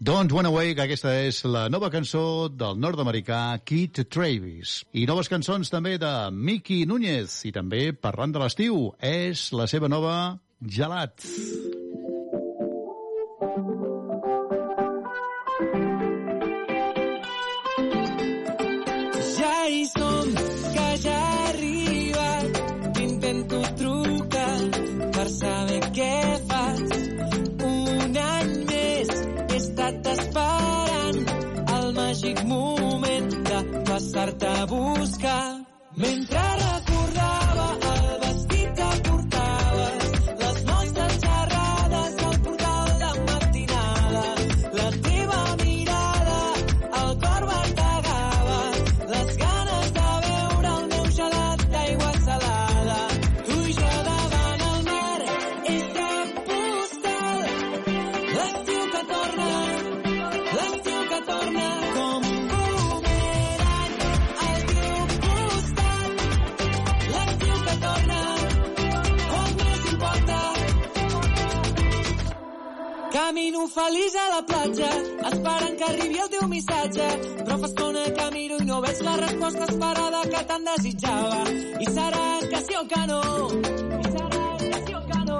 [0.04, 4.80] Don't Run Away, que aquesta és la nova cançó del nord-americà Kid Travis.
[4.98, 7.36] I noves cançons també de Miki Núñez.
[7.46, 10.16] I també, parlant de l'estiu, és la seva nova
[10.66, 11.22] Gelat.
[11.22, 11.81] Ja
[34.12, 35.41] passar-te a buscar.
[73.62, 74.88] Camino feliç a la platja,
[75.30, 77.06] esperant que arribi el teu missatge.
[77.46, 81.42] Però fa estona que miro i no veig la resposta esperada que tant desitjava.
[81.78, 83.20] I serà que sí o que no.
[84.02, 85.38] I serà que sí o que no.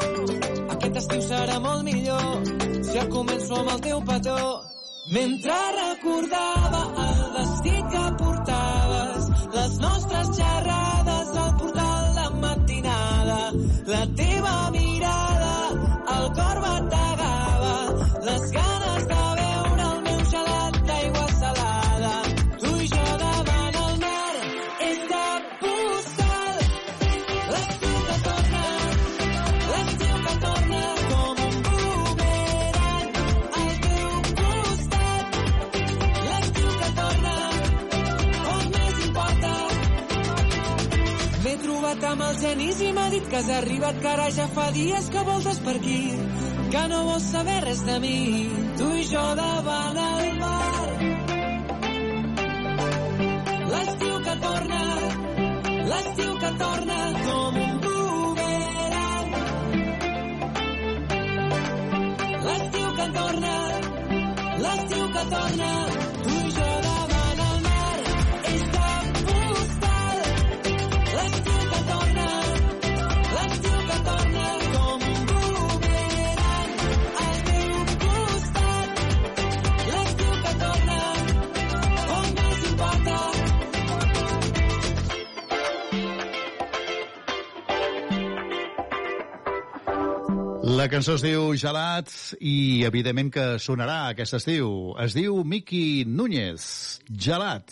[0.77, 2.47] Aquest estiu serà molt millor
[2.91, 4.39] si el començo amb el teu petó.
[5.17, 13.41] Mentre recordava el vestit que portaves, les nostres xerrades al portal de matinada,
[13.91, 14.32] la teva
[42.43, 45.77] genís i m'ha dit que has arribat, que ara ja fa dies que voltes per
[45.79, 46.01] aquí,
[46.73, 48.19] que no vols saber res de mi,
[48.79, 50.89] tu i jo davant el mar.
[53.73, 54.83] L'estiu que torna,
[55.93, 59.35] l'estiu que torna com un boomerang.
[62.49, 63.57] L'estiu que torna,
[64.67, 65.71] l'estiu que torna,
[90.83, 92.09] La cançó es diu Gelat
[92.43, 94.73] i evidentment que sonarà aquest estiu.
[94.99, 96.65] Es diu Miki Núñez,
[97.07, 97.71] Gelat.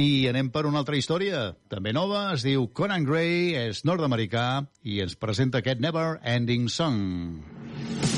[0.00, 4.46] I anem per una altra història, també nova, es diu Conan Gray, és nord-americà
[4.88, 8.15] i ens presenta aquest Never Ending Song.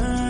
[0.00, 0.29] burn.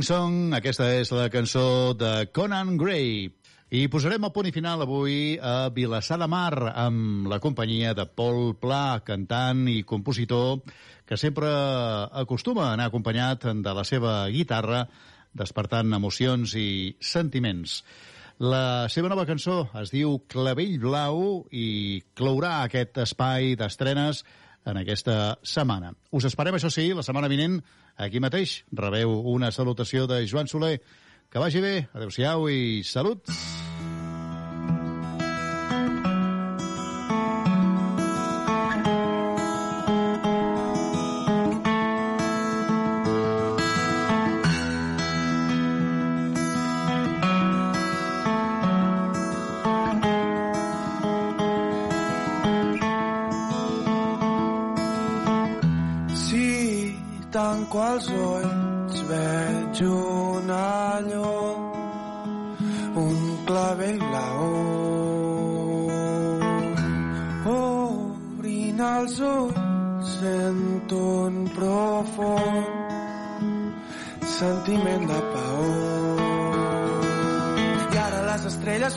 [0.00, 3.26] Ending Song, aquesta és la cançó de Conan Gray.
[3.68, 8.06] I posarem el punt i final avui a Vilassar de Mar amb la companyia de
[8.08, 10.62] Pol Pla, cantant i compositor
[11.04, 11.50] que sempre
[12.22, 14.86] acostuma a anar acompanyat de la seva guitarra
[15.36, 17.82] despertant emocions i sentiments.
[18.40, 24.24] La seva nova cançó es diu Clavell Blau i clourà aquest espai d'estrenes
[24.64, 25.92] en aquesta setmana.
[26.08, 27.60] Us esperem, això sí, la setmana vinent,
[28.00, 28.60] aquí mateix.
[28.72, 30.78] Rebeu una salutació de Joan Soler.
[31.30, 33.30] Que vagi bé, adeu-siau i salut!
[33.30, 33.69] Si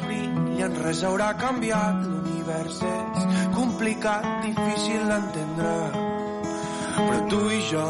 [0.02, 5.76] brillen, res haurà canviat, l'univers és complicat, difícil d'entendre.
[6.94, 7.88] Però tu i jo,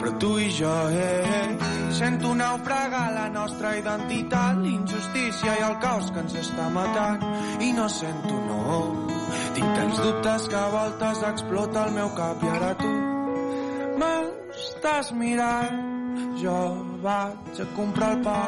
[0.00, 1.70] però tu i jo, eh, eh.
[1.92, 7.26] Sento naufragar la nostra identitat, l'injustícia i el caos que ens està matant.
[7.60, 8.78] I no sento no.
[9.54, 12.94] Tinc tants dubtes que a voltes explota el meu cap i ara tu
[14.00, 15.78] m'estàs mirant.
[16.40, 18.40] Jo vaig a comprar el pa,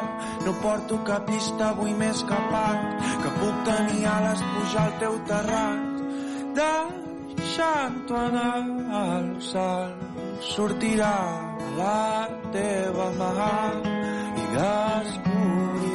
[0.45, 2.85] no porto cap llista, avui m'he escapat,
[3.23, 5.83] que puc tenir ales, pujar al teu terrat,
[6.59, 8.55] deixant-ho anar
[9.01, 9.91] al sol,
[10.53, 11.17] sortirà
[11.77, 13.51] la teva mà
[14.41, 15.94] i descobrirà.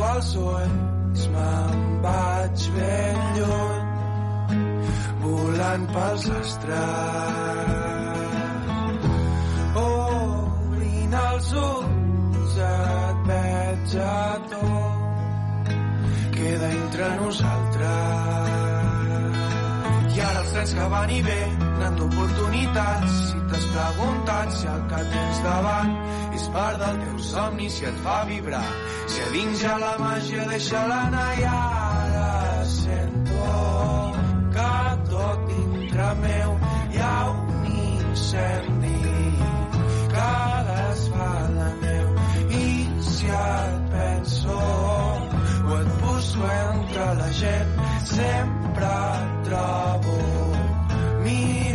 [0.00, 3.84] Ulls me'n vaig ben lluny
[5.22, 7.74] volant pels estrats.
[9.82, 14.72] Obrint els ulls et veig a tu
[16.38, 17.92] queda entre nosaltres.
[20.14, 21.63] I ara els trens que van i venen
[21.98, 25.92] d'oportunitats si t'has preguntat si el que tens davant
[26.38, 28.66] és part del teu somni si et fa vibrar
[29.06, 33.50] si a dins hi ha la màgia deixa-la anar i ara sento
[34.56, 34.72] que
[35.10, 36.56] tot dintre meu
[36.94, 38.94] hi ha un incendi
[40.14, 40.30] que
[40.68, 42.08] desfà la neu.
[42.62, 42.68] I
[43.10, 44.58] si et penso
[45.70, 47.76] o et busco entre la gent
[48.14, 50.43] sempre et trobo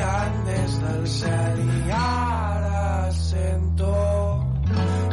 [0.10, 3.94] mirant des del cel i ara sento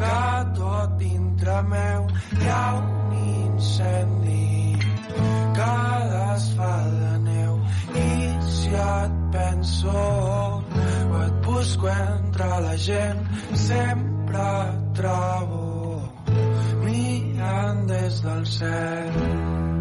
[0.01, 0.21] que
[0.59, 2.07] tot dintre meu
[2.41, 4.79] hi ha un incendi
[5.59, 5.77] que
[6.15, 7.61] desfà la neu.
[8.07, 8.09] I
[8.57, 13.25] si et penso o et busco entre la gent
[13.69, 16.01] sempre et trobo
[16.85, 19.76] mirant des del cel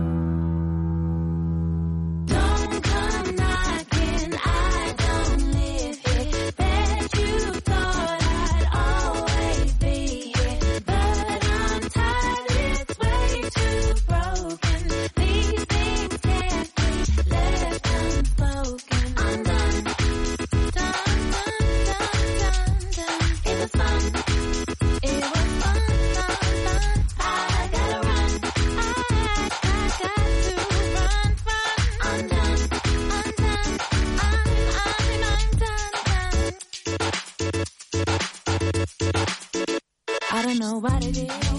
[40.86, 41.55] what it is.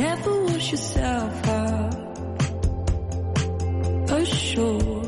[0.00, 1.94] never wash yourself up
[4.10, 4.99] oh, ashore.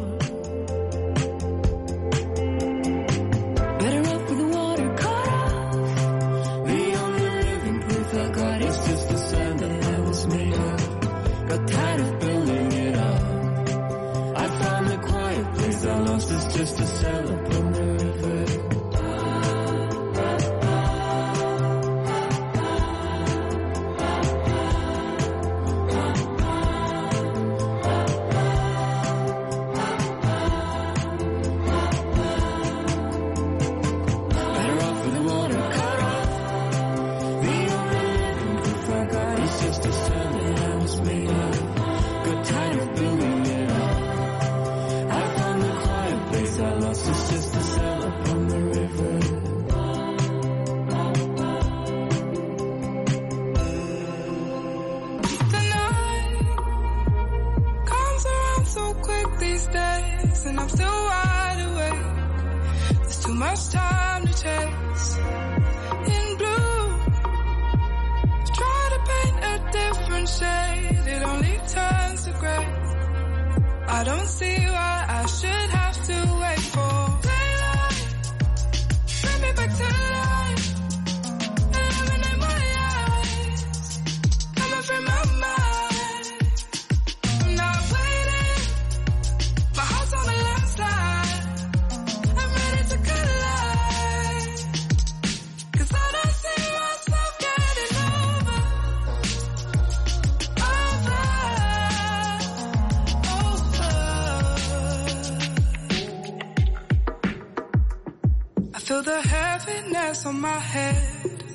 [110.42, 111.00] My head,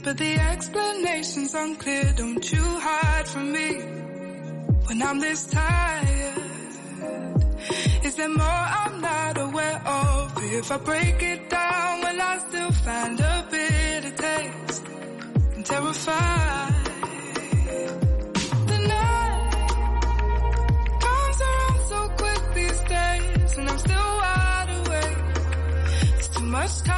[0.02, 2.14] but the explanation's unclear.
[2.16, 3.70] Don't you hide from me
[4.88, 6.42] when I'm this tired.
[8.06, 10.42] Is there more I'm not aware of?
[10.60, 14.84] If I break it down, will I still find a bitter taste?
[15.56, 16.74] I'm terrified.
[18.72, 19.52] The night
[21.06, 25.24] comes around so quick these days, and I'm still wide awake.
[26.36, 26.97] Too much time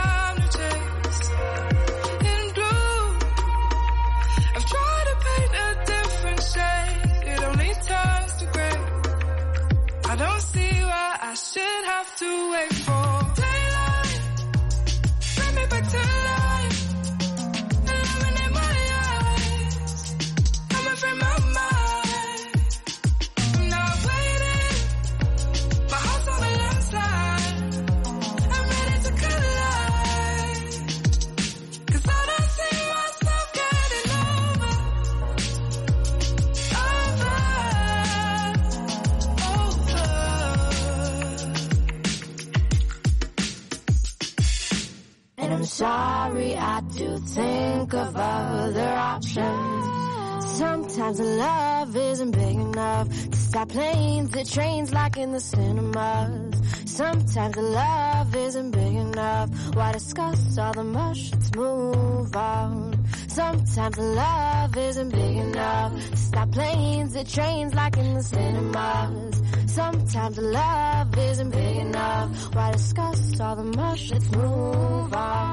[64.00, 69.42] Love isn't big enough to stop planes and trains like in the cinemas.
[69.68, 72.56] Sometimes love isn't big enough.
[72.56, 74.12] Why discuss all the mush?
[74.12, 75.50] Let's move on.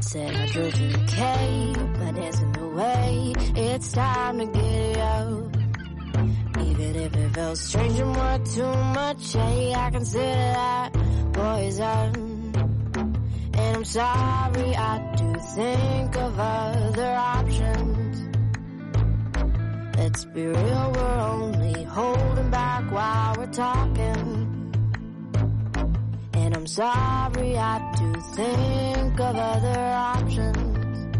[0.00, 3.32] Said I drove to the cave, but isn't the way.
[3.56, 5.56] It's time to get it out.
[6.66, 10.92] Even if it felt strange and more too much, hey, I consider that
[11.32, 12.29] poison.
[13.80, 18.36] I'm sorry, I do think of other options.
[19.96, 24.74] Let's be real, we're only holding back while we're talking.
[26.34, 31.16] And I'm sorry, I do think of other options.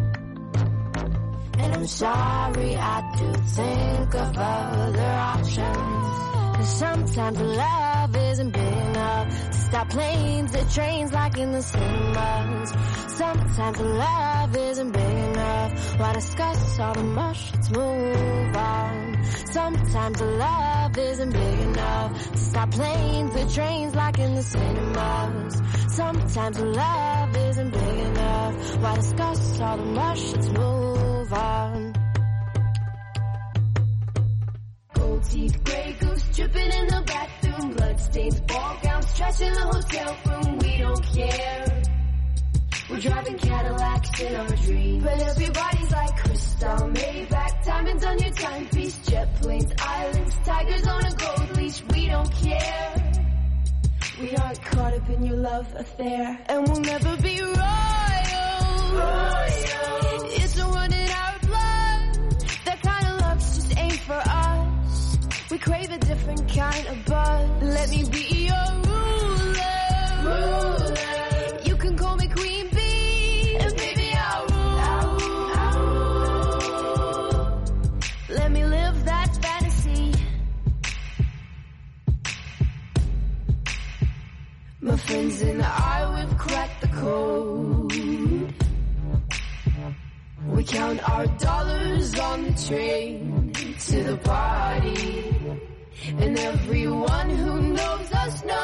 [1.60, 6.56] And I'm sorry, I do think of other options.
[6.56, 12.70] Cause sometimes love isn't big enough to stop planes and trains like in the cinemas.
[13.16, 16.00] Sometimes the love isn't big enough.
[16.00, 17.52] Why discuss all the mush?
[17.52, 19.24] Let's move on.
[19.46, 25.62] Sometimes the love isn't big enough to stop planes and trains like in the cinemas.
[25.88, 28.76] Sometimes the love isn't big enough.
[28.82, 30.32] Why discuss all the mush?
[30.32, 31.94] Let's move on.
[34.94, 37.02] Gold teeth, gray goose dripping in the
[37.60, 40.58] bathroom, bloodstains, ball gowns, trash in the hotel room.
[40.58, 41.82] We don't care.
[42.88, 48.98] We're driving Cadillacs in our dreams, but everybody's like crystal, Maybach, diamonds on your timepiece,
[49.06, 51.82] jet planes, islands, tigers on a gold leash.
[51.94, 53.12] We don't care.
[54.20, 57.54] We aren't caught up in your love affair, and we'll never be royal.
[58.92, 60.30] Royal.
[60.32, 60.92] It's a run
[65.60, 67.62] crave a different kind of buzz.
[67.62, 69.80] Let me be your ruler.
[70.24, 70.94] Ruler.
[71.64, 73.56] You can call me Queen Bee.
[73.60, 74.80] And baby, I'll rule.
[74.90, 75.80] I'll
[77.10, 77.62] rule.
[78.30, 80.14] Let me live that fantasy.
[84.80, 87.79] My friends and I, we've cracked the code.
[90.60, 95.34] We count our dollars on the train to the party.
[96.18, 98.58] And everyone who knows us knows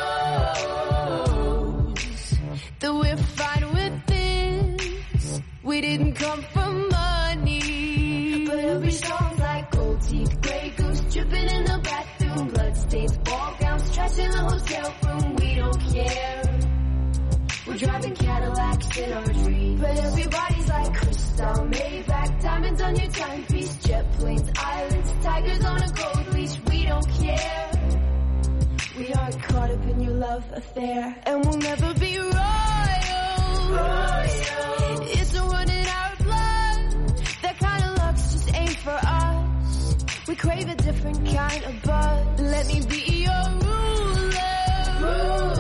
[2.81, 5.41] that we're fine with this.
[5.63, 8.45] We didn't come for money.
[8.45, 13.95] But every song's like gold teeth, gray goose dripping in the bathroom, bloodstains, ball gowns,
[13.95, 16.43] trash in the hotel room, we don't care.
[17.67, 19.81] We're driving Cadillacs in our dreams.
[19.81, 19.99] But
[20.67, 26.35] everybody's like crystal, Maybach, diamonds on your timepiece, jet planes, islands, tigers on a gold
[26.35, 26.59] leash.
[26.69, 27.71] We don't care.
[28.99, 32.33] We aren't caught up in your love affair, and we'll never be royal.
[33.71, 35.03] royal.
[35.03, 37.19] It's a run in our blood.
[37.43, 39.97] That kind of luck's just ain't for us.
[40.29, 42.41] We crave a different kind of buzz.
[42.41, 44.41] Let me be your ruler.
[45.01, 45.56] ruler.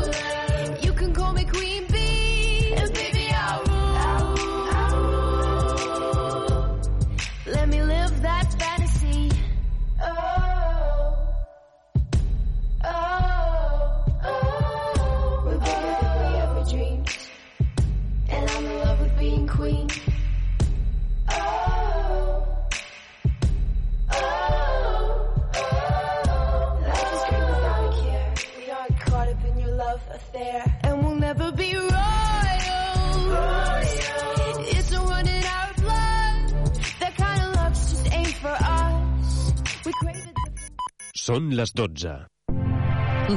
[41.27, 42.11] Són les 12.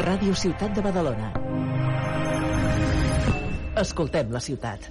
[0.04, 1.30] Ràdio Ciutat de Badalona.
[3.82, 4.86] Escoltem la ciutat.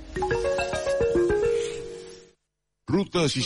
[2.91, 3.45] Ruta 60